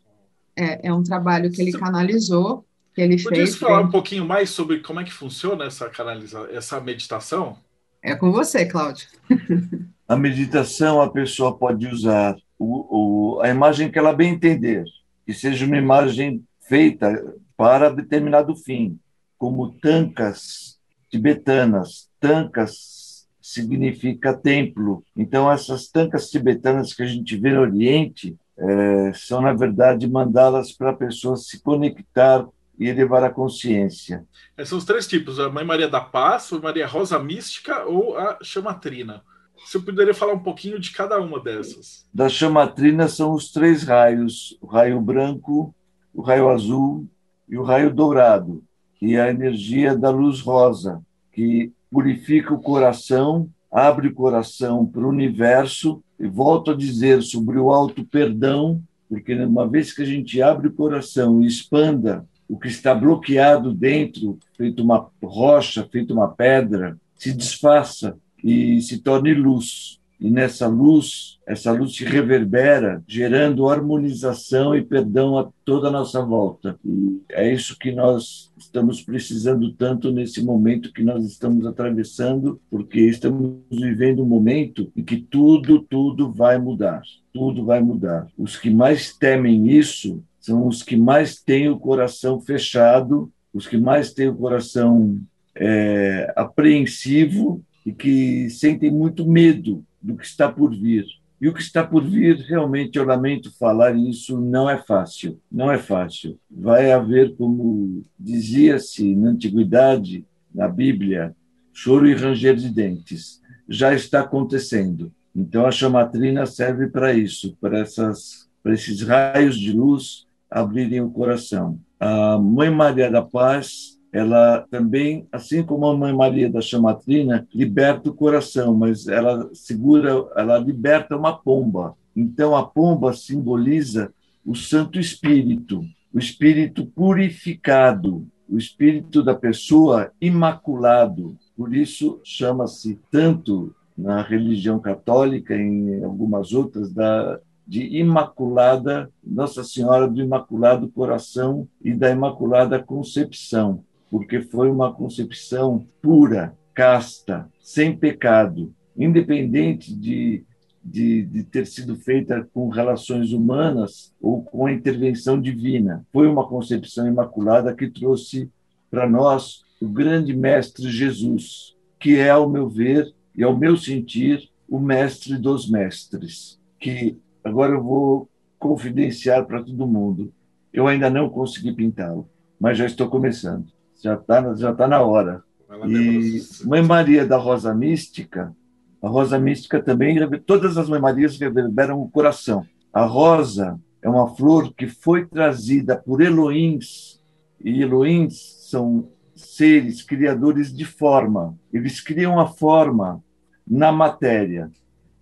É, 0.54 0.86
é 0.86 0.94
um 0.94 1.02
trabalho 1.02 1.50
que 1.50 1.60
ele 1.60 1.72
canalizou, 1.72 2.64
que 2.94 3.00
ele 3.00 3.20
Podia 3.20 3.44
fez. 3.44 3.56
falar 3.56 3.80
um 3.80 3.90
pouquinho 3.90 4.24
mais 4.24 4.50
sobre 4.50 4.78
como 4.78 5.00
é 5.00 5.04
que 5.04 5.12
funciona 5.12 5.64
essa 5.64 5.88
canalização, 5.88 6.48
essa 6.56 6.80
meditação? 6.80 7.58
É 8.00 8.14
com 8.14 8.30
você, 8.30 8.66
Cláudio. 8.66 9.08
a 10.06 10.16
meditação 10.16 11.02
a 11.02 11.10
pessoa 11.10 11.58
pode 11.58 11.88
usar 11.88 12.36
o, 12.56 13.36
o, 13.36 13.40
a 13.40 13.48
imagem 13.48 13.90
que 13.90 13.98
ela 13.98 14.12
bem 14.12 14.34
entender, 14.34 14.84
que 15.26 15.34
seja 15.34 15.66
uma 15.66 15.76
imagem 15.76 16.44
feita 16.60 17.34
para 17.56 17.90
determinado 17.90 18.54
fim, 18.54 18.96
como 19.38 19.72
tancas 19.72 20.78
tibetanas. 21.10 22.08
Tancas 22.20 23.26
significa 23.40 24.34
templo. 24.34 25.02
Então, 25.16 25.50
essas 25.50 25.88
tancas 25.88 26.28
tibetanas 26.28 26.92
que 26.92 27.02
a 27.02 27.06
gente 27.06 27.36
vê 27.36 27.50
no 27.52 27.60
Oriente 27.62 28.36
é, 28.58 29.12
são, 29.14 29.40
na 29.40 29.54
verdade, 29.54 30.06
mandalas 30.08 30.72
para 30.72 30.90
a 30.90 30.96
pessoa 30.96 31.36
se 31.36 31.62
conectar 31.62 32.46
e 32.78 32.88
elevar 32.88 33.24
a 33.24 33.30
consciência. 33.30 34.26
Esses 34.56 34.68
são 34.68 34.78
os 34.78 34.84
três 34.84 35.06
tipos: 35.06 35.40
a 35.40 35.48
Mãe 35.48 35.64
Maria 35.64 35.88
da 35.88 36.00
Paz, 36.00 36.52
a 36.52 36.58
Maria 36.58 36.86
Rosa 36.86 37.18
Mística 37.18 37.84
ou 37.84 38.18
a 38.18 38.38
Chamatrina. 38.42 39.22
Você 39.64 39.78
poderia 39.78 40.14
falar 40.14 40.34
um 40.34 40.38
pouquinho 40.38 40.78
de 40.78 40.92
cada 40.92 41.20
uma 41.20 41.40
dessas? 41.40 42.06
Da 42.14 42.28
chamatrina 42.28 43.08
são 43.08 43.32
os 43.32 43.50
três 43.50 43.82
raios: 43.82 44.56
o 44.60 44.66
raio 44.66 45.00
branco, 45.00 45.74
o 46.14 46.22
raio 46.22 46.48
azul 46.48 47.08
e 47.48 47.56
o 47.56 47.62
raio 47.62 47.92
dourado, 47.92 48.62
que 48.98 49.14
é 49.14 49.20
a 49.20 49.30
energia 49.30 49.96
da 49.96 50.10
luz 50.10 50.40
rosa, 50.40 51.00
que 51.32 51.72
purifica 51.90 52.52
o 52.52 52.60
coração, 52.60 53.48
abre 53.70 54.08
o 54.08 54.14
coração 54.14 54.84
para 54.84 55.02
o 55.02 55.08
universo. 55.08 56.02
E 56.18 56.26
volto 56.26 56.72
a 56.72 56.76
dizer 56.76 57.22
sobre 57.22 57.58
o 57.58 57.70
alto 57.70 58.04
perdão, 58.04 58.82
porque 59.08 59.34
uma 59.34 59.68
vez 59.68 59.92
que 59.92 60.02
a 60.02 60.04
gente 60.04 60.42
abre 60.42 60.66
o 60.66 60.72
coração 60.72 61.40
e 61.40 61.46
expanda 61.46 62.26
o 62.48 62.58
que 62.58 62.66
está 62.66 62.92
bloqueado 62.94 63.72
dentro, 63.72 64.36
feito 64.56 64.82
uma 64.82 65.08
rocha, 65.22 65.86
feito 65.90 66.12
uma 66.12 66.28
pedra, 66.28 66.98
se 67.14 67.32
desfaça 67.32 68.16
e 68.42 68.80
se 68.80 68.98
torne 68.98 69.32
luz. 69.34 69.97
E 70.20 70.28
nessa 70.28 70.66
luz, 70.66 71.38
essa 71.46 71.70
luz 71.70 71.94
se 71.94 72.04
reverbera, 72.04 73.02
gerando 73.06 73.68
harmonização 73.68 74.74
e 74.74 74.82
perdão 74.82 75.38
a 75.38 75.48
toda 75.64 75.88
a 75.88 75.92
nossa 75.92 76.20
volta. 76.20 76.78
E 76.84 77.22
é 77.30 77.52
isso 77.52 77.78
que 77.78 77.92
nós 77.92 78.52
estamos 78.58 79.00
precisando 79.00 79.72
tanto 79.72 80.10
nesse 80.10 80.42
momento 80.42 80.92
que 80.92 81.04
nós 81.04 81.24
estamos 81.24 81.64
atravessando, 81.64 82.60
porque 82.68 83.00
estamos 83.00 83.60
vivendo 83.70 84.24
um 84.24 84.26
momento 84.26 84.90
em 84.96 85.04
que 85.04 85.18
tudo, 85.18 85.80
tudo 85.82 86.32
vai 86.32 86.58
mudar. 86.58 87.02
Tudo 87.32 87.64
vai 87.64 87.80
mudar. 87.80 88.26
Os 88.36 88.56
que 88.56 88.70
mais 88.70 89.16
temem 89.16 89.70
isso 89.70 90.20
são 90.40 90.66
os 90.66 90.82
que 90.82 90.96
mais 90.96 91.40
têm 91.40 91.68
o 91.68 91.78
coração 91.78 92.40
fechado, 92.40 93.30
os 93.54 93.68
que 93.68 93.76
mais 93.76 94.12
têm 94.12 94.28
o 94.28 94.36
coração 94.36 95.16
é, 95.54 96.32
apreensivo 96.34 97.62
e 97.86 97.92
que 97.92 98.50
sentem 98.50 98.90
muito 98.90 99.26
medo 99.26 99.84
do 100.00 100.16
que 100.16 100.24
está 100.24 100.50
por 100.50 100.74
vir. 100.74 101.04
E 101.40 101.48
o 101.48 101.54
que 101.54 101.60
está 101.60 101.84
por 101.84 102.04
vir, 102.04 102.36
realmente, 102.38 102.98
eu 102.98 103.04
lamento 103.04 103.56
falar 103.56 103.96
isso, 103.96 104.40
não 104.40 104.68
é 104.68 104.76
fácil. 104.76 105.40
Não 105.50 105.70
é 105.70 105.78
fácil. 105.78 106.38
Vai 106.50 106.90
haver, 106.90 107.36
como 107.36 108.02
dizia-se 108.18 109.14
na 109.14 109.30
antiguidade, 109.30 110.24
na 110.52 110.66
Bíblia, 110.66 111.34
choro 111.72 112.08
e 112.08 112.14
ranger 112.14 112.56
de 112.56 112.70
dentes. 112.70 113.40
Já 113.68 113.94
está 113.94 114.20
acontecendo. 114.20 115.12
Então, 115.34 115.64
a 115.64 115.70
chamatrina 115.70 116.44
serve 116.46 116.88
para 116.88 117.14
isso, 117.14 117.56
para, 117.60 117.78
essas, 117.78 118.48
para 118.62 118.74
esses 118.74 119.00
raios 119.02 119.56
de 119.56 119.72
luz 119.72 120.26
abrirem 120.50 121.00
o 121.00 121.10
coração. 121.10 121.78
A 122.00 122.38
Mãe 122.38 122.70
Maria 122.70 123.10
da 123.10 123.22
Paz 123.22 123.97
ela 124.12 124.66
também, 124.70 125.26
assim 125.30 125.62
como 125.62 125.86
a 125.86 125.96
Mãe 125.96 126.14
Maria 126.14 126.50
da 126.50 126.60
Chamatrina, 126.60 127.46
liberta 127.54 128.08
o 128.08 128.14
coração, 128.14 128.74
mas 128.74 129.06
ela 129.06 129.48
segura, 129.52 130.26
ela 130.36 130.58
liberta 130.58 131.16
uma 131.16 131.36
pomba. 131.36 131.94
Então 132.16 132.56
a 132.56 132.64
pomba 132.64 133.12
simboliza 133.12 134.12
o 134.44 134.54
Santo 134.54 134.98
Espírito, 134.98 135.84
o 136.12 136.18
Espírito 136.18 136.86
purificado, 136.86 138.26
o 138.48 138.56
Espírito 138.56 139.22
da 139.22 139.34
pessoa 139.34 140.10
imaculado. 140.20 141.36
Por 141.56 141.74
isso 141.74 142.18
chama-se 142.24 142.98
tanto 143.10 143.74
na 143.96 144.22
religião 144.22 144.78
católica 144.78 145.54
em 145.54 146.02
algumas 146.02 146.52
outras 146.52 146.92
da 146.92 147.38
de 147.66 147.98
Imaculada 147.98 149.10
Nossa 149.22 149.62
Senhora 149.62 150.08
do 150.08 150.22
Imaculado 150.22 150.88
Coração 150.88 151.68
e 151.84 151.92
da 151.92 152.10
Imaculada 152.10 152.82
Concepção 152.82 153.84
porque 154.10 154.40
foi 154.40 154.70
uma 154.70 154.92
concepção 154.92 155.86
pura, 156.00 156.56
casta, 156.74 157.48
sem 157.60 157.96
pecado, 157.96 158.72
independente 158.96 159.94
de, 159.94 160.44
de, 160.82 161.24
de, 161.24 161.42
ter 161.42 161.66
sido 161.66 161.96
feita 161.96 162.48
com 162.52 162.68
relações 162.68 163.32
humanas 163.32 164.12
ou 164.20 164.42
com 164.42 164.66
a 164.66 164.72
intervenção 164.72 165.40
divina. 165.40 166.06
Foi 166.12 166.26
uma 166.26 166.46
concepção 166.46 167.06
imaculada 167.06 167.74
que 167.74 167.90
trouxe 167.90 168.50
para 168.90 169.08
nós 169.08 169.62
o 169.80 169.88
grande 169.88 170.34
Mestre 170.34 170.90
Jesus, 170.90 171.76
que 171.98 172.16
é, 172.16 172.30
ao 172.30 172.48
meu 172.48 172.68
ver 172.68 173.12
e 173.36 173.42
ao 173.42 173.56
meu 173.56 173.76
sentir, 173.76 174.50
o 174.68 174.78
mestre 174.78 175.38
dos 175.38 175.70
mestres, 175.70 176.60
que 176.78 177.16
agora 177.42 177.72
eu 177.72 177.82
vou 177.82 178.28
confidenciar 178.58 179.46
para 179.46 179.62
todo 179.62 179.86
mundo. 179.86 180.32
Eu 180.72 180.86
ainda 180.86 181.08
não 181.08 181.30
consegui 181.30 181.72
pintá-lo, 181.72 182.28
mas 182.60 182.76
já 182.76 182.84
estou 182.84 183.08
começando 183.08 183.77
já 184.02 184.14
está 184.14 184.54
já 184.54 184.74
tá 184.74 184.86
na 184.86 185.00
hora. 185.02 185.42
E 185.86 186.40
Mãe 186.64 186.82
Maria 186.82 187.26
da 187.26 187.36
Rosa 187.36 187.74
Mística, 187.74 188.54
a 189.02 189.08
Rosa 189.08 189.38
Mística 189.38 189.82
também, 189.82 190.16
todas 190.40 190.78
as 190.78 190.88
Mãe 190.88 191.00
Marias 191.00 191.38
reverberam 191.38 192.00
o 192.00 192.08
coração. 192.08 192.64
A 192.92 193.04
rosa 193.04 193.78
é 194.02 194.08
uma 194.08 194.34
flor 194.34 194.72
que 194.74 194.86
foi 194.86 195.26
trazida 195.26 195.96
por 195.96 196.20
Elohims, 196.20 197.20
e 197.62 197.82
Elohims 197.82 198.56
são 198.70 199.08
seres 199.34 200.02
criadores 200.02 200.74
de 200.74 200.84
forma. 200.84 201.56
Eles 201.72 202.00
criam 202.00 202.40
a 202.40 202.46
forma 202.46 203.22
na 203.66 203.92
matéria. 203.92 204.70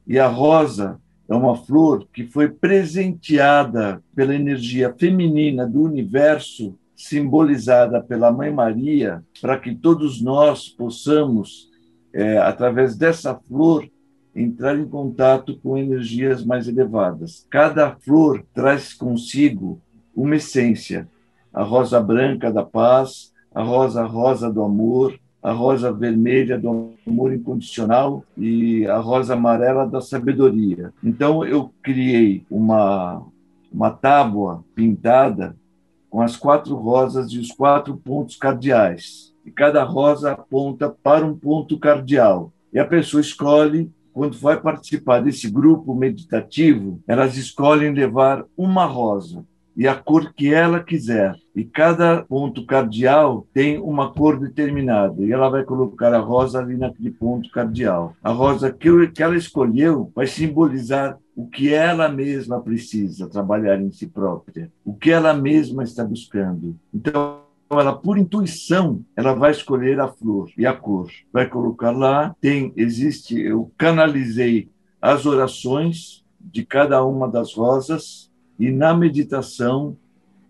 E 0.07 0.19
a 0.19 0.29
rosa 0.29 1.01
é 1.29 1.35
uma 1.35 1.57
flor 1.57 2.07
que 2.13 2.25
foi 2.25 2.49
presenteada 2.49 4.03
pela 4.15 4.35
energia 4.35 4.95
feminina 4.97 5.67
do 5.67 5.83
universo 5.83 6.79
simbolizada 6.97 8.03
pela 8.03 8.33
Mãe 8.33 8.51
Maria, 8.51 9.23
para 9.41 9.59
que 9.59 9.75
todos 9.75 10.23
nós 10.23 10.69
possamos, 10.69 11.71
é, 12.13 12.39
através 12.39 12.97
dessa 12.97 13.35
flor, 13.35 13.87
entrar 14.35 14.79
em 14.79 14.87
contato 14.87 15.59
com 15.63 15.77
energias 15.77 16.45
mais 16.45 16.67
elevadas. 16.67 17.47
Cada 17.51 17.95
flor 17.97 18.45
traz 18.55 18.95
consigo 18.95 19.81
uma 20.15 20.37
essência: 20.37 21.07
a 21.53 21.63
rosa 21.63 22.01
branca 22.01 22.51
da 22.51 22.65
paz, 22.65 23.33
a 23.55 23.63
rosa 23.63 24.05
rosa 24.05 24.51
do 24.51 24.63
amor, 24.63 25.19
a 25.43 25.53
rosa 25.53 25.93
vermelha 25.93 26.59
do 26.59 26.95
amor 27.07 27.33
incondicional 27.33 28.25
e 28.37 28.87
a 28.87 28.99
rosa 28.99 29.35
amarela 29.35 29.87
da 29.87 30.01
sabedoria. 30.01 30.93
Então 31.05 31.45
eu 31.45 31.73
criei 31.83 32.45
uma 32.51 33.23
uma 33.73 33.91
tábua 33.91 34.65
pintada 34.75 35.55
com 36.11 36.21
as 36.23 36.37
quatro 36.37 36.75
rosas 36.77 37.31
e 37.33 37.39
os 37.39 37.51
quatro 37.51 37.97
pontos 37.97 38.37
cardeais. 38.37 39.35
E 39.45 39.51
cada 39.51 39.83
rosa 39.85 40.33
aponta 40.33 40.89
para 40.89 41.25
um 41.25 41.37
ponto 41.37 41.79
cardeal. 41.79 42.53
E 42.73 42.79
a 42.79 42.85
pessoa 42.85 43.21
escolhe, 43.21 43.91
quando 44.13 44.39
vai 44.39 44.61
participar 44.61 45.21
desse 45.21 45.51
grupo 45.51 45.95
meditativo, 45.95 47.01
elas 47.07 47.37
escolhem 47.37 47.93
levar 47.93 48.45
uma 48.57 48.85
rosa 48.85 49.45
e 49.77 49.87
a 49.87 49.95
cor 49.95 50.33
que 50.33 50.53
ela 50.53 50.83
quiser. 50.83 51.37
E 51.55 51.65
cada 51.65 52.23
ponto 52.23 52.65
cardial 52.65 53.47
tem 53.53 53.79
uma 53.79 54.11
cor 54.13 54.39
determinada. 54.41 55.23
E 55.23 55.31
ela 55.31 55.49
vai 55.51 55.65
colocar 55.65 56.15
a 56.15 56.19
rosa 56.19 56.59
ali 56.59 56.77
naquele 56.77 57.11
ponto 57.11 57.51
cardial. 57.51 58.15
A 58.23 58.31
rosa 58.31 58.73
que, 58.73 59.09
que 59.09 59.23
ela 59.23 59.37
escolheu 59.37 60.11
vai 60.15 60.27
simbolizar 60.27 61.19
o 61.35 61.47
que 61.47 61.73
ela 61.75 62.09
mesma 62.09 62.61
precisa 62.61 63.29
trabalhar 63.29 63.79
em 63.79 63.93
si 63.93 64.07
própria, 64.07 64.73
o 64.83 64.95
que 64.95 65.11
ela 65.11 65.35
mesma 65.35 65.85
está 65.85 66.03
buscando. 66.03 66.75
Então, 66.95 67.41
ela 67.71 67.95
por 67.95 68.17
intuição 68.17 69.05
ela 69.17 69.35
vai 69.35 69.51
escolher 69.51 69.99
a 70.01 70.09
flor 70.09 70.49
e 70.57 70.65
a 70.65 70.73
cor 70.73 71.11
vai 71.33 71.49
colocar 71.49 71.91
lá 71.91 72.35
tem 72.41 72.73
existe 72.77 73.41
eu 73.41 73.73
canalizei 73.77 74.71
as 75.03 75.27
orações 75.27 76.25
de 76.41 76.65
cada 76.65 77.05
uma 77.05 77.29
das 77.29 77.55
rosas 77.55 78.31
e 78.59 78.71
na 78.71 78.95
meditação 78.95 79.97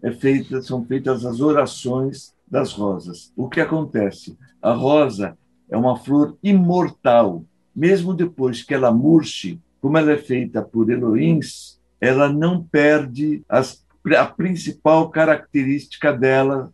é 0.02 0.12
feita, 0.12 0.62
são 0.62 0.84
feitas 0.84 1.24
as 1.24 1.40
orações 1.40 2.34
das 2.48 2.72
rosas. 2.72 3.32
O 3.36 3.48
que 3.48 3.60
acontece? 3.60 4.38
A 4.62 4.72
rosa 4.72 5.36
é 5.68 5.76
uma 5.76 5.96
flor 5.96 6.36
imortal. 6.42 7.44
Mesmo 7.74 8.14
depois 8.14 8.62
que 8.62 8.72
ela 8.72 8.92
murche, 8.92 9.60
como 9.80 9.98
ela 9.98 10.12
é 10.12 10.18
feita 10.18 10.62
por 10.62 10.90
Elohims, 10.90 11.80
ela 12.00 12.28
não 12.28 12.62
perde 12.62 13.42
as, 13.48 13.84
a 14.16 14.26
principal 14.26 15.10
característica 15.10 16.12
dela, 16.12 16.72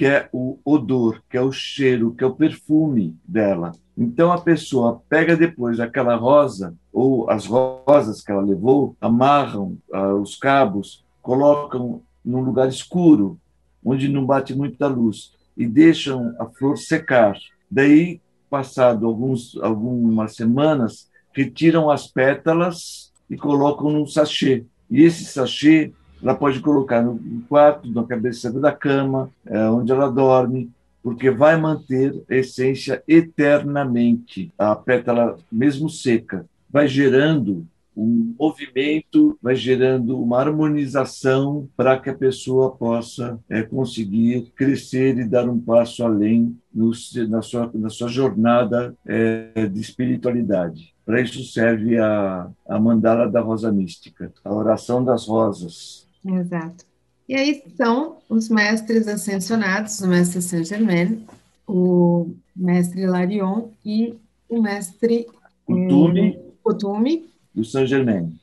que 0.00 0.06
é 0.06 0.30
o 0.32 0.58
odor, 0.64 1.20
que 1.28 1.36
é 1.36 1.42
o 1.42 1.52
cheiro, 1.52 2.14
que 2.14 2.24
é 2.24 2.26
o 2.26 2.34
perfume 2.34 3.14
dela. 3.22 3.72
Então 3.94 4.32
a 4.32 4.40
pessoa 4.40 5.02
pega 5.10 5.36
depois 5.36 5.78
aquela 5.78 6.16
rosa 6.16 6.74
ou 6.90 7.28
as 7.28 7.44
rosas 7.44 8.22
que 8.22 8.32
ela 8.32 8.40
levou, 8.40 8.96
amarram 8.98 9.76
ah, 9.92 10.14
os 10.14 10.36
cabos, 10.36 11.04
colocam 11.20 12.00
num 12.24 12.40
lugar 12.40 12.66
escuro, 12.66 13.38
onde 13.84 14.08
não 14.08 14.24
bate 14.24 14.54
muita 14.54 14.86
luz, 14.86 15.34
e 15.54 15.66
deixam 15.66 16.34
a 16.38 16.46
flor 16.46 16.78
secar. 16.78 17.36
Daí, 17.70 18.22
passado 18.48 19.06
alguns, 19.06 19.54
algumas 19.60 20.34
semanas, 20.34 21.10
retiram 21.30 21.90
as 21.90 22.06
pétalas 22.06 23.12
e 23.28 23.36
colocam 23.36 23.90
num 23.90 24.06
sachê. 24.06 24.64
E 24.90 25.02
esse 25.02 25.26
sachê 25.26 25.92
ela 26.22 26.34
pode 26.34 26.60
colocar 26.60 27.02
no 27.02 27.18
quarto, 27.48 27.90
na 27.90 28.04
cabeceira 28.04 28.58
da 28.60 28.72
cama, 28.72 29.30
é, 29.46 29.64
onde 29.70 29.90
ela 29.90 30.10
dorme, 30.10 30.70
porque 31.02 31.30
vai 31.30 31.56
manter 31.56 32.22
a 32.28 32.34
essência 32.34 33.02
eternamente. 33.08 34.52
A 34.58 34.76
pétala, 34.76 35.38
mesmo 35.50 35.88
seca, 35.88 36.46
vai 36.70 36.86
gerando 36.86 37.66
um 37.96 38.34
movimento, 38.38 39.36
vai 39.42 39.54
gerando 39.54 40.20
uma 40.20 40.38
harmonização 40.38 41.68
para 41.76 41.98
que 41.98 42.08
a 42.08 42.14
pessoa 42.14 42.70
possa 42.70 43.38
é, 43.48 43.62
conseguir 43.62 44.52
crescer 44.56 45.18
e 45.18 45.24
dar 45.24 45.48
um 45.48 45.58
passo 45.58 46.04
além 46.04 46.56
no, 46.72 46.92
na, 47.28 47.42
sua, 47.42 47.70
na 47.74 47.90
sua 47.90 48.08
jornada 48.08 48.94
é, 49.06 49.66
de 49.66 49.80
espiritualidade. 49.80 50.94
Para 51.04 51.20
isso 51.20 51.42
serve 51.44 51.98
a, 51.98 52.48
a 52.68 52.78
mandala 52.78 53.28
da 53.28 53.40
rosa 53.40 53.72
mística, 53.72 54.32
a 54.44 54.54
oração 54.54 55.04
das 55.04 55.26
rosas. 55.26 56.06
Exato. 56.24 56.84
E 57.28 57.34
aí 57.34 57.62
são 57.76 58.18
os 58.28 58.48
mestres 58.48 59.06
ascensionados, 59.06 60.00
o 60.00 60.08
mestre 60.08 60.42
Saint-Germain, 60.42 61.24
o 61.66 62.34
mestre 62.54 63.06
Larion 63.06 63.68
e 63.84 64.16
o 64.48 64.60
mestre 64.60 65.26
Kutume, 65.64 66.38
Kutume 66.62 67.30
do 67.54 67.64
Saint-Germain. 67.64 68.34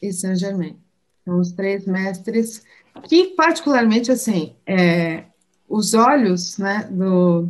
E 0.00 0.12
Saint-Germain. 0.12 0.76
São 1.24 1.40
os 1.40 1.52
três 1.52 1.84
mestres 1.84 2.62
que, 3.08 3.26
particularmente, 3.34 4.10
assim, 4.10 4.54
é, 4.66 5.24
os 5.68 5.94
olhos 5.94 6.58
né, 6.58 6.88
do, 6.90 7.48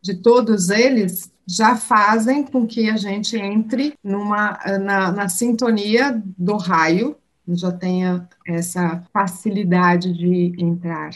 de 0.00 0.14
todos 0.14 0.70
eles 0.70 1.30
já 1.46 1.76
fazem 1.76 2.44
com 2.44 2.66
que 2.66 2.88
a 2.88 2.96
gente 2.96 3.36
entre 3.36 3.94
numa, 4.02 4.58
na, 4.80 5.12
na 5.12 5.28
sintonia 5.28 6.22
do 6.38 6.56
raio, 6.56 7.16
já 7.48 7.72
tenha 7.72 8.28
essa 8.46 9.02
facilidade 9.12 10.12
de 10.12 10.54
entrar 10.62 11.10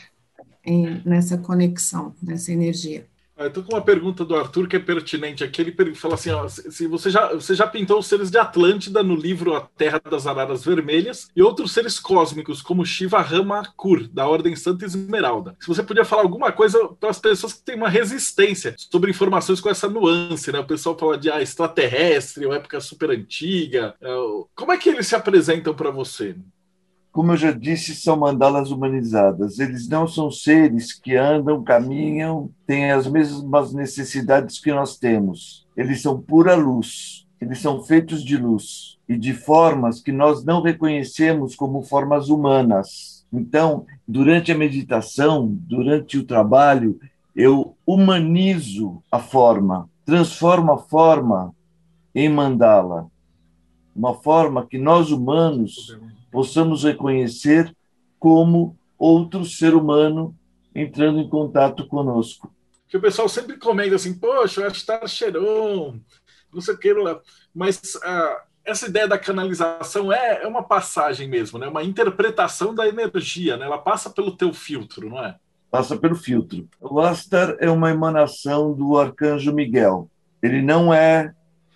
em, 0.65 1.01
nessa 1.05 1.39
conexão, 1.39 2.15
nessa 2.23 2.53
energia. 2.53 3.07
Ah, 3.39 3.47
Estou 3.49 3.63
com 3.63 3.75
uma 3.75 3.83
pergunta 3.83 4.25
do 4.25 4.35
Arthur 4.35 4.67
que 4.67 4.77
é 4.77 4.79
pertinente 4.79 5.45
aqui. 5.45 5.61
Ele 5.61 5.95
fala 5.95 6.15
assim: 6.15 6.31
ó, 6.31 6.49
se 6.49 6.87
você 6.87 7.11
já, 7.11 7.35
você 7.35 7.55
já 7.55 7.67
pintou 7.67 7.99
os 7.99 8.07
seres 8.07 8.31
de 8.31 8.39
Atlântida 8.39 9.03
no 9.03 9.15
livro 9.15 9.55
A 9.55 9.61
Terra 9.61 10.01
das 10.11 10.27
Araras 10.27 10.65
Vermelhas 10.65 11.29
e 11.37 11.43
outros 11.43 11.73
seres 11.73 11.99
cósmicos, 11.99 12.63
como 12.63 12.87
Shiva 12.87 13.21
Rama 13.21 13.63
Kur, 13.77 14.09
da 14.09 14.27
Ordem 14.27 14.57
Santa 14.57 14.87
Esmeralda. 14.87 15.55
Se 15.61 15.69
você 15.69 15.83
podia 15.83 16.05
falar 16.05 16.23
alguma 16.23 16.51
coisa 16.51 16.89
para 16.99 17.11
as 17.11 17.19
pessoas 17.19 17.53
que 17.53 17.63
têm 17.63 17.77
uma 17.77 17.91
resistência 17.91 18.75
sobre 18.79 19.11
informações 19.11 19.61
com 19.61 19.69
essa 19.69 19.89
nuance, 19.89 20.51
né? 20.51 20.59
O 20.59 20.67
pessoal 20.67 20.97
fala 20.99 21.19
de 21.19 21.31
ah, 21.31 21.43
extraterrestre, 21.43 22.47
ou 22.47 22.55
época 22.55 22.81
super 22.81 23.11
antiga. 23.11 23.95
É, 24.01 24.09
como 24.55 24.73
é 24.73 24.79
que 24.79 24.89
eles 24.89 25.07
se 25.07 25.15
apresentam 25.15 25.75
para 25.75 25.91
você? 25.91 26.35
Como 27.17 27.33
eu 27.33 27.37
já 27.39 27.51
disse, 27.51 27.95
são 27.95 28.15
mandalas 28.15 28.71
humanizadas. 28.71 29.59
Eles 29.59 29.89
não 29.89 30.07
são 30.07 30.31
seres 30.31 30.93
que 30.93 31.17
andam, 31.17 31.65
caminham, 31.65 32.51
têm 32.67 32.91
as 32.91 33.07
mesmas 33.07 33.73
necessidades 33.73 34.59
que 34.59 34.71
nós 34.71 34.99
temos. 34.99 35.67
Eles 35.75 36.03
são 36.03 36.21
pura 36.21 36.55
luz. 36.55 37.27
Eles 37.41 37.59
são 37.59 37.83
feitos 37.83 38.23
de 38.23 38.37
luz 38.37 38.99
e 39.09 39.17
de 39.17 39.33
formas 39.33 39.99
que 39.99 40.13
nós 40.13 40.45
não 40.45 40.61
reconhecemos 40.61 41.57
como 41.57 41.81
formas 41.81 42.29
humanas. 42.29 43.27
Então, 43.33 43.87
durante 44.07 44.53
a 44.53 44.59
meditação, 44.59 45.49
durante 45.49 46.19
o 46.19 46.25
trabalho, 46.25 47.01
eu 47.35 47.75
humanizo 47.87 49.03
a 49.11 49.19
forma, 49.19 49.89
transformo 50.05 50.71
a 50.71 50.77
forma 50.77 51.55
em 52.15 52.29
mandala, 52.29 53.07
uma 53.95 54.13
forma 54.13 54.67
que 54.67 54.77
nós 54.77 55.11
humanos 55.11 55.97
possamos 56.37 56.85
reconhecer 56.85 57.75
como 58.19 58.77
outro 58.99 59.43
ser 59.43 59.75
humano 59.75 60.37
entrando 60.75 61.19
em 61.19 61.27
contato 61.27 61.89
conosco. 61.89 62.53
Que 62.87 62.99
o 62.99 63.01
pessoal 63.01 63.27
sempre 63.27 63.57
comenta 63.57 63.95
assim, 63.95 64.13
poxa, 64.13 64.67
acho 64.67 64.81
que 64.81 64.87
tá 64.87 65.07
cheirão, 65.07 65.99
não 66.53 66.61
sei 66.61 66.75
o 66.75 66.79
que. 66.79 66.95
Mas 67.55 67.95
uh, 67.95 68.37
essa 68.67 68.87
ideia 68.87 69.09
da 69.09 69.19
canalização 69.19 70.13
é, 70.13 70.43
é 70.43 70.47
uma 70.47 70.63
passagem 70.63 71.27
mesmo, 71.27 71.59
né? 71.59 71.69
Uma 71.69 71.83
interpretação 71.83 72.75
da 72.75 72.87
energia, 72.87 73.57
né? 73.57 73.65
Ela 73.65 73.79
passa 73.79 74.11
pelo 74.11 74.37
teu 74.37 74.53
filtro, 74.53 75.09
não 75.09 75.25
é? 75.25 75.37
Passa 75.71 75.97
pelo 75.97 76.17
filtro. 76.17 76.69
O 76.79 77.01
Astar 77.01 77.57
é 77.61 77.71
uma 77.71 77.91
emanação 77.91 78.75
do 78.75 78.99
arcanjo 78.99 79.55
Miguel. 79.55 80.11
Ele 80.43 80.61
não 80.61 80.93
é 80.93 81.33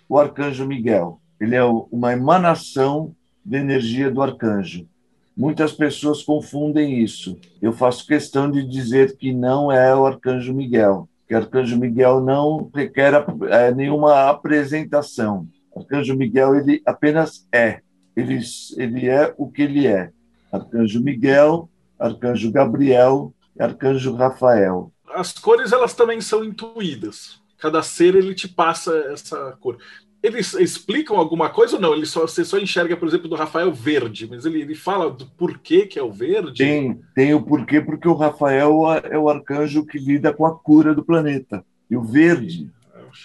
o 0.07 0.19
arcanjo 0.19 0.67
Miguel. 0.67 1.19
Ele 1.39 1.55
é 1.55 1.63
uma 1.63 2.13
emanação 2.13 3.15
de 3.43 3.57
energia 3.57 4.09
do 4.09 4.21
arcanjo. 4.21 4.87
Muitas 5.35 5.71
pessoas 5.71 6.21
confundem 6.21 6.99
isso. 6.99 7.37
Eu 7.61 7.73
faço 7.73 8.05
questão 8.05 8.51
de 8.51 8.63
dizer 8.63 9.15
que 9.17 9.33
não 9.33 9.71
é 9.71 9.95
o 9.95 10.05
arcanjo 10.05 10.53
Miguel, 10.53 11.07
que 11.27 11.33
arcanjo 11.33 11.77
Miguel 11.77 12.21
não 12.21 12.69
requer 12.73 13.13
é, 13.49 13.73
nenhuma 13.73 14.29
apresentação. 14.29 15.47
Arcanjo 15.75 16.15
Miguel 16.15 16.55
ele 16.55 16.81
apenas 16.85 17.47
é. 17.51 17.79
Ele, 18.15 18.39
ele 18.77 19.07
é 19.07 19.33
o 19.37 19.49
que 19.49 19.61
ele 19.61 19.87
é. 19.87 20.11
Arcanjo 20.51 21.01
Miguel, 21.01 21.69
arcanjo 21.97 22.51
Gabriel 22.51 23.33
e 23.55 23.63
arcanjo 23.63 24.13
Rafael. 24.13 24.91
As 25.13 25.31
cores 25.31 25.71
elas 25.71 25.93
também 25.93 26.19
são 26.19 26.43
intuídas. 26.43 27.39
Cada 27.57 27.81
ser 27.81 28.15
ele 28.15 28.35
te 28.35 28.47
passa 28.47 28.93
essa 29.11 29.55
cor 29.61 29.77
eles 30.21 30.53
explicam 30.53 31.17
alguma 31.17 31.49
coisa 31.49 31.75
ou 31.75 31.81
não? 31.81 31.93
Ele 31.93 32.05
só, 32.05 32.21
você 32.21 32.45
só 32.45 32.59
enxerga, 32.59 32.95
por 32.95 33.07
exemplo, 33.07 33.27
do 33.27 33.35
Rafael 33.35 33.71
verde, 33.71 34.27
mas 34.29 34.45
ele, 34.45 34.61
ele 34.61 34.75
fala 34.75 35.09
do 35.09 35.25
porquê 35.25 35.85
que 35.85 35.97
é 35.97 36.03
o 36.03 36.11
verde? 36.11 36.63
Tem, 36.63 36.99
tem 37.15 37.33
o 37.33 37.41
porquê, 37.41 37.81
porque 37.81 38.07
o 38.07 38.13
Rafael 38.13 38.81
é 39.03 39.17
o 39.17 39.29
arcanjo 39.29 39.85
que 39.85 39.97
lida 39.97 40.31
com 40.31 40.45
a 40.45 40.55
cura 40.55 40.93
do 40.93 41.03
planeta. 41.03 41.65
E 41.89 41.97
o 41.97 42.03
verde 42.03 42.69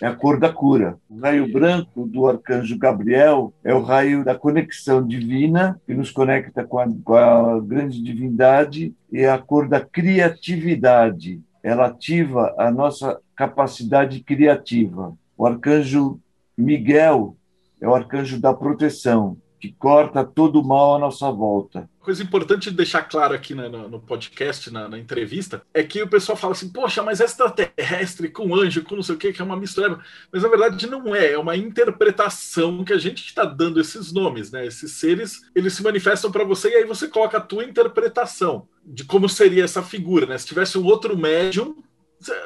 é 0.02 0.06
a 0.06 0.14
cor 0.14 0.38
da 0.38 0.52
cura. 0.52 0.98
O 1.08 1.18
raio 1.20 1.50
branco 1.52 2.06
do 2.06 2.26
arcanjo 2.26 2.78
Gabriel 2.78 3.52
é 3.62 3.74
o 3.74 3.82
raio 3.82 4.24
da 4.24 4.34
conexão 4.34 5.06
divina, 5.06 5.80
que 5.86 5.94
nos 5.94 6.10
conecta 6.10 6.64
com 6.64 6.78
a, 6.78 6.86
com 7.04 7.14
a 7.14 7.60
grande 7.60 8.02
divindade, 8.02 8.94
e 9.12 9.20
é 9.20 9.30
a 9.30 9.38
cor 9.38 9.68
da 9.68 9.80
criatividade. 9.80 11.40
Ela 11.62 11.86
ativa 11.86 12.54
a 12.58 12.70
nossa 12.70 13.18
capacidade 13.34 14.20
criativa. 14.20 15.14
O 15.36 15.46
arcanjo 15.46 16.18
Miguel 16.56 17.36
é 17.80 17.88
o 17.88 17.94
arcanjo 17.94 18.40
da 18.40 18.54
proteção, 18.54 19.36
que 19.60 19.72
corta 19.72 20.24
todo 20.24 20.60
o 20.60 20.64
mal 20.64 20.96
à 20.96 20.98
nossa 20.98 21.30
volta. 21.30 21.88
Coisa 22.00 22.22
importante 22.22 22.70
de 22.70 22.76
deixar 22.76 23.02
claro 23.02 23.34
aqui 23.34 23.52
no, 23.52 23.88
no 23.88 24.00
podcast, 24.00 24.70
na, 24.70 24.88
na, 24.88 24.96
entrevista, 24.96 25.62
é 25.74 25.82
que 25.82 26.00
o 26.02 26.08
pessoal 26.08 26.36
fala 26.36 26.52
assim: 26.52 26.68
poxa, 26.68 27.02
mas 27.02 27.20
extraterrestre 27.20 28.28
com 28.28 28.54
anjo, 28.54 28.84
com 28.84 28.94
não 28.94 29.02
sei 29.02 29.16
o 29.16 29.18
que, 29.18 29.32
que 29.32 29.42
é 29.42 29.44
uma 29.44 29.56
mistura. 29.56 29.98
Mas 30.32 30.42
na 30.42 30.48
verdade 30.48 30.86
não 30.86 31.14
é, 31.14 31.32
é 31.32 31.38
uma 31.38 31.56
interpretação 31.56 32.84
que 32.84 32.92
a 32.92 32.98
gente 32.98 33.24
está 33.24 33.44
dando 33.44 33.80
esses 33.80 34.12
nomes, 34.12 34.52
né? 34.52 34.64
Esses 34.64 34.92
seres, 34.92 35.42
eles 35.54 35.72
se 35.72 35.82
manifestam 35.82 36.30
para 36.30 36.44
você 36.44 36.70
e 36.70 36.74
aí 36.76 36.84
você 36.84 37.08
coloca 37.08 37.38
a 37.38 37.40
tua 37.40 37.64
interpretação 37.64 38.68
de 38.84 39.02
como 39.02 39.28
seria 39.28 39.64
essa 39.64 39.82
figura, 39.82 40.26
né? 40.26 40.38
Se 40.38 40.46
tivesse 40.46 40.78
um 40.78 40.84
outro 40.84 41.18
médium, 41.18 41.76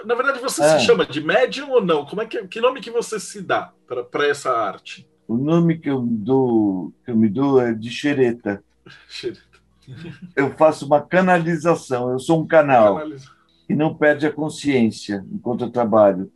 na 0.05 0.14
verdade, 0.14 0.41
você 0.41 0.62
é. 0.62 0.79
se 0.79 0.85
chama 0.85 1.07
de 1.07 1.21
médium 1.21 1.71
ou 1.71 1.85
não? 1.85 2.05
Como 2.05 2.23
é 2.23 2.27
que, 2.27 2.47
que 2.49 2.61
nome 2.61 2.81
que 2.81 2.91
você 2.91 3.18
se 3.21 3.41
dá 3.41 3.73
para 3.87 4.27
essa 4.27 4.51
arte? 4.51 5.09
O 5.27 5.37
nome 5.37 5.79
que 5.79 5.89
eu, 5.89 6.01
dou, 6.01 6.93
que 7.05 7.11
eu 7.11 7.16
me 7.16 7.29
dou 7.29 7.61
é 7.61 7.73
de 7.73 7.91
xereta. 7.91 8.62
xereta. 9.09 9.41
Eu 10.37 10.51
faço 10.57 10.87
uma 10.87 11.01
canalização, 11.01 12.12
eu 12.12 12.18
sou 12.18 12.43
um 12.43 12.47
canal 12.47 12.97
Canaliza. 12.97 13.27
que 13.66 13.75
não 13.75 13.95
perde 13.95 14.27
a 14.27 14.33
consciência 14.33 15.25
enquanto 15.33 15.64
eu 15.64 15.71
trabalho. 15.71 16.31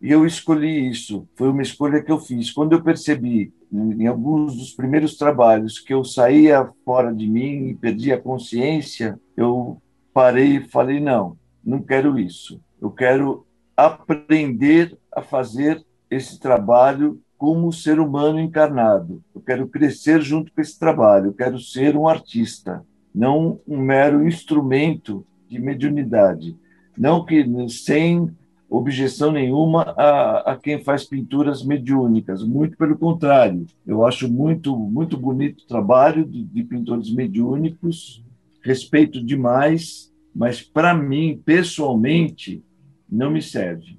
E 0.00 0.10
eu 0.10 0.26
escolhi 0.26 0.88
isso, 0.90 1.26
foi 1.34 1.48
uma 1.48 1.62
escolha 1.62 2.02
que 2.02 2.12
eu 2.12 2.18
fiz. 2.18 2.50
Quando 2.50 2.72
eu 2.72 2.82
percebi, 2.82 3.52
em 3.72 4.06
alguns 4.06 4.56
dos 4.56 4.72
primeiros 4.72 5.16
trabalhos, 5.16 5.78
que 5.78 5.94
eu 5.94 6.04
saía 6.04 6.70
fora 6.84 7.14
de 7.14 7.26
mim 7.26 7.68
e 7.68 7.74
perdia 7.74 8.16
a 8.16 8.20
consciência, 8.20 9.18
eu 9.36 9.80
parei 10.12 10.56
e 10.56 10.68
falei: 10.68 11.00
não, 11.00 11.36
não 11.64 11.82
quero 11.82 12.18
isso. 12.18 12.60
Eu 12.86 12.90
quero 12.92 13.44
aprender 13.76 14.96
a 15.10 15.20
fazer 15.20 15.84
esse 16.08 16.38
trabalho 16.38 17.20
como 17.36 17.72
ser 17.72 17.98
humano 17.98 18.38
encarnado. 18.38 19.20
Eu 19.34 19.40
quero 19.40 19.66
crescer 19.66 20.22
junto 20.22 20.52
com 20.52 20.60
esse 20.60 20.78
trabalho. 20.78 21.26
Eu 21.26 21.34
quero 21.34 21.58
ser 21.58 21.96
um 21.96 22.06
artista, 22.06 22.86
não 23.12 23.58
um 23.66 23.78
mero 23.78 24.24
instrumento 24.24 25.26
de 25.48 25.58
mediunidade. 25.58 26.56
Não 26.96 27.24
que 27.24 27.44
sem 27.68 28.30
objeção 28.70 29.32
nenhuma 29.32 29.82
a, 29.96 30.52
a 30.52 30.56
quem 30.56 30.82
faz 30.84 31.04
pinturas 31.04 31.64
mediúnicas, 31.64 32.44
muito 32.44 32.76
pelo 32.76 32.96
contrário. 32.96 33.66
Eu 33.84 34.06
acho 34.06 34.32
muito 34.32 34.76
muito 34.76 35.16
bonito 35.16 35.64
o 35.64 35.66
trabalho 35.66 36.24
de, 36.24 36.44
de 36.44 36.62
pintores 36.62 37.12
mediúnicos, 37.12 38.24
respeito 38.62 39.22
demais, 39.24 40.12
mas 40.32 40.60
para 40.60 40.92
mim, 40.92 41.40
pessoalmente, 41.44 42.62
não 43.10 43.30
me 43.30 43.40
serve. 43.42 43.98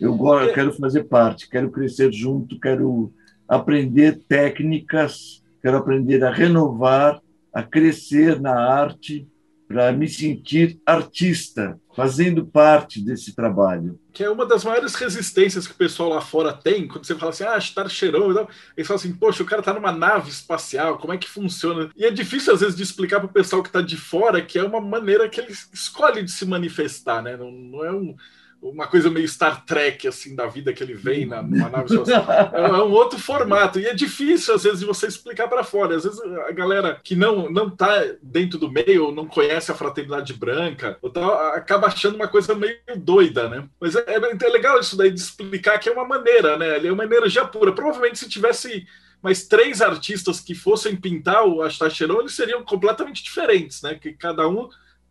Eu, 0.00 0.14
gosto, 0.16 0.54
quero 0.54 0.72
fazer 0.72 1.04
parte, 1.04 1.48
quero 1.48 1.70
crescer 1.70 2.10
junto, 2.12 2.58
quero 2.58 3.12
aprender 3.46 4.18
técnicas, 4.26 5.44
quero 5.60 5.76
aprender 5.76 6.24
a 6.24 6.30
renovar, 6.30 7.20
a 7.52 7.62
crescer 7.62 8.40
na 8.40 8.54
arte, 8.54 9.28
para 9.70 9.92
me 9.92 10.08
sentir 10.08 10.80
artista, 10.84 11.78
fazendo 11.94 12.44
parte 12.44 13.00
desse 13.00 13.36
trabalho. 13.36 14.00
Que 14.12 14.24
é 14.24 14.28
uma 14.28 14.44
das 14.44 14.64
maiores 14.64 14.96
resistências 14.96 15.64
que 15.64 15.72
o 15.72 15.76
pessoal 15.76 16.08
lá 16.08 16.20
fora 16.20 16.52
tem, 16.52 16.88
quando 16.88 17.04
você 17.04 17.14
fala 17.14 17.30
assim, 17.30 17.44
ah, 17.44 17.56
estar 17.56 17.88
cheirão, 17.88 18.32
então, 18.32 18.48
eles 18.76 18.88
falam 18.88 18.98
assim, 18.98 19.12
poxa, 19.14 19.44
o 19.44 19.46
cara 19.46 19.60
está 19.60 19.72
numa 19.72 19.92
nave 19.92 20.28
espacial, 20.28 20.98
como 20.98 21.12
é 21.12 21.18
que 21.18 21.28
funciona? 21.28 21.88
E 21.96 22.04
é 22.04 22.10
difícil, 22.10 22.52
às 22.52 22.58
vezes, 22.62 22.74
de 22.74 22.82
explicar 22.82 23.20
para 23.20 23.28
o 23.28 23.32
pessoal 23.32 23.62
que 23.62 23.68
está 23.68 23.80
de 23.80 23.96
fora 23.96 24.42
que 24.42 24.58
é 24.58 24.64
uma 24.64 24.80
maneira 24.80 25.28
que 25.28 25.40
ele 25.40 25.52
escolhe 25.72 26.24
de 26.24 26.32
se 26.32 26.44
manifestar, 26.44 27.22
né? 27.22 27.36
Não, 27.36 27.52
não 27.52 27.84
é 27.84 27.92
um 27.92 28.16
uma 28.62 28.86
coisa 28.86 29.10
meio 29.10 29.26
Star 29.26 29.64
Trek 29.64 30.06
assim 30.06 30.34
da 30.34 30.46
vida 30.46 30.72
que 30.72 30.82
ele 30.82 30.94
vem 30.94 31.24
na, 31.24 31.42
numa 31.42 31.68
nave 31.68 31.94
espacial. 31.94 32.26
É, 32.52 32.60
é 32.60 32.82
um 32.82 32.92
outro 32.92 33.18
formato 33.18 33.78
e 33.78 33.86
é 33.86 33.94
difícil 33.94 34.54
às 34.54 34.62
vezes 34.62 34.80
de 34.80 34.86
você 34.86 35.06
explicar 35.06 35.48
para 35.48 35.64
fora. 35.64 35.96
Às 35.96 36.04
vezes 36.04 36.20
a 36.20 36.52
galera 36.52 37.00
que 37.02 37.16
não 37.16 37.50
não 37.50 37.70
tá 37.70 38.04
dentro 38.22 38.58
do 38.58 38.70
meio 38.70 39.06
ou 39.06 39.12
não 39.12 39.26
conhece 39.26 39.70
a 39.70 39.74
fraternidade 39.74 40.34
branca 40.34 40.98
ou 41.00 41.10
tal, 41.10 41.32
acaba 41.54 41.86
achando 41.86 42.16
uma 42.16 42.28
coisa 42.28 42.54
meio 42.54 42.78
doida, 42.96 43.48
né? 43.48 43.68
Mas 43.80 43.96
é, 43.96 44.04
é, 44.06 44.48
legal 44.48 44.78
isso 44.78 44.96
daí 44.96 45.10
de 45.10 45.20
explicar 45.20 45.78
que 45.78 45.88
é 45.88 45.92
uma 45.92 46.06
maneira, 46.06 46.56
né? 46.56 46.76
Ele 46.76 46.88
é 46.88 46.92
uma 46.92 47.04
energia 47.04 47.44
pura. 47.44 47.72
Provavelmente 47.72 48.18
se 48.18 48.28
tivesse 48.28 48.86
mais 49.22 49.46
três 49.46 49.80
artistas 49.80 50.40
que 50.40 50.54
fossem 50.54 50.96
pintar 50.96 51.46
o 51.46 51.62
Astacheron, 51.62 52.20
eles 52.20 52.34
seriam 52.34 52.62
completamente 52.62 53.22
diferentes, 53.22 53.82
né? 53.82 53.94
Que 53.94 54.12
cada 54.12 54.48
um 54.48 54.68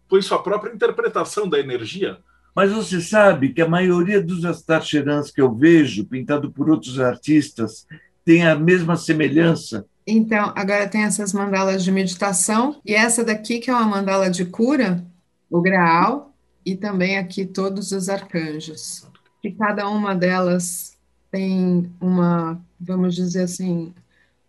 põe 0.08 0.22
sua 0.22 0.42
própria 0.42 0.74
interpretação 0.74 1.48
da 1.48 1.60
energia. 1.60 2.18
Mas 2.60 2.74
você 2.74 3.00
sabe 3.00 3.54
que 3.54 3.62
a 3.62 3.70
maioria 3.70 4.22
dos 4.22 4.44
Astacherans 4.44 5.32
que 5.32 5.40
eu 5.40 5.56
vejo, 5.56 6.04
pintado 6.04 6.52
por 6.52 6.70
outros 6.70 7.00
artistas, 7.00 7.88
tem 8.26 8.46
a 8.46 8.54
mesma 8.54 8.98
semelhança. 8.98 9.86
Então, 10.06 10.52
agora 10.54 10.86
tem 10.86 11.04
essas 11.04 11.32
mandalas 11.32 11.86
de 11.86 11.90
meditação, 11.90 12.82
e 12.86 12.94
essa 12.94 13.24
daqui 13.24 13.60
que 13.60 13.70
é 13.70 13.74
uma 13.74 13.86
mandala 13.86 14.30
de 14.30 14.44
cura, 14.44 15.02
o 15.50 15.62
Graal, 15.62 16.34
e 16.66 16.76
também 16.76 17.18
aqui 17.18 17.46
todos 17.46 17.94
os 17.94 18.10
arcanjos. 18.10 19.08
E 19.42 19.54
cada 19.54 19.88
uma 19.88 20.14
delas 20.14 20.98
tem 21.32 21.90
uma, 22.02 22.60
vamos 22.78 23.16
dizer 23.16 23.44
assim, 23.44 23.94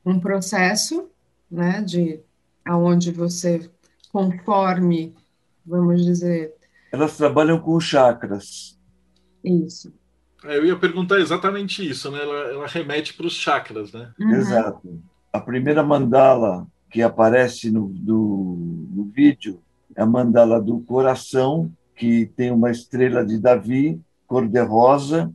um 0.05 0.19
processo, 0.19 1.09
né, 1.49 1.81
de 1.81 2.19
aonde 2.65 3.13
você 3.13 3.71
conforme, 4.13 5.15
vamos 5.65 6.05
dizer, 6.05 6.59
elas 6.93 7.17
trabalham 7.17 7.59
com 7.59 7.79
chakras. 7.79 8.79
Isso. 9.45 9.93
É, 10.45 10.57
eu 10.57 10.67
ia 10.67 10.77
perguntar 10.77 11.21
exatamente 11.21 11.89
isso, 11.89 12.11
né? 12.11 12.23
Ela, 12.23 12.51
ela 12.51 12.67
remete 12.67 13.15
para 13.15 13.27
os 13.27 13.35
chakras, 13.35 13.93
né? 13.93 14.13
Uhum. 14.19 14.31
Exato. 14.33 15.01
A 15.33 15.41
primeira 15.41 15.83
mandala 15.83 16.67
que 16.91 17.03
aparece 17.03 17.71
no, 17.71 17.89
no, 17.89 18.89
no 18.91 19.05
vídeo 19.05 19.61
é 19.95 20.03
a 20.03 20.07
mandala 20.07 20.61
do 20.61 20.81
coração, 20.81 21.71
que 21.95 22.27
tem 22.37 22.51
uma 22.51 22.71
estrela 22.71 23.25
de 23.25 23.39
Davi, 23.39 24.01
cor 24.27 24.49
de 24.49 24.61
rosa, 24.61 25.33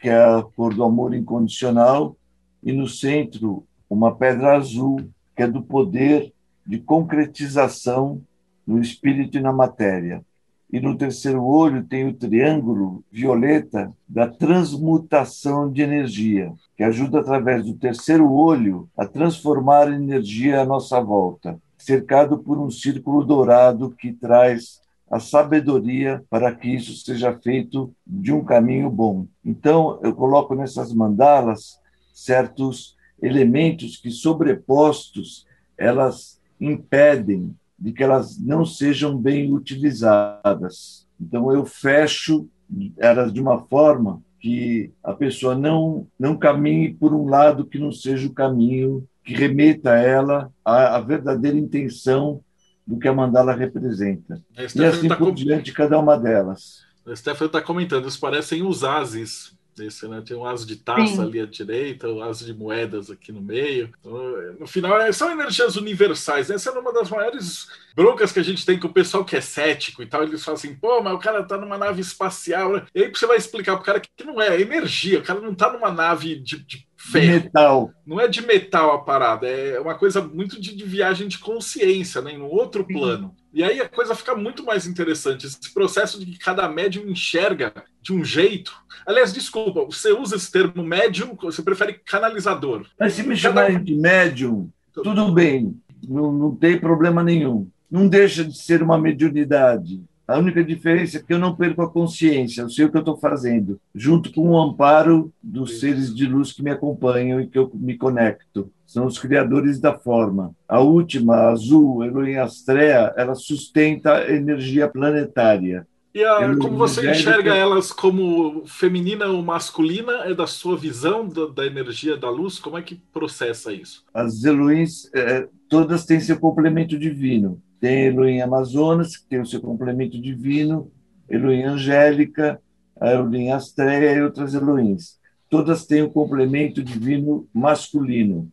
que 0.00 0.08
é 0.08 0.16
a 0.16 0.42
cor 0.42 0.74
do 0.74 0.82
amor 0.82 1.14
incondicional, 1.14 2.16
e 2.62 2.72
no 2.72 2.88
centro 2.88 3.64
uma 3.88 4.14
pedra 4.14 4.56
azul, 4.56 5.08
que 5.36 5.42
é 5.42 5.46
do 5.46 5.62
poder 5.62 6.32
de 6.66 6.78
concretização 6.78 8.20
no 8.66 8.80
espírito 8.80 9.38
e 9.38 9.40
na 9.40 9.52
matéria 9.52 10.22
e 10.70 10.80
no 10.80 10.96
terceiro 10.96 11.42
olho 11.44 11.82
tem 11.84 12.06
o 12.06 12.12
triângulo 12.12 13.02
violeta 13.10 13.92
da 14.06 14.26
transmutação 14.26 15.72
de 15.72 15.82
energia, 15.82 16.52
que 16.76 16.82
ajuda 16.82 17.20
através 17.20 17.64
do 17.64 17.74
terceiro 17.74 18.30
olho 18.30 18.88
a 18.96 19.06
transformar 19.06 19.90
energia 19.90 20.60
à 20.60 20.64
nossa 20.66 21.00
volta, 21.00 21.58
cercado 21.78 22.38
por 22.38 22.58
um 22.58 22.70
círculo 22.70 23.24
dourado 23.24 23.90
que 23.98 24.12
traz 24.12 24.80
a 25.10 25.18
sabedoria 25.18 26.22
para 26.28 26.54
que 26.54 26.68
isso 26.68 26.94
seja 26.96 27.32
feito 27.38 27.90
de 28.06 28.30
um 28.30 28.44
caminho 28.44 28.90
bom. 28.90 29.26
Então, 29.42 29.98
eu 30.02 30.14
coloco 30.14 30.54
nessas 30.54 30.92
mandalas 30.92 31.80
certos 32.12 32.94
elementos 33.22 33.96
que 33.96 34.10
sobrepostos 34.10 35.46
elas 35.78 36.38
impedem 36.60 37.54
de 37.78 37.92
que 37.92 38.02
elas 38.02 38.38
não 38.38 38.64
sejam 38.64 39.16
bem 39.16 39.52
utilizadas. 39.52 41.06
Então 41.20 41.52
eu 41.52 41.64
fecho 41.64 42.48
elas 42.96 43.32
de 43.32 43.40
uma 43.40 43.58
forma 43.66 44.20
que 44.40 44.90
a 45.02 45.12
pessoa 45.12 45.54
não 45.54 46.06
não 46.18 46.36
caminhe 46.36 46.92
por 46.92 47.12
um 47.12 47.28
lado 47.28 47.66
que 47.66 47.78
não 47.78 47.90
seja 47.90 48.26
o 48.26 48.32
caminho 48.32 49.06
que 49.24 49.34
remeta 49.34 49.90
ela 49.96 50.50
à, 50.64 50.96
à 50.96 51.00
verdadeira 51.00 51.58
intenção 51.58 52.40
do 52.86 52.98
que 52.98 53.08
a 53.08 53.12
mandala 53.12 53.54
representa. 53.54 54.42
A 54.56 54.62
e 54.62 54.84
assim 54.84 55.08
tá 55.08 55.16
por 55.16 55.28
com... 55.28 55.34
diante 55.34 55.72
cada 55.72 55.98
uma 55.98 56.16
delas. 56.16 56.86
A 57.04 57.14
Stephanie 57.14 57.48
está 57.48 57.60
comentando, 57.60 58.08
isso 58.08 58.20
parecem 58.20 58.62
os 58.62 58.84
ases 58.84 59.57
esse, 59.78 60.06
né? 60.08 60.22
Tem 60.24 60.36
um 60.36 60.44
asa 60.44 60.66
de 60.66 60.76
taça 60.76 61.06
Sim. 61.06 61.22
ali 61.22 61.40
à 61.40 61.46
direita, 61.46 62.08
um 62.08 62.22
asa 62.22 62.44
de 62.44 62.54
moedas 62.54 63.10
aqui 63.10 63.32
no 63.32 63.40
meio. 63.40 63.90
Então, 64.00 64.12
no 64.58 64.66
final, 64.66 64.98
é, 65.00 65.12
são 65.12 65.30
energias 65.30 65.76
universais. 65.76 66.50
Essa 66.50 66.70
é 66.70 66.72
uma 66.72 66.92
das 66.92 67.10
maiores 67.10 67.68
broncas 67.94 68.32
que 68.32 68.38
a 68.38 68.44
gente 68.44 68.64
tem 68.64 68.78
com 68.78 68.88
o 68.88 68.92
pessoal 68.92 69.24
que 69.24 69.36
é 69.36 69.40
cético 69.40 70.02
e 70.02 70.06
tal. 70.06 70.22
Eles 70.22 70.44
falam 70.44 70.56
assim, 70.56 70.74
pô, 70.74 71.02
mas 71.02 71.14
o 71.14 71.18
cara 71.18 71.42
tá 71.42 71.56
numa 71.56 71.78
nave 71.78 72.00
espacial. 72.00 72.76
E 72.94 73.02
aí 73.02 73.10
você 73.10 73.26
vai 73.26 73.36
explicar 73.36 73.76
pro 73.76 73.84
cara 73.84 74.00
que 74.00 74.24
não 74.24 74.40
é, 74.40 74.56
é 74.56 74.60
energia. 74.60 75.18
O 75.18 75.24
cara 75.24 75.40
não 75.40 75.54
tá 75.54 75.72
numa 75.72 75.90
nave 75.90 76.36
de, 76.36 76.58
de 76.58 76.88
ferro. 76.98 77.44
Metal. 77.44 77.92
Não 78.06 78.20
é 78.20 78.28
de 78.28 78.44
metal 78.44 78.92
a 78.92 78.98
parada, 78.98 79.46
é 79.46 79.78
uma 79.80 79.94
coisa 79.94 80.20
muito 80.20 80.60
de, 80.60 80.74
de 80.74 80.84
viagem 80.84 81.28
de 81.28 81.38
consciência, 81.38 82.20
né? 82.20 82.32
Em 82.32 82.40
um 82.40 82.50
outro 82.50 82.86
plano. 82.86 83.34
E 83.52 83.62
aí 83.62 83.80
a 83.80 83.88
coisa 83.88 84.14
fica 84.14 84.34
muito 84.34 84.64
mais 84.64 84.86
interessante. 84.86 85.46
Esse 85.46 85.72
processo 85.72 86.18
de 86.18 86.26
que 86.26 86.38
cada 86.38 86.68
médium 86.68 87.08
enxerga 87.08 87.72
de 88.08 88.12
um 88.14 88.24
jeito. 88.24 88.72
Aliás, 89.06 89.32
desculpa, 89.32 89.84
você 89.84 90.12
usa 90.12 90.36
esse 90.36 90.50
termo 90.50 90.82
médium, 90.82 91.36
você 91.40 91.62
prefere 91.62 92.00
canalizador. 92.04 92.86
Mas 92.98 93.12
se 93.12 93.22
me 93.22 93.36
chamarem 93.36 93.82
de 93.82 93.94
médium, 93.94 94.70
tudo 94.92 95.32
bem, 95.32 95.76
não, 96.06 96.32
não 96.32 96.54
tem 96.54 96.78
problema 96.78 97.22
nenhum. 97.22 97.68
Não 97.90 98.08
deixa 98.08 98.44
de 98.44 98.56
ser 98.56 98.82
uma 98.82 98.98
mediunidade. 98.98 100.02
A 100.26 100.38
única 100.38 100.62
diferença 100.62 101.18
é 101.18 101.22
que 101.22 101.32
eu 101.32 101.38
não 101.38 101.56
perco 101.56 101.80
a 101.80 101.90
consciência, 101.90 102.60
eu 102.60 102.68
sei 102.68 102.84
o 102.84 102.90
que 102.90 102.98
eu 102.98 103.00
estou 103.00 103.16
fazendo, 103.16 103.80
junto 103.94 104.30
com 104.30 104.50
o 104.50 104.60
amparo 104.60 105.32
dos 105.42 105.80
seres 105.80 106.14
de 106.14 106.26
luz 106.26 106.52
que 106.52 106.62
me 106.62 106.70
acompanham 106.70 107.40
e 107.40 107.46
que 107.46 107.58
eu 107.58 107.70
me 107.74 107.96
conecto. 107.96 108.70
São 108.86 109.06
os 109.06 109.18
criadores 109.18 109.80
da 109.80 109.98
forma. 109.98 110.54
A 110.68 110.80
última, 110.80 111.34
a 111.34 111.50
azul, 111.50 112.04
Elohim 112.04 112.36
Astrea, 112.36 113.14
ela 113.16 113.34
sustenta 113.34 114.16
a 114.16 114.30
energia 114.30 114.86
planetária. 114.86 115.86
E 116.18 116.24
a, 116.24 116.56
como 116.56 116.76
você 116.76 117.10
enxerga 117.10 117.54
elas 117.54 117.92
como 117.92 118.64
feminina 118.66 119.26
ou 119.26 119.42
masculina? 119.42 120.24
É 120.24 120.34
da 120.34 120.46
sua 120.46 120.76
visão 120.76 121.28
da, 121.28 121.46
da 121.46 121.66
energia 121.66 122.16
da 122.16 122.30
luz? 122.30 122.58
Como 122.58 122.76
é 122.76 122.82
que 122.82 123.00
processa 123.12 123.72
isso? 123.72 124.04
As 124.12 124.44
Elohims, 124.44 125.10
é, 125.14 125.48
todas 125.68 126.04
têm 126.04 126.20
seu 126.20 126.38
complemento 126.38 126.98
divino 126.98 127.62
tem 127.80 128.06
Elohim 128.06 128.40
Amazonas, 128.40 129.16
que 129.16 129.26
tem 129.28 129.40
o 129.40 129.46
seu 129.46 129.60
complemento 129.60 130.20
divino, 130.20 130.90
Elohim 131.28 131.62
Angélica, 131.62 132.60
a 133.00 133.12
Elohim 133.12 133.50
Astreia 133.50 134.14
e 134.14 134.22
outras 134.22 134.54
Elohims. 134.54 135.18
Todas 135.48 135.86
têm 135.86 136.02
o 136.02 136.06
um 136.06 136.10
complemento 136.10 136.82
divino 136.82 137.48
masculino, 137.54 138.50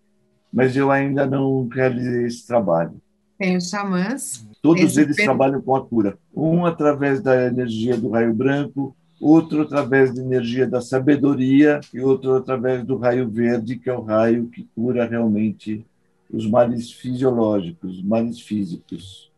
mas 0.54 0.76
eu 0.78 0.92
ainda 0.92 1.26
não 1.26 1.68
realizei 1.68 2.26
esse 2.26 2.46
trabalho. 2.46 3.02
Tem 3.38 3.58
os 3.58 3.70
xamãs. 3.70 4.48
Todos 4.62 4.98
eles 4.98 5.16
trabalham 5.18 5.62
com 5.62 5.76
a 5.76 5.86
cura. 5.86 6.18
Um 6.34 6.66
através 6.66 7.22
da 7.22 7.48
energia 7.48 7.98
do 7.98 8.10
raio 8.10 8.34
branco, 8.34 8.96
outro 9.20 9.62
através 9.62 10.14
da 10.14 10.22
energia 10.22 10.68
da 10.68 10.82
sabedoria 10.82 11.80
e 11.94 12.00
outro 12.00 12.36
através 12.36 12.84
do 12.84 12.98
raio 12.98 13.30
verde, 13.30 13.78
que 13.78 13.90
é 13.90 13.94
o 13.94 14.02
raio 14.02 14.48
que 14.48 14.68
cura 14.76 15.06
realmente 15.06 15.86
os 16.32 16.50
males 16.50 16.92
fisiológicos, 16.92 18.02
males 18.04 18.40
físicos. 18.40 19.32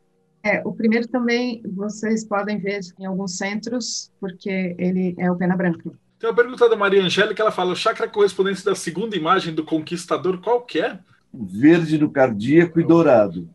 É, 0.43 0.61
o 0.65 0.71
primeiro 0.71 1.07
também 1.07 1.61
vocês 1.75 2.23
podem 2.23 2.57
ver 2.57 2.79
em 2.97 3.05
alguns 3.05 3.37
centros, 3.37 4.11
porque 4.19 4.75
ele 4.77 5.13
é 5.17 5.29
o 5.29 5.35
pena 5.35 5.57
branca. 5.57 5.91
Tem 6.19 6.29
uma 6.29 6.35
pergunta 6.35 6.69
da 6.69 6.75
Maria 6.75 7.03
Angélica, 7.03 7.41
ela 7.43 7.51
fala, 7.51 7.73
o 7.73 7.75
chakra 7.75 8.07
correspondente 8.07 8.63
da 8.63 8.73
segunda 8.73 9.15
imagem 9.15 9.53
do 9.53 9.63
conquistador, 9.63 10.39
qual 10.41 10.61
que 10.61 10.79
é? 10.79 10.99
Verde 11.33 11.97
no 11.97 12.09
cardíaco 12.09 12.79
e 12.79 12.83
dourado. 12.83 13.47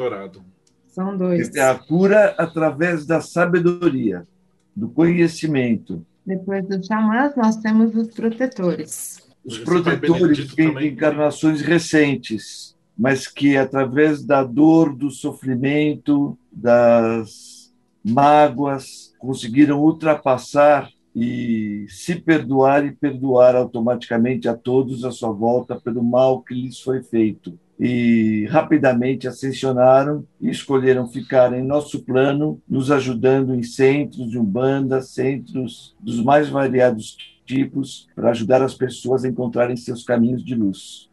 Dourado. 0.00 0.42
São 0.86 1.14
dois. 1.14 1.54
É 1.54 1.60
a 1.60 1.74
cura 1.74 2.34
através 2.38 3.04
da 3.04 3.20
sabedoria. 3.20 4.26
do 4.74 4.88
conhecimento. 4.88 6.06
Depois 6.24 6.66
dos 6.66 6.86
xamãs, 6.86 7.34
nós 7.36 7.56
temos 7.56 7.94
os 7.94 8.08
protetores. 8.14 9.18
Os 9.44 9.58
protetores 9.58 10.48
de 10.48 10.86
encarnações 10.86 11.60
recentes, 11.60 12.76
mas 12.96 13.26
que, 13.26 13.56
através 13.56 14.24
da 14.24 14.42
dor, 14.42 14.94
do 14.94 15.10
sofrimento, 15.10 16.38
das 16.50 17.72
mágoas, 18.02 19.12
conseguiram 19.18 19.82
ultrapassar 19.82 20.88
e 21.14 21.84
se 21.88 22.14
perdoar 22.14 22.86
e 22.86 22.92
perdoar 22.92 23.56
automaticamente 23.56 24.48
a 24.48 24.56
todos 24.56 25.04
à 25.04 25.10
sua 25.10 25.32
volta 25.32 25.78
pelo 25.78 26.02
mal 26.02 26.40
que 26.40 26.54
lhes 26.54 26.80
foi 26.80 27.02
feito. 27.02 27.58
E 27.82 28.44
rapidamente 28.50 29.26
ascensionaram 29.26 30.26
e 30.38 30.50
escolheram 30.50 31.08
ficar 31.08 31.54
em 31.54 31.64
nosso 31.64 32.04
plano, 32.04 32.60
nos 32.68 32.90
ajudando 32.90 33.54
em 33.54 33.62
centros 33.62 34.30
de 34.30 34.38
umbanda, 34.38 35.00
centros 35.00 35.96
dos 35.98 36.22
mais 36.22 36.50
variados 36.50 37.16
tipos, 37.46 38.06
para 38.14 38.30
ajudar 38.30 38.62
as 38.62 38.74
pessoas 38.74 39.24
a 39.24 39.28
encontrarem 39.28 39.76
seus 39.76 40.04
caminhos 40.04 40.44
de 40.44 40.54
luz. 40.54 41.08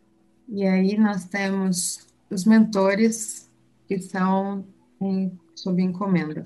E 0.49 0.65
aí 0.65 0.97
nós 0.97 1.23
temos 1.23 2.05
os 2.29 2.43
mentores 2.43 3.49
que 3.87 3.97
são 3.99 4.65
em, 5.01 5.31
sob 5.55 5.81
encomenda. 5.81 6.45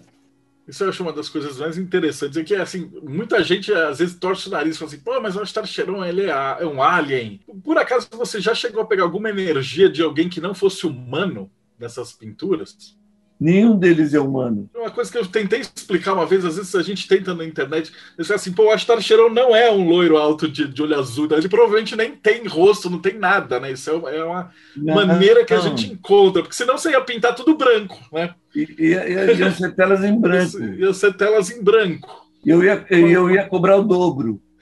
Isso 0.72 0.86
eu 0.86 0.90
acho 0.90 1.04
uma 1.04 1.12
das 1.12 1.28
coisas 1.28 1.58
mais 1.58 1.78
interessantes. 1.78 2.38
É 2.38 2.44
que, 2.46 2.56
assim, 2.56 2.90
muita 3.04 3.44
gente 3.44 3.74
às 3.74 4.00
vezes 4.00 4.16
torce 4.16 4.48
o 4.48 4.52
nariz 4.52 4.78
e 4.78 4.80
fala 4.80 4.90
assim, 4.90 5.02
pô, 5.02 5.20
mas 5.20 5.36
o 5.36 5.42
Astar 5.42 5.68
Cheron, 5.68 6.06
ele 6.06 6.28
é, 6.28 6.58
é 6.62 6.66
um 6.66 6.82
alien. 6.82 7.42
Por 7.62 7.78
acaso 7.78 8.08
você 8.14 8.40
já 8.40 8.56
chegou 8.56 8.82
a 8.82 8.86
pegar 8.86 9.04
alguma 9.04 9.30
energia 9.30 9.90
de 9.90 10.02
alguém 10.02 10.30
que 10.30 10.40
não 10.40 10.54
fosse 10.54 10.88
humano 10.88 11.52
nessas 11.78 12.14
pinturas? 12.14 12.98
Nenhum 13.42 13.76
deles 13.76 14.14
é 14.14 14.20
humano. 14.20 14.70
Uma 14.76 14.92
coisa 14.92 15.12
que 15.12 15.18
eu 15.18 15.26
tentei 15.26 15.62
explicar 15.62 16.14
uma 16.14 16.28
vez, 16.28 16.46
às 16.46 16.58
vezes 16.58 16.76
a 16.76 16.84
gente 16.84 17.08
tenta 17.08 17.34
na 17.34 17.44
internet, 17.44 17.92
eu 18.16 18.36
assim, 18.36 18.52
pô, 18.52 18.66
o 18.66 18.70
Astar 18.70 19.02
Cheron 19.02 19.30
não 19.30 19.56
é 19.56 19.72
um 19.72 19.90
loiro 19.90 20.16
alto 20.16 20.48
de, 20.48 20.68
de 20.68 20.84
olho 20.84 21.00
azul, 21.00 21.28
ele 21.32 21.50
provavelmente 21.50 21.96
nem 21.96 22.12
tem 22.12 22.46
rosto, 22.46 22.88
não 22.88 23.00
tem 23.00 23.18
nada, 23.18 23.60
né? 23.60 23.72
Isso 23.72 23.90
é, 23.90 24.18
é 24.18 24.24
uma 24.24 24.52
não, 24.78 24.94
maneira 24.94 25.44
que 25.44 25.56
a 25.56 25.60
gente 25.60 25.92
encontra, 25.92 26.44
porque 26.44 26.56
senão 26.56 26.78
você 26.78 26.92
ia 26.92 27.02
pintar 27.02 27.34
tudo 27.34 27.58
branco, 27.58 27.98
né? 28.14 28.36
E, 28.56 28.62
e, 28.78 28.94
e 28.94 29.40
ia 29.40 29.52
ser 29.52 29.74
telas 29.74 30.04
em 30.04 30.22
branco. 30.22 30.60
ia 30.78 30.94
ser 30.94 31.12
telas 31.14 31.50
em 31.50 31.64
branco. 31.64 32.28
E 32.46 32.50
eu 32.52 32.64
ia, 32.64 32.86
eu 32.92 33.28
ia 33.32 33.48
cobrar 33.48 33.78
o 33.78 33.84
dobro. 33.84 34.40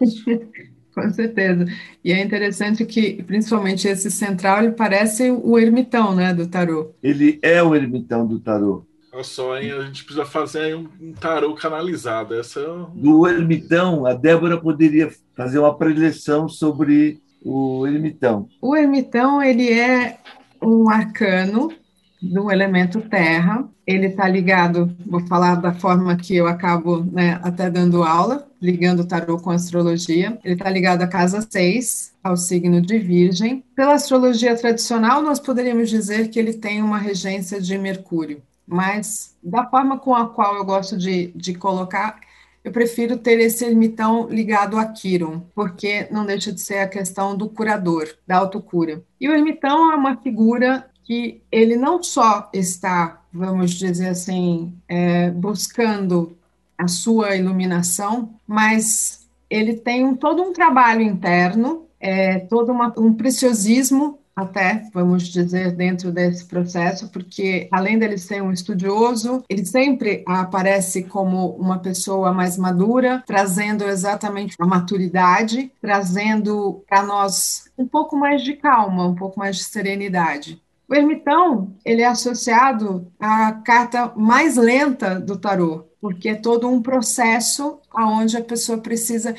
Com 0.94 1.10
certeza. 1.10 1.66
E 2.04 2.12
é 2.12 2.22
interessante 2.22 2.84
que, 2.84 3.22
principalmente 3.22 3.86
esse 3.88 4.10
central, 4.10 4.64
ele 4.64 4.72
parece 4.72 5.30
o 5.30 5.58
ermitão, 5.58 6.14
né, 6.14 6.34
do 6.34 6.46
tarô. 6.46 6.92
Ele 7.02 7.38
é 7.42 7.62
o 7.62 7.74
ermitão 7.74 8.26
do 8.26 8.38
tarô. 8.38 8.84
Olha 9.12 9.24
só, 9.24 9.58
hein? 9.58 9.72
a 9.72 9.82
gente 9.82 10.04
precisa 10.04 10.24
fazer 10.24 10.76
um, 10.76 10.88
um 11.00 11.12
tarô 11.12 11.54
canalizado. 11.54 12.34
Essa 12.34 12.60
é... 12.60 12.64
Do 12.94 13.26
ermitão, 13.26 14.06
a 14.06 14.14
Débora 14.14 14.60
poderia 14.60 15.10
fazer 15.36 15.58
uma 15.58 15.76
preleção 15.76 16.48
sobre 16.48 17.20
o 17.42 17.86
ermitão. 17.86 18.48
O 18.60 18.76
ermitão, 18.76 19.42
ele 19.42 19.68
é 19.68 20.18
um 20.62 20.88
arcano 20.88 21.72
do 22.20 22.50
elemento 22.50 23.00
terra. 23.00 23.68
Ele 23.86 24.06
está 24.06 24.28
ligado, 24.28 24.94
vou 25.06 25.26
falar 25.26 25.56
da 25.56 25.72
forma 25.72 26.14
que 26.16 26.36
eu 26.36 26.46
acabo 26.46 27.02
né, 27.04 27.40
até 27.42 27.70
dando 27.70 28.02
aula, 28.02 28.46
ligando 28.60 29.00
o 29.00 29.06
tarô 29.06 29.38
com 29.38 29.50
a 29.50 29.54
astrologia. 29.54 30.38
Ele 30.44 30.54
está 30.54 30.68
ligado 30.68 31.02
à 31.02 31.08
casa 31.08 31.46
6, 31.48 32.12
ao 32.22 32.36
signo 32.36 32.80
de 32.80 32.98
Virgem. 32.98 33.64
Pela 33.74 33.94
astrologia 33.94 34.56
tradicional, 34.56 35.22
nós 35.22 35.40
poderíamos 35.40 35.88
dizer 35.88 36.28
que 36.28 36.38
ele 36.38 36.52
tem 36.52 36.82
uma 36.82 36.98
regência 36.98 37.60
de 37.60 37.76
Mercúrio, 37.78 38.42
mas 38.66 39.34
da 39.42 39.66
forma 39.66 39.98
com 39.98 40.14
a 40.14 40.28
qual 40.28 40.56
eu 40.56 40.64
gosto 40.64 40.96
de, 40.96 41.32
de 41.34 41.54
colocar, 41.54 42.20
eu 42.62 42.70
prefiro 42.70 43.16
ter 43.16 43.40
esse 43.40 43.64
ermitão 43.64 44.28
ligado 44.28 44.78
a 44.78 44.84
Quiron, 44.84 45.40
porque 45.54 46.06
não 46.10 46.26
deixa 46.26 46.52
de 46.52 46.60
ser 46.60 46.80
a 46.80 46.88
questão 46.88 47.34
do 47.34 47.48
curador, 47.48 48.06
da 48.26 48.36
autocura. 48.36 49.02
E 49.18 49.28
o 49.28 49.32
ermitão 49.32 49.90
é 49.90 49.96
uma 49.96 50.16
figura 50.18 50.89
que 51.04 51.42
ele 51.50 51.76
não 51.76 52.02
só 52.02 52.48
está, 52.52 53.20
vamos 53.32 53.72
dizer 53.72 54.08
assim, 54.08 54.72
é, 54.88 55.30
buscando 55.30 56.36
a 56.78 56.88
sua 56.88 57.36
iluminação, 57.36 58.30
mas 58.46 59.28
ele 59.48 59.74
tem 59.74 60.04
um, 60.04 60.14
todo 60.14 60.42
um 60.42 60.52
trabalho 60.52 61.02
interno, 61.02 61.86
é, 62.00 62.38
todo 62.38 62.72
uma, 62.72 62.92
um 62.96 63.12
preciosismo 63.12 64.18
até, 64.34 64.88
vamos 64.94 65.24
dizer, 65.24 65.72
dentro 65.72 66.10
desse 66.10 66.46
processo, 66.46 67.08
porque 67.08 67.68
além 67.70 67.98
dele 67.98 68.16
ser 68.16 68.42
um 68.42 68.52
estudioso, 68.52 69.44
ele 69.48 69.66
sempre 69.66 70.24
aparece 70.26 71.02
como 71.04 71.50
uma 71.56 71.78
pessoa 71.78 72.32
mais 72.32 72.56
madura, 72.56 73.22
trazendo 73.26 73.84
exatamente 73.84 74.56
a 74.58 74.66
maturidade, 74.66 75.70
trazendo 75.80 76.82
para 76.88 77.02
nós 77.02 77.70
um 77.76 77.86
pouco 77.86 78.16
mais 78.16 78.42
de 78.42 78.54
calma, 78.54 79.06
um 79.06 79.14
pouco 79.14 79.38
mais 79.38 79.56
de 79.56 79.64
serenidade. 79.64 80.60
O 80.90 80.94
ermitão, 80.94 81.76
ele 81.84 82.02
é 82.02 82.06
associado 82.06 83.12
à 83.20 83.52
carta 83.52 84.12
mais 84.16 84.56
lenta 84.56 85.20
do 85.20 85.38
tarô, 85.38 85.84
porque 86.00 86.30
é 86.30 86.34
todo 86.34 86.68
um 86.68 86.82
processo 86.82 87.78
aonde 87.92 88.36
a 88.36 88.42
pessoa 88.42 88.76
precisa 88.76 89.36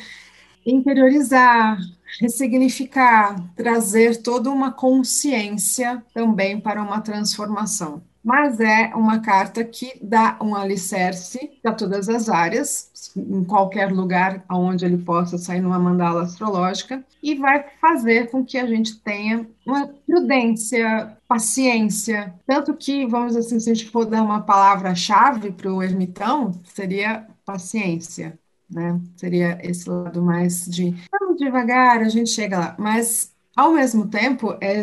interiorizar, 0.66 1.78
ressignificar, 2.22 3.36
trazer 3.54 4.22
toda 4.22 4.50
uma 4.50 4.72
consciência 4.72 6.02
também 6.14 6.58
para 6.58 6.82
uma 6.82 7.02
transformação 7.02 8.02
mas 8.24 8.60
é 8.60 8.94
uma 8.96 9.20
carta 9.20 9.64
que 9.64 9.94
dá 10.02 10.38
um 10.42 10.56
alicerce 10.56 11.52
para 11.62 11.74
todas 11.74 12.08
as 12.08 12.30
áreas, 12.30 12.92
em 13.16 13.44
qualquer 13.44 13.92
lugar 13.92 14.44
onde 14.50 14.86
ele 14.86 14.98
possa 14.98 15.38
sair 15.38 15.62
numa 15.62 15.80
mandala 15.80 16.24
astrológica, 16.24 17.04
e 17.22 17.36
vai 17.36 17.66
fazer 17.80 18.30
com 18.30 18.46
que 18.46 18.58
a 18.58 18.66
gente 18.66 19.00
tenha 19.00 19.48
uma 19.66 19.88
prudência, 20.06 21.18
paciência. 21.28 22.34
Tanto 22.46 22.74
que, 22.76 23.06
vamos 23.06 23.36
assim, 23.36 23.60
se 23.60 23.70
a 23.70 23.74
gente 23.74 23.90
for 23.90 24.06
dar 24.06 24.24
uma 24.24 24.42
palavra-chave 24.42 25.52
para 25.52 25.72
o 25.72 25.82
ermitão, 25.82 26.52
seria 26.64 27.28
paciência. 27.46 28.40
Né? 28.70 29.00
Seria 29.18 29.60
esse 29.62 29.90
lado 29.90 30.22
mais 30.22 30.66
de 30.66 30.96
vamos 31.12 31.38
devagar, 31.38 32.00
a 32.00 32.08
gente 32.08 32.30
chega 32.30 32.58
lá. 32.58 32.76
Mas 32.80 33.32
ao 33.62 33.74
mesmo 33.74 34.08
tempo, 34.08 34.58
é, 34.60 34.82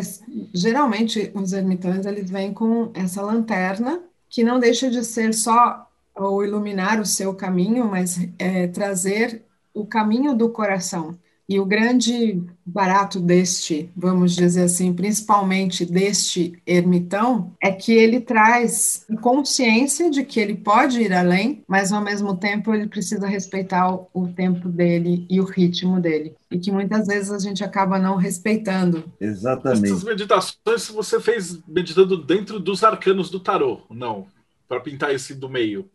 geralmente 0.53 1.31
os 1.35 1.51
ermitões 1.51 2.05
eles 2.05 2.29
vêm 2.29 2.53
com 2.53 2.91
essa 2.93 3.21
lanterna 3.21 4.01
que 4.29 4.41
não 4.43 4.57
deixa 4.57 4.89
de 4.89 5.03
ser 5.03 5.33
só 5.33 5.85
ou 6.15 6.43
iluminar 6.45 6.99
o 6.99 7.05
seu 7.05 7.33
caminho, 7.33 7.85
mas 7.85 8.17
é, 8.37 8.67
trazer 8.67 9.43
o 9.73 9.85
caminho 9.85 10.33
do 10.33 10.49
coração. 10.49 11.17
E 11.49 11.59
o 11.59 11.65
grande 11.65 12.43
barato 12.63 13.19
deste, 13.19 13.89
vamos 13.97 14.35
dizer 14.35 14.61
assim, 14.61 14.93
principalmente 14.93 15.83
deste 15.83 16.53
ermitão, 16.63 17.51
é 17.59 17.71
que 17.71 17.91
ele 17.91 18.19
traz 18.19 19.03
consciência 19.19 20.11
de 20.11 20.23
que 20.23 20.39
ele 20.39 20.53
pode 20.53 21.01
ir 21.01 21.11
além, 21.11 21.63
mas 21.67 21.91
ao 21.91 22.03
mesmo 22.03 22.37
tempo 22.37 22.71
ele 22.71 22.85
precisa 22.85 23.25
respeitar 23.25 23.91
o, 23.91 24.07
o 24.13 24.27
tempo 24.27 24.69
dele 24.69 25.25
e 25.27 25.41
o 25.41 25.43
ritmo 25.43 25.99
dele. 25.99 26.35
E 26.51 26.59
que 26.59 26.71
muitas 26.71 27.07
vezes 27.07 27.31
a 27.31 27.39
gente 27.39 27.63
acaba 27.63 27.97
não 27.97 28.15
respeitando. 28.15 29.11
Exatamente. 29.19 29.87
Essas 29.87 30.03
meditações 30.03 30.87
você 30.93 31.19
fez 31.19 31.59
meditando 31.67 32.15
dentro 32.23 32.59
dos 32.59 32.83
arcanos 32.83 33.31
do 33.31 33.39
tarô, 33.39 33.81
não? 33.89 34.27
Para 34.67 34.79
pintar 34.81 35.15
esse 35.15 35.33
do 35.33 35.49
meio. 35.49 35.89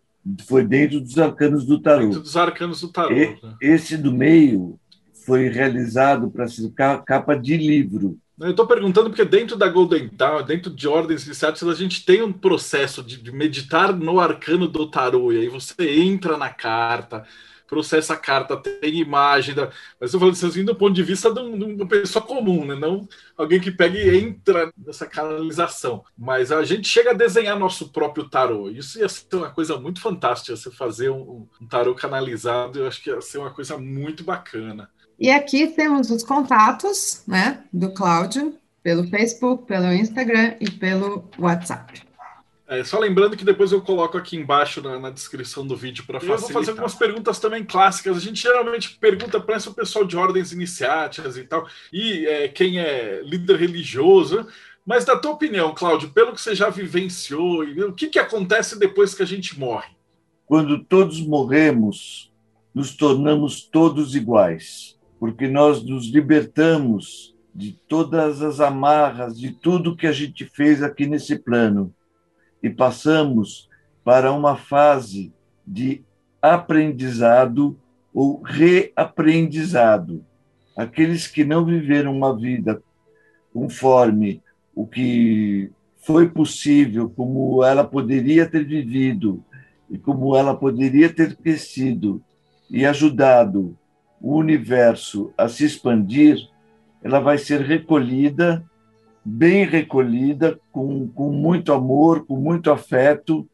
Foi 0.46 0.64
dentro 0.64 1.00
dos 1.00 1.18
arcanos 1.18 1.64
do 1.64 1.78
tarô. 1.78 2.06
Dentro 2.06 2.20
dos 2.20 2.36
arcanos 2.36 2.80
do 2.80 2.88
tarô. 2.88 3.14
E, 3.14 3.38
né? 3.40 3.54
Esse 3.60 3.96
do 3.96 4.10
meio 4.10 4.80
foi 5.24 5.48
realizado 5.48 6.30
para 6.30 6.48
ser 6.48 6.70
capa 7.04 7.34
de 7.34 7.56
livro. 7.56 8.18
Eu 8.38 8.50
estou 8.50 8.66
perguntando 8.66 9.10
porque 9.10 9.24
dentro 9.24 9.56
da 9.56 9.68
Golden 9.68 10.10
Dawn, 10.12 10.42
dentro 10.42 10.68
de 10.68 10.88
ordens 10.88 11.24
iniciáticas, 11.24 11.68
a 11.68 11.74
gente 11.74 12.04
tem 12.04 12.20
um 12.20 12.32
processo 12.32 13.02
de, 13.02 13.30
meditar 13.30 13.94
no 13.94 14.18
arcano 14.18 14.66
do 14.66 14.90
tarô, 14.90 15.32
e 15.32 15.38
aí 15.38 15.48
você 15.48 15.74
entra 16.00 16.36
na 16.36 16.50
carta, 16.50 17.24
processa 17.68 18.14
a 18.14 18.16
carta, 18.16 18.56
tem 18.56 18.98
imagem, 18.98 19.54
da... 19.54 19.70
mas 20.00 20.12
eu 20.12 20.18
falando 20.18 20.34
assim, 20.34 20.64
do 20.64 20.74
ponto 20.74 20.92
de 20.92 21.02
vista 21.02 21.32
de, 21.32 21.40
um, 21.40 21.56
de 21.56 21.64
uma 21.64 21.86
pessoa 21.86 22.24
comum, 22.24 22.64
né? 22.64 22.74
não 22.74 23.08
alguém 23.36 23.60
que 23.60 23.70
pega 23.70 23.98
e 23.98 24.18
entra 24.18 24.72
nessa 24.76 25.06
canalização. 25.06 26.04
Mas 26.18 26.52
a 26.52 26.62
gente 26.64 26.88
chega 26.88 27.10
a 27.10 27.14
desenhar 27.14 27.58
nosso 27.58 27.90
próprio 27.90 28.28
tarô. 28.28 28.68
Isso 28.68 28.98
ia 28.98 29.08
ser 29.08 29.26
uma 29.32 29.50
coisa 29.50 29.76
muito 29.78 30.00
fantástica, 30.00 30.56
você 30.56 30.70
fazer 30.70 31.10
um, 31.10 31.48
um 31.60 31.66
tarô 31.66 31.94
canalizado, 31.94 32.80
eu 32.80 32.86
acho 32.86 33.02
que 33.02 33.10
ia 33.10 33.20
ser 33.20 33.38
uma 33.38 33.50
coisa 33.50 33.78
muito 33.78 34.22
bacana. 34.24 34.90
E 35.18 35.30
aqui 35.30 35.68
temos 35.68 36.10
os 36.10 36.22
contatos 36.22 37.22
né, 37.26 37.64
do 37.72 37.92
Cláudio, 37.92 38.54
pelo 38.82 39.08
Facebook, 39.08 39.66
pelo 39.66 39.92
Instagram 39.92 40.54
e 40.60 40.70
pelo 40.70 41.24
WhatsApp. 41.38 42.02
É, 42.66 42.82
só 42.82 42.98
lembrando 42.98 43.36
que 43.36 43.44
depois 43.44 43.72
eu 43.72 43.80
coloco 43.80 44.16
aqui 44.16 44.36
embaixo 44.36 44.82
na, 44.82 44.98
na 44.98 45.10
descrição 45.10 45.66
do 45.66 45.76
vídeo 45.76 46.04
para 46.06 46.18
facilitar. 46.18 46.40
Eu 46.40 46.52
vou 46.52 46.60
fazer 46.60 46.70
algumas 46.70 46.94
perguntas 46.94 47.38
também 47.38 47.62
clássicas. 47.62 48.16
A 48.16 48.20
gente 48.20 48.40
geralmente 48.40 48.96
pergunta 48.98 49.38
para 49.38 49.58
o 49.58 49.74
pessoal 49.74 50.04
de 50.04 50.16
ordens 50.16 50.52
iniciáticas 50.52 51.36
e 51.36 51.44
tal, 51.44 51.68
e 51.92 52.26
é, 52.26 52.48
quem 52.48 52.78
é 52.78 53.20
líder 53.22 53.56
religioso. 53.56 54.46
Mas, 54.84 55.04
da 55.04 55.16
tua 55.16 55.32
opinião, 55.32 55.74
Cláudio, 55.74 56.10
pelo 56.10 56.32
que 56.32 56.40
você 56.40 56.54
já 56.54 56.68
vivenciou, 56.68 57.62
o 57.62 57.92
que, 57.92 58.08
que 58.08 58.18
acontece 58.18 58.78
depois 58.78 59.14
que 59.14 59.22
a 59.22 59.26
gente 59.26 59.58
morre? 59.58 59.94
Quando 60.46 60.84
todos 60.84 61.20
morremos, 61.20 62.30
nos 62.74 62.94
tornamos 62.94 63.62
todos 63.62 64.14
iguais, 64.14 64.93
porque 65.24 65.48
nós 65.48 65.82
nos 65.82 66.12
libertamos 66.12 67.34
de 67.54 67.72
todas 67.88 68.42
as 68.42 68.60
amarras, 68.60 69.40
de 69.40 69.52
tudo 69.52 69.96
que 69.96 70.06
a 70.06 70.12
gente 70.12 70.44
fez 70.44 70.82
aqui 70.82 71.06
nesse 71.06 71.38
plano 71.38 71.94
e 72.62 72.68
passamos 72.68 73.70
para 74.04 74.30
uma 74.30 74.54
fase 74.54 75.32
de 75.66 76.04
aprendizado 76.42 77.74
ou 78.12 78.42
reaprendizado. 78.42 80.22
Aqueles 80.76 81.26
que 81.26 81.42
não 81.42 81.64
viveram 81.64 82.14
uma 82.14 82.38
vida 82.38 82.82
conforme 83.50 84.42
o 84.74 84.86
que 84.86 85.70
foi 86.02 86.28
possível, 86.28 87.08
como 87.08 87.64
ela 87.64 87.82
poderia 87.82 88.44
ter 88.46 88.62
vivido 88.62 89.42
e 89.88 89.96
como 89.96 90.36
ela 90.36 90.54
poderia 90.54 91.10
ter 91.10 91.34
crescido 91.34 92.22
e 92.68 92.84
ajudado 92.84 93.74
o 94.20 94.36
universo 94.36 95.32
a 95.36 95.48
se 95.48 95.64
expandir, 95.64 96.38
ela 97.02 97.20
vai 97.20 97.38
ser 97.38 97.60
recolhida, 97.60 98.64
bem 99.24 99.66
recolhida, 99.66 100.58
com, 100.72 101.06
com 101.08 101.30
muito 101.30 101.72
amor, 101.72 102.26
com 102.26 102.36
muito 102.36 102.70
afeto, 102.70 103.48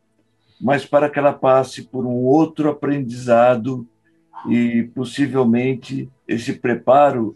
mas 0.60 0.84
para 0.84 1.08
que 1.08 1.18
ela 1.18 1.32
passe 1.32 1.82
por 1.82 2.06
um 2.06 2.24
outro 2.24 2.68
aprendizado 2.68 3.86
e 4.48 4.84
possivelmente 4.94 6.08
esse 6.28 6.52
preparo 6.54 7.34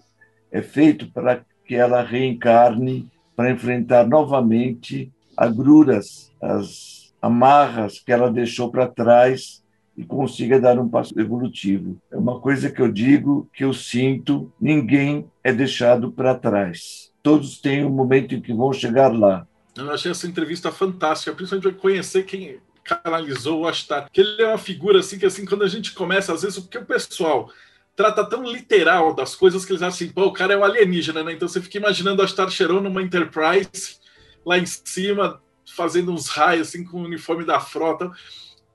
é 0.53 0.63
feito 0.63 1.11
para 1.11 1.45
que 1.65 1.75
ela 1.75 2.03
reencarne 2.03 3.11
para 3.35 3.51
enfrentar 3.51 4.07
novamente 4.07 5.13
agruras, 5.37 6.33
as 6.41 7.13
amarras 7.21 7.99
que 7.99 8.13
ela 8.13 8.31
deixou 8.31 8.71
para 8.71 8.87
trás 8.87 9.64
e 9.97 10.05
consiga 10.05 10.61
dar 10.61 10.79
um 10.79 10.89
passo 10.89 11.19
evolutivo. 11.19 11.97
É 12.11 12.17
uma 12.17 12.41
coisa 12.41 12.71
que 12.71 12.81
eu 12.81 12.91
digo, 12.91 13.49
que 13.53 13.65
eu 13.65 13.73
sinto, 13.73 14.53
ninguém 14.61 15.31
é 15.43 15.53
deixado 15.53 16.11
para 16.11 16.35
trás. 16.35 17.13
Todos 17.23 17.59
têm 17.59 17.85
um 17.85 17.91
momento 17.91 18.35
em 18.35 18.41
que 18.41 18.53
vão 18.53 18.73
chegar 18.73 19.13
lá. 19.13 19.47
Eu 19.77 19.91
achei 19.91 20.11
essa 20.11 20.27
entrevista 20.27 20.71
fantástica, 20.71 21.35
principalmente 21.35 21.81
conhecer 21.81 22.25
quem 22.25 22.59
canalizou 22.85 23.63
o 23.63 23.69
Astar, 23.69 24.09
que 24.13 24.21
ele 24.21 24.43
é 24.43 24.49
uma 24.49 24.59
figura 24.59 25.01
assim 25.01 25.19
que 25.19 25.25
assim 25.25 25.47
quando 25.47 25.65
a 25.65 25.69
gente 25.69 25.93
começa 25.93 26.35
às 26.35 26.43
vezes 26.43 26.59
porque 26.59 26.77
o 26.77 26.85
pessoal 26.85 27.51
trata 27.97 28.25
tão 28.25 28.45
literal 28.45 29.15
das 29.15 29.35
coisas 29.35 29.65
que 29.65 29.73
eles 29.73 29.81
acham 29.81 29.95
assim, 29.95 30.09
pô, 30.11 30.27
o 30.27 30.33
cara 30.33 30.53
é 30.53 30.57
um 30.57 30.65
alienígena, 30.65 31.23
né? 31.23 31.33
Então 31.33 31.49
você 31.49 31.63
fica 31.63 31.79
imaginando 31.79 32.21
o 32.21 32.25
Astar 32.25 32.51
Cheron 32.51 32.81
numa 32.81 33.03
Enterprise 33.03 33.97
lá 34.45 34.59
em 34.59 34.67
cima 34.67 35.41
fazendo 35.65 36.13
uns 36.13 36.29
raios 36.29 36.69
assim 36.69 36.85
com 36.85 36.99
o 36.99 37.05
uniforme 37.05 37.45
da 37.45 37.59
frota. 37.59 38.11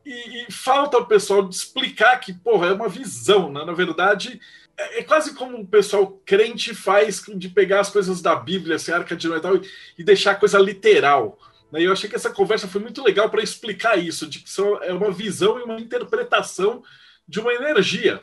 E, 0.10 0.48
e 0.48 0.52
falta 0.52 0.98
o 0.98 1.06
pessoal 1.06 1.48
explicar 1.48 2.18
que, 2.18 2.34
porra, 2.34 2.70
é 2.70 2.74
uma 2.74 2.90
visão, 2.90 3.52
né? 3.52 3.64
Na 3.64 3.74
verdade, 3.74 4.42
é, 4.76 5.00
é, 5.00 5.04
quase 5.04 5.36
como 5.36 5.56
o 5.60 5.68
pessoal 5.68 6.20
crente 6.26 6.74
faz 6.74 7.24
de 7.36 7.48
pegar 7.48 7.82
as 7.82 7.92
coisas 7.92 8.20
da 8.20 8.36
Bíblia, 8.36 8.78
assim, 8.78 8.92
Arca 8.92 9.16
de 9.16 9.28
Noé 9.28 9.38
e 9.38 9.42
tal, 9.42 9.62
e 10.00 10.04
deixar 10.04 10.32
a 10.32 10.36
coisa 10.36 10.58
literal. 10.58 11.38
E 11.76 11.84
eu 11.84 11.92
achei 11.92 12.10
que 12.10 12.16
essa 12.16 12.32
conversa 12.32 12.68
foi 12.68 12.82
muito 12.82 13.04
legal 13.04 13.30
para 13.30 13.44
explicar 13.44 13.98
isso, 13.98 14.26
de 14.28 14.40
que 14.40 14.50
é 14.82 14.92
uma 14.92 15.12
visão 15.12 15.60
e 15.60 15.62
uma 15.64 15.80
interpretação 15.80 16.82
de 17.28 17.40
uma 17.40 17.54
energia. 17.54 18.20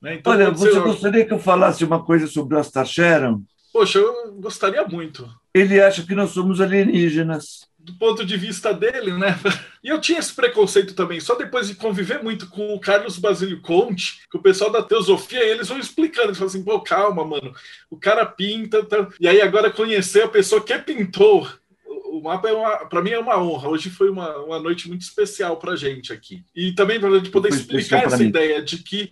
Né? 0.00 0.14
Então, 0.14 0.32
Olha, 0.32 0.52
você 0.52 0.78
gostaria 0.78 1.24
que 1.26 1.32
eu 1.32 1.40
falasse 1.40 1.84
uma 1.84 2.04
coisa 2.04 2.28
sobre 2.28 2.54
o 2.54 2.60
Astar 2.60 2.86
Sharon? 2.86 3.42
Poxa, 3.72 3.98
eu 3.98 4.34
gostaria 4.34 4.86
muito. 4.86 5.28
Ele 5.52 5.80
acha 5.80 6.06
que 6.06 6.14
nós 6.14 6.30
somos 6.30 6.60
alienígenas. 6.60 7.66
Do 7.84 7.92
ponto 7.94 8.24
de 8.24 8.36
vista 8.36 8.72
dele, 8.72 9.12
né? 9.12 9.38
E 9.84 9.88
eu 9.90 10.00
tinha 10.00 10.18
esse 10.18 10.32
preconceito 10.32 10.94
também, 10.94 11.20
só 11.20 11.34
depois 11.34 11.68
de 11.68 11.74
conviver 11.74 12.22
muito 12.22 12.48
com 12.48 12.74
o 12.74 12.80
Carlos 12.80 13.18
Basílio 13.18 13.60
Conte, 13.60 14.22
que 14.30 14.36
o 14.38 14.40
pessoal 14.40 14.72
da 14.72 14.82
teosofia, 14.82 15.44
eles 15.44 15.68
vão 15.68 15.78
explicando, 15.78 16.28
eles 16.28 16.38
falam 16.38 16.48
assim, 16.48 16.64
pô, 16.64 16.80
calma, 16.80 17.22
mano, 17.22 17.54
o 17.90 17.98
cara 17.98 18.24
pinta, 18.24 18.82
tá... 18.82 19.06
e 19.20 19.28
aí 19.28 19.42
agora 19.42 19.70
conhecer 19.70 20.22
a 20.22 20.28
pessoa 20.28 20.62
que 20.62 20.72
é 20.72 20.78
pintor 20.78 21.60
o 22.14 22.20
mapa 22.20 22.48
é 22.48 22.84
para 22.86 23.02
mim 23.02 23.10
é 23.10 23.18
uma 23.18 23.42
honra. 23.42 23.68
Hoje 23.68 23.90
foi 23.90 24.08
uma, 24.08 24.36
uma 24.38 24.60
noite 24.60 24.88
muito 24.88 25.02
especial 25.02 25.56
para 25.56 25.74
gente 25.74 26.12
aqui. 26.12 26.44
E 26.54 26.72
também 26.72 27.00
para 27.00 27.08
a 27.08 27.16
gente 27.18 27.30
poder 27.30 27.48
explicar 27.48 28.04
essa 28.04 28.18
mim. 28.18 28.26
ideia 28.26 28.62
de 28.62 28.78
que, 28.78 29.10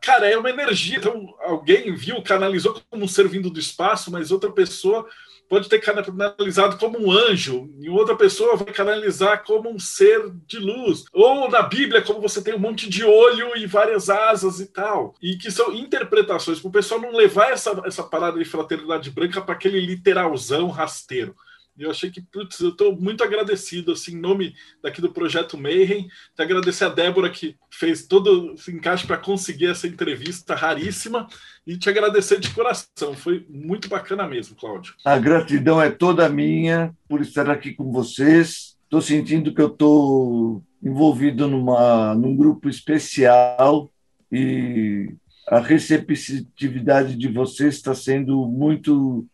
cara, 0.00 0.28
é 0.28 0.36
uma 0.36 0.50
energia. 0.50 0.98
Então, 0.98 1.34
alguém 1.40 1.94
viu, 1.96 2.22
canalizou 2.22 2.80
como 2.88 3.04
um 3.04 3.08
ser 3.08 3.26
vindo 3.26 3.50
do 3.50 3.58
espaço, 3.58 4.10
mas 4.10 4.30
outra 4.30 4.52
pessoa 4.52 5.04
pode 5.48 5.68
ter 5.68 5.78
canalizado 5.78 6.76
como 6.78 6.98
um 6.98 7.10
anjo, 7.10 7.70
e 7.80 7.88
outra 7.88 8.16
pessoa 8.16 8.56
vai 8.56 8.72
canalizar 8.72 9.44
como 9.44 9.70
um 9.70 9.78
ser 9.78 10.30
de 10.46 10.58
luz. 10.58 11.04
Ou 11.12 11.48
na 11.50 11.62
Bíblia, 11.62 12.02
como 12.02 12.20
você 12.20 12.42
tem 12.42 12.54
um 12.54 12.58
monte 12.58 12.88
de 12.88 13.04
olho 13.04 13.56
e 13.56 13.66
várias 13.66 14.08
asas 14.10 14.60
e 14.60 14.66
tal. 14.66 15.14
E 15.22 15.36
que 15.36 15.50
são 15.50 15.72
interpretações, 15.72 16.60
para 16.60 16.68
o 16.68 16.72
pessoal 16.72 17.00
não 17.00 17.12
levar 17.12 17.50
essa, 17.50 17.80
essa 17.84 18.02
parada 18.02 18.38
de 18.38 18.44
fraternidade 18.44 19.10
branca 19.10 19.40
para 19.40 19.54
aquele 19.54 19.80
literalzão 19.80 20.68
rasteiro. 20.68 21.34
Eu 21.76 21.90
achei 21.90 22.10
que, 22.10 22.22
putz, 22.22 22.60
eu 22.60 22.70
estou 22.70 22.96
muito 22.96 23.24
agradecido, 23.24 23.92
assim, 23.92 24.12
em 24.12 24.20
nome 24.20 24.54
daqui 24.82 25.00
do 25.00 25.12
Projeto 25.12 25.58
Mayhem, 25.58 26.06
te 26.34 26.42
agradecer 26.42 26.84
a 26.84 26.88
Débora 26.88 27.28
que 27.28 27.56
fez 27.70 28.06
todo 28.06 28.54
esse 28.54 28.70
encaixe 28.70 29.06
para 29.06 29.16
conseguir 29.16 29.66
essa 29.66 29.86
entrevista 29.86 30.54
raríssima 30.54 31.26
e 31.66 31.76
te 31.76 31.88
agradecer 31.88 32.38
de 32.38 32.50
coração. 32.50 33.14
Foi 33.14 33.44
muito 33.48 33.88
bacana 33.88 34.26
mesmo, 34.28 34.54
Cláudio. 34.54 34.94
A 35.04 35.18
gratidão 35.18 35.82
é 35.82 35.90
toda 35.90 36.28
minha 36.28 36.94
por 37.08 37.20
estar 37.20 37.50
aqui 37.50 37.72
com 37.72 37.90
vocês. 37.90 38.76
Estou 38.84 39.02
sentindo 39.02 39.52
que 39.52 39.60
eu 39.60 39.68
estou 39.68 40.62
envolvido 40.80 41.48
numa, 41.48 42.14
num 42.14 42.36
grupo 42.36 42.68
especial 42.68 43.90
e 44.30 45.12
a 45.48 45.58
receptividade 45.58 47.16
de 47.16 47.28
vocês 47.28 47.74
está 47.74 47.94
sendo 47.94 48.46
muito 48.46 49.26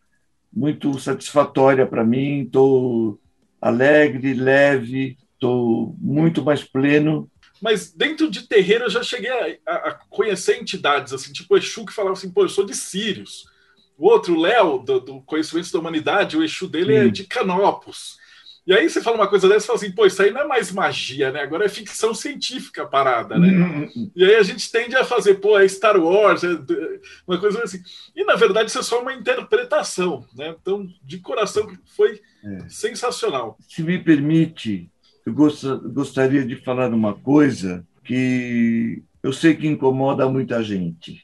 muito 0.52 0.98
satisfatória 0.98 1.86
para 1.86 2.04
mim. 2.04 2.42
Estou 2.42 3.20
alegre, 3.60 4.34
leve, 4.34 5.18
estou 5.34 5.94
muito 5.98 6.42
mais 6.42 6.64
pleno. 6.64 7.30
Mas 7.60 7.92
dentro 7.92 8.30
de 8.30 8.48
terreiro 8.48 8.84
eu 8.84 8.90
já 8.90 9.02
cheguei 9.02 9.30
a, 9.66 9.72
a, 9.72 10.00
conhecer 10.08 10.58
entidades, 10.58 11.12
assim, 11.12 11.32
tipo 11.32 11.54
o 11.54 11.58
Exu 11.58 11.84
que 11.84 11.92
falava 11.92 12.14
assim, 12.14 12.30
pô, 12.30 12.42
eu 12.42 12.48
sou 12.48 12.64
de 12.64 12.74
Sírios. 12.74 13.44
O 13.98 14.08
outro, 14.08 14.34
o 14.34 14.40
Léo, 14.40 14.78
do, 14.78 14.98
do 14.98 15.20
Conhecimento 15.22 15.70
da 15.70 15.78
Humanidade, 15.78 16.36
o 16.36 16.42
Exu 16.42 16.66
dele 16.66 16.94
é 16.94 17.02
Sim. 17.02 17.08
é 17.08 17.10
de 17.10 17.24
Canopus. 17.24 18.16
E 18.70 18.72
aí 18.72 18.88
você 18.88 19.02
fala 19.02 19.16
uma 19.16 19.26
coisa 19.26 19.48
dessa 19.48 19.64
e 19.64 19.66
fala 19.66 19.78
assim, 19.80 19.90
pô, 19.90 20.06
isso 20.06 20.22
aí 20.22 20.30
não 20.30 20.42
é 20.42 20.46
mais 20.46 20.70
magia, 20.70 21.32
né? 21.32 21.40
Agora 21.40 21.64
é 21.64 21.68
ficção 21.68 22.14
científica 22.14 22.84
a 22.84 22.86
parada, 22.86 23.36
né? 23.36 23.48
Uhum. 23.48 24.12
E 24.14 24.24
aí 24.24 24.36
a 24.36 24.44
gente 24.44 24.70
tende 24.70 24.94
a 24.94 25.02
fazer, 25.02 25.40
pô, 25.40 25.58
é 25.58 25.66
Star 25.66 26.00
Wars, 26.00 26.44
é 26.44 26.50
uma 27.26 27.36
coisa 27.36 27.64
assim. 27.64 27.82
E 28.14 28.22
na 28.22 28.36
verdade 28.36 28.70
isso 28.70 28.78
é 28.78 28.82
só 28.84 29.02
uma 29.02 29.12
interpretação, 29.12 30.24
né? 30.36 30.54
Então, 30.56 30.86
de 31.02 31.18
coração, 31.18 31.68
foi 31.96 32.20
é. 32.44 32.68
sensacional. 32.68 33.58
Se 33.68 33.82
me 33.82 33.98
permite, 33.98 34.88
eu 35.26 35.34
gostaria 35.34 36.44
de 36.44 36.54
falar 36.54 36.94
uma 36.94 37.14
coisa 37.14 37.84
que 38.04 39.02
eu 39.20 39.32
sei 39.32 39.56
que 39.56 39.66
incomoda 39.66 40.28
muita 40.28 40.62
gente, 40.62 41.20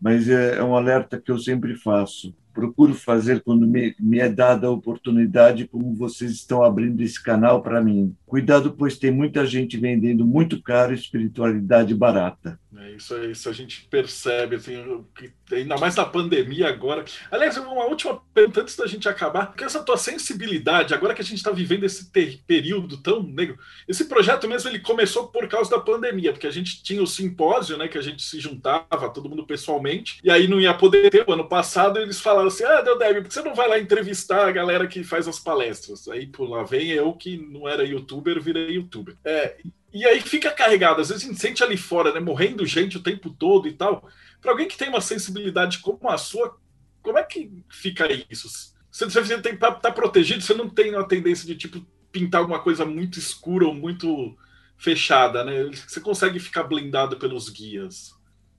mas 0.00 0.28
é, 0.28 0.58
é 0.58 0.62
um 0.62 0.76
alerta 0.76 1.20
que 1.20 1.32
eu 1.32 1.40
sempre 1.40 1.74
faço 1.74 2.32
procuro 2.54 2.94
fazer 2.94 3.42
quando 3.42 3.66
me, 3.66 3.94
me 3.98 4.20
é 4.20 4.28
dada 4.28 4.68
a 4.68 4.70
oportunidade, 4.70 5.66
como 5.66 5.94
vocês 5.94 6.30
estão 6.30 6.62
abrindo 6.62 7.02
esse 7.02 7.20
canal 7.20 7.60
para 7.60 7.82
mim. 7.82 8.16
Cuidado, 8.24 8.72
pois 8.72 8.96
tem 8.96 9.10
muita 9.10 9.44
gente 9.44 9.76
vendendo 9.76 10.24
muito 10.24 10.62
caro 10.62 10.94
espiritualidade 10.94 11.94
barata. 11.94 12.58
É, 12.76 12.92
isso, 12.92 13.16
isso 13.24 13.48
a 13.48 13.52
gente 13.52 13.86
percebe, 13.88 14.56
assim, 14.56 15.04
que, 15.14 15.30
ainda 15.54 15.76
mais 15.76 15.94
na 15.94 16.04
pandemia 16.04 16.68
agora. 16.68 17.04
Aliás, 17.30 17.56
uma 17.56 17.84
última 17.84 18.20
pergunta 18.32 18.62
antes 18.62 18.76
da 18.76 18.86
gente 18.86 19.08
acabar. 19.08 19.46
Porque 19.46 19.64
essa 19.64 19.82
tua 19.82 19.96
sensibilidade, 19.96 20.92
agora 20.92 21.14
que 21.14 21.22
a 21.22 21.24
gente 21.24 21.38
está 21.38 21.50
vivendo 21.50 21.84
esse 21.84 22.10
período 22.46 22.96
tão 22.98 23.22
negro, 23.22 23.56
esse 23.86 24.06
projeto 24.06 24.48
mesmo 24.48 24.68
ele 24.68 24.80
começou 24.80 25.28
por 25.28 25.46
causa 25.48 25.70
da 25.70 25.78
pandemia, 25.78 26.32
porque 26.32 26.46
a 26.46 26.52
gente 26.52 26.82
tinha 26.82 27.02
o 27.02 27.06
simpósio, 27.06 27.76
né, 27.76 27.88
que 27.88 27.98
a 27.98 28.02
gente 28.02 28.22
se 28.22 28.40
juntava, 28.40 29.08
todo 29.10 29.28
mundo 29.28 29.46
pessoalmente, 29.46 30.18
e 30.24 30.30
aí 30.30 30.48
não 30.48 30.60
ia 30.60 30.74
poder 30.74 31.10
ter. 31.10 31.24
O 31.28 31.32
ano 31.32 31.48
passado 31.48 31.98
eles 31.98 32.20
falaram 32.20 32.43
assim: 32.48 32.64
ah, 32.64 32.80
Deodébio, 32.80 33.22
por 33.22 33.28
que 33.28 33.34
você 33.34 33.42
não 33.42 33.54
vai 33.54 33.68
lá 33.68 33.78
entrevistar 33.78 34.46
a 34.46 34.52
galera 34.52 34.86
que 34.86 35.04
faz 35.04 35.26
as 35.28 35.38
palestras? 35.38 36.08
Aí 36.08 36.26
por 36.26 36.48
lá 36.48 36.62
vem 36.62 36.90
eu 36.90 37.12
que 37.12 37.36
não 37.36 37.68
era 37.68 37.84
youtuber, 37.84 38.40
virei 38.40 38.76
youtuber. 38.76 39.16
É, 39.24 39.56
e 39.92 40.04
aí 40.04 40.20
fica 40.20 40.50
carregado. 40.50 41.00
Às 41.00 41.08
vezes 41.08 41.24
a 41.24 41.26
gente 41.26 41.40
sente 41.40 41.62
ali 41.62 41.76
fora, 41.76 42.12
né, 42.12 42.20
morrendo 42.20 42.66
gente 42.66 42.96
o 42.96 43.02
tempo 43.02 43.30
todo 43.30 43.68
e 43.68 43.72
tal. 43.72 44.08
Para 44.40 44.50
alguém 44.50 44.68
que 44.68 44.76
tem 44.76 44.88
uma 44.88 45.00
sensibilidade 45.00 45.78
como 45.78 46.08
a 46.08 46.18
sua, 46.18 46.56
como 47.02 47.18
é 47.18 47.22
que 47.22 47.50
fica 47.70 48.06
isso? 48.30 48.48
Você, 48.90 49.06
você 49.06 49.22
tem 49.38 49.56
que 49.56 49.64
estar 49.64 49.72
tá 49.72 49.92
protegido, 49.92 50.42
você 50.42 50.54
não 50.54 50.68
tem 50.68 50.94
uma 50.94 51.06
tendência 51.06 51.46
de 51.46 51.56
tipo 51.56 51.84
pintar 52.10 52.40
alguma 52.40 52.60
coisa 52.60 52.84
muito 52.84 53.18
escura 53.18 53.66
ou 53.66 53.74
muito 53.74 54.36
fechada, 54.76 55.44
né? 55.44 55.70
Você 55.86 56.00
consegue 56.00 56.38
ficar 56.38 56.64
blindado 56.64 57.16
pelos 57.16 57.48
guias. 57.48 58.12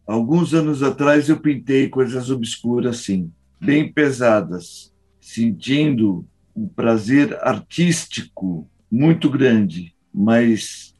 Alguns 0.05 0.53
anos 0.53 0.83
atrás 0.83 1.29
eu 1.29 1.39
pintei 1.39 1.89
coisas 1.89 2.29
obscuras, 2.29 2.97
sim, 2.97 3.31
bem 3.59 3.91
pesadas, 3.91 4.93
sentindo 5.19 6.25
um 6.55 6.67
prazer 6.67 7.37
artístico 7.41 8.69
muito 8.91 9.29
grande, 9.29 9.93
mas 10.13 10.93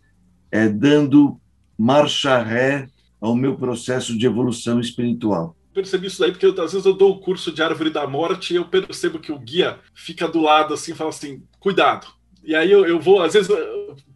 é 0.51 0.68
dando 0.68 1.39
marcha 1.78 2.41
ré 2.41 2.88
ao 3.22 3.36
meu 3.36 3.56
processo 3.56 4.18
de 4.18 4.26
evolução 4.26 4.80
espiritual 4.80 5.56
percebi 5.74 6.08
isso 6.08 6.22
daí 6.22 6.32
porque 6.32 6.45
às 6.45 6.72
vezes 6.72 6.86
eu 6.86 6.93
dou 6.93 7.12
o 7.12 7.20
curso 7.20 7.51
de 7.51 7.62
árvore 7.62 7.89
da 7.89 8.08
morte 8.08 8.53
e 8.53 8.56
eu 8.56 8.64
percebo 8.64 9.20
que 9.20 9.34
o 9.34 9.38
guia 9.38 9.78
fica 9.93 10.26
do 10.26 10.39
lado 10.39 10.74
assim 10.74 10.95
fala 10.95 11.10
assim, 11.10 11.43
cuidado. 11.60 12.08
E 12.45 12.56
aí 12.56 12.72
eu, 12.72 12.86
eu 12.86 12.99
vou, 12.99 13.22
às 13.22 13.34
vezes, 13.34 13.49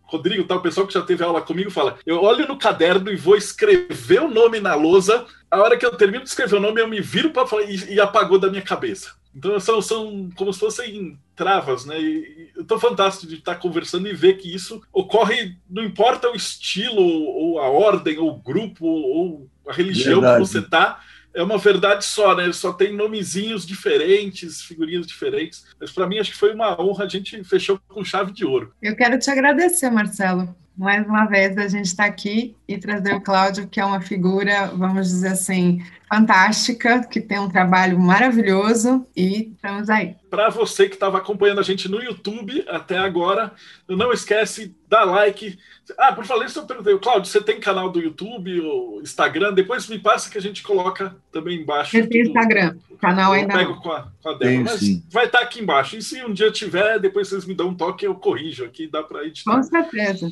Rodrigo, 0.10 0.44
tal, 0.44 0.58
o 0.58 0.62
pessoal 0.62 0.88
que 0.88 0.94
já 0.94 1.02
teve 1.02 1.24
aula 1.24 1.42
comigo 1.42 1.70
fala, 1.70 1.98
eu 2.06 2.22
olho 2.22 2.48
no 2.48 2.58
caderno 2.58 3.12
e 3.12 3.16
vou 3.16 3.36
escrever 3.36 4.22
o 4.22 4.30
nome 4.30 4.60
na 4.60 4.74
lousa, 4.74 5.26
a 5.52 5.60
hora 5.60 5.78
que 5.78 5.86
eu 5.86 5.96
termino 5.96 6.24
de 6.24 6.30
escrever 6.30 6.56
o 6.56 6.60
nome, 6.60 6.82
eu 6.82 6.88
me 6.88 7.00
viro 7.00 7.30
para 7.30 7.46
falar 7.46 7.64
e, 7.64 7.94
e, 7.94 8.00
apagou 8.00 8.40
da 8.40 8.50
minha 8.50 8.62
cabeça. 8.62 9.14
Então 9.36 9.60
são, 9.60 9.82
são 9.82 10.30
como 10.36 10.52
se 10.52 10.60
fossem 10.60 11.18
travas, 11.36 11.86
né? 11.86 12.00
E, 12.00 12.50
eu 12.56 12.66
tô 12.66 12.80
fantástico 12.80 13.28
de 13.28 13.36
estar 13.36 13.56
conversando 13.56 14.08
e 14.08 14.14
ver 14.14 14.38
que 14.38 14.54
isso 14.54 14.82
ocorre, 14.92 15.56
não 15.70 15.84
importa 15.84 16.30
o 16.30 16.36
estilo, 16.36 17.02
ou 17.02 17.60
a 17.60 17.70
ordem, 17.70 18.18
ou 18.18 18.32
o 18.32 18.40
grupo, 18.40 18.86
ou 18.86 19.48
a 19.68 19.74
religião 19.74 20.22
Verdade. 20.22 20.42
que 20.42 20.48
você 20.48 20.62
tá, 20.62 21.00
é 21.34 21.44
uma 21.44 21.58
verdade 21.58 22.06
só, 22.06 22.36
né? 22.36 22.52
Só 22.52 22.74
tem 22.74 22.96
nomezinhos 22.96 23.66
diferentes, 23.66 24.62
figurinhas 24.62 25.06
diferentes. 25.06 25.66
Mas 25.80 25.92
para 25.92 26.08
mim 26.08 26.20
acho 26.20 26.32
que 26.32 26.38
foi 26.38 26.54
uma 26.54 26.80
honra, 26.82 27.06
a 27.06 27.10
gente 27.10 27.44
fechou 27.44 27.80
com 27.88 28.04
chave 28.04 28.32
de 28.32 28.46
ouro. 28.46 28.74
Eu 28.82 28.96
quero 28.96 29.18
te 29.20 29.30
agradecer, 29.30 29.90
Marcelo. 29.90 30.56
Mais 30.78 31.06
uma 31.06 31.26
vez 31.26 31.58
a 31.58 31.68
gente 31.68 31.88
está 31.88 32.06
aqui 32.06 32.56
e 32.68 32.78
trazer 32.78 33.14
o 33.14 33.22
Cláudio, 33.22 33.68
que 33.68 33.82
é 33.82 33.86
uma 33.86 34.00
figura, 34.00 34.68
vamos 34.68 35.10
dizer 35.10 35.30
assim, 35.30 35.84
fantástica, 36.10 37.04
que 37.08 37.22
tem 37.22 37.40
um 37.40 37.48
trabalho 37.48 38.00
maravilhoso 38.00 39.06
e 39.16 39.52
estamos 39.54 39.90
aí. 39.90 40.16
Para 40.28 40.50
você 40.50 40.88
que 40.90 40.96
estava 40.96 41.20
acompanhando 41.20 41.60
a 41.60 41.64
gente 41.64 41.88
no 41.88 42.02
YouTube 42.02 42.66
até 42.68 42.98
agora, 42.98 43.54
não 43.88 44.12
esquece, 44.12 44.76
dá 44.88 45.04
like. 45.04 45.58
Ah, 45.98 46.12
por 46.12 46.26
falar 46.26 46.46
isso, 46.46 46.60
eu 46.60 46.66
perguntei, 46.66 46.98
Cláudio, 46.98 47.32
você 47.32 47.42
tem 47.42 47.60
canal 47.60 47.92
do 47.92 48.00
YouTube 48.00 48.60
ou 48.62 49.02
Instagram? 49.02 49.54
Depois 49.54 49.88
me 49.88 50.00
passa 50.00 50.30
que 50.30 50.38
a 50.38 50.42
gente 50.42 50.64
coloca 50.64 51.16
também 51.32 51.62
embaixo. 51.62 51.96
Eu 51.96 52.10
tenho 52.10 52.28
Instagram, 52.28 52.76
o 52.90 52.98
canal 52.98 53.34
ainda 53.34 53.54
eu 53.54 53.58
pego 53.58 53.74
não. 53.76 53.82
com 53.82 53.92
a, 53.92 54.12
com 54.22 54.30
a 54.30 54.34
Débora, 54.34 54.72
mas 54.72 54.80
sim. 54.80 55.04
vai 55.12 55.26
estar 55.26 55.40
tá 55.40 55.44
aqui 55.44 55.62
embaixo. 55.62 55.96
E 55.96 56.02
se 56.02 56.24
um 56.26 56.34
dia 56.34 56.52
tiver, 56.52 57.00
depois 57.00 57.28
vocês 57.28 57.46
me 57.46 57.54
dão 57.54 57.70
um 57.70 57.76
toque, 57.76 58.06
eu 58.06 58.16
corrijo 58.16 58.66
aqui, 58.66 58.88
dá 58.88 59.04
para 59.04 59.26
editar. 59.26 59.56
Com 59.56 59.62
certeza. 59.62 60.28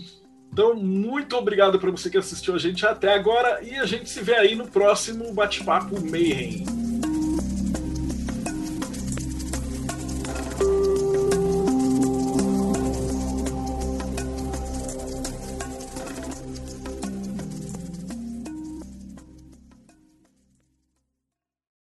Então, 0.51 0.75
muito 0.75 1.35
obrigado 1.35 1.79
para 1.79 1.91
você 1.91 2.09
que 2.09 2.17
assistiu 2.17 2.55
a 2.55 2.57
gente 2.57 2.85
até 2.85 3.13
agora 3.13 3.59
e 3.61 3.75
a 3.75 3.85
gente 3.85 4.09
se 4.09 4.21
vê 4.21 4.35
aí 4.35 4.55
no 4.55 4.67
próximo 4.67 5.31
Bate-Papo 5.33 5.99
Mayhem. 6.01 6.65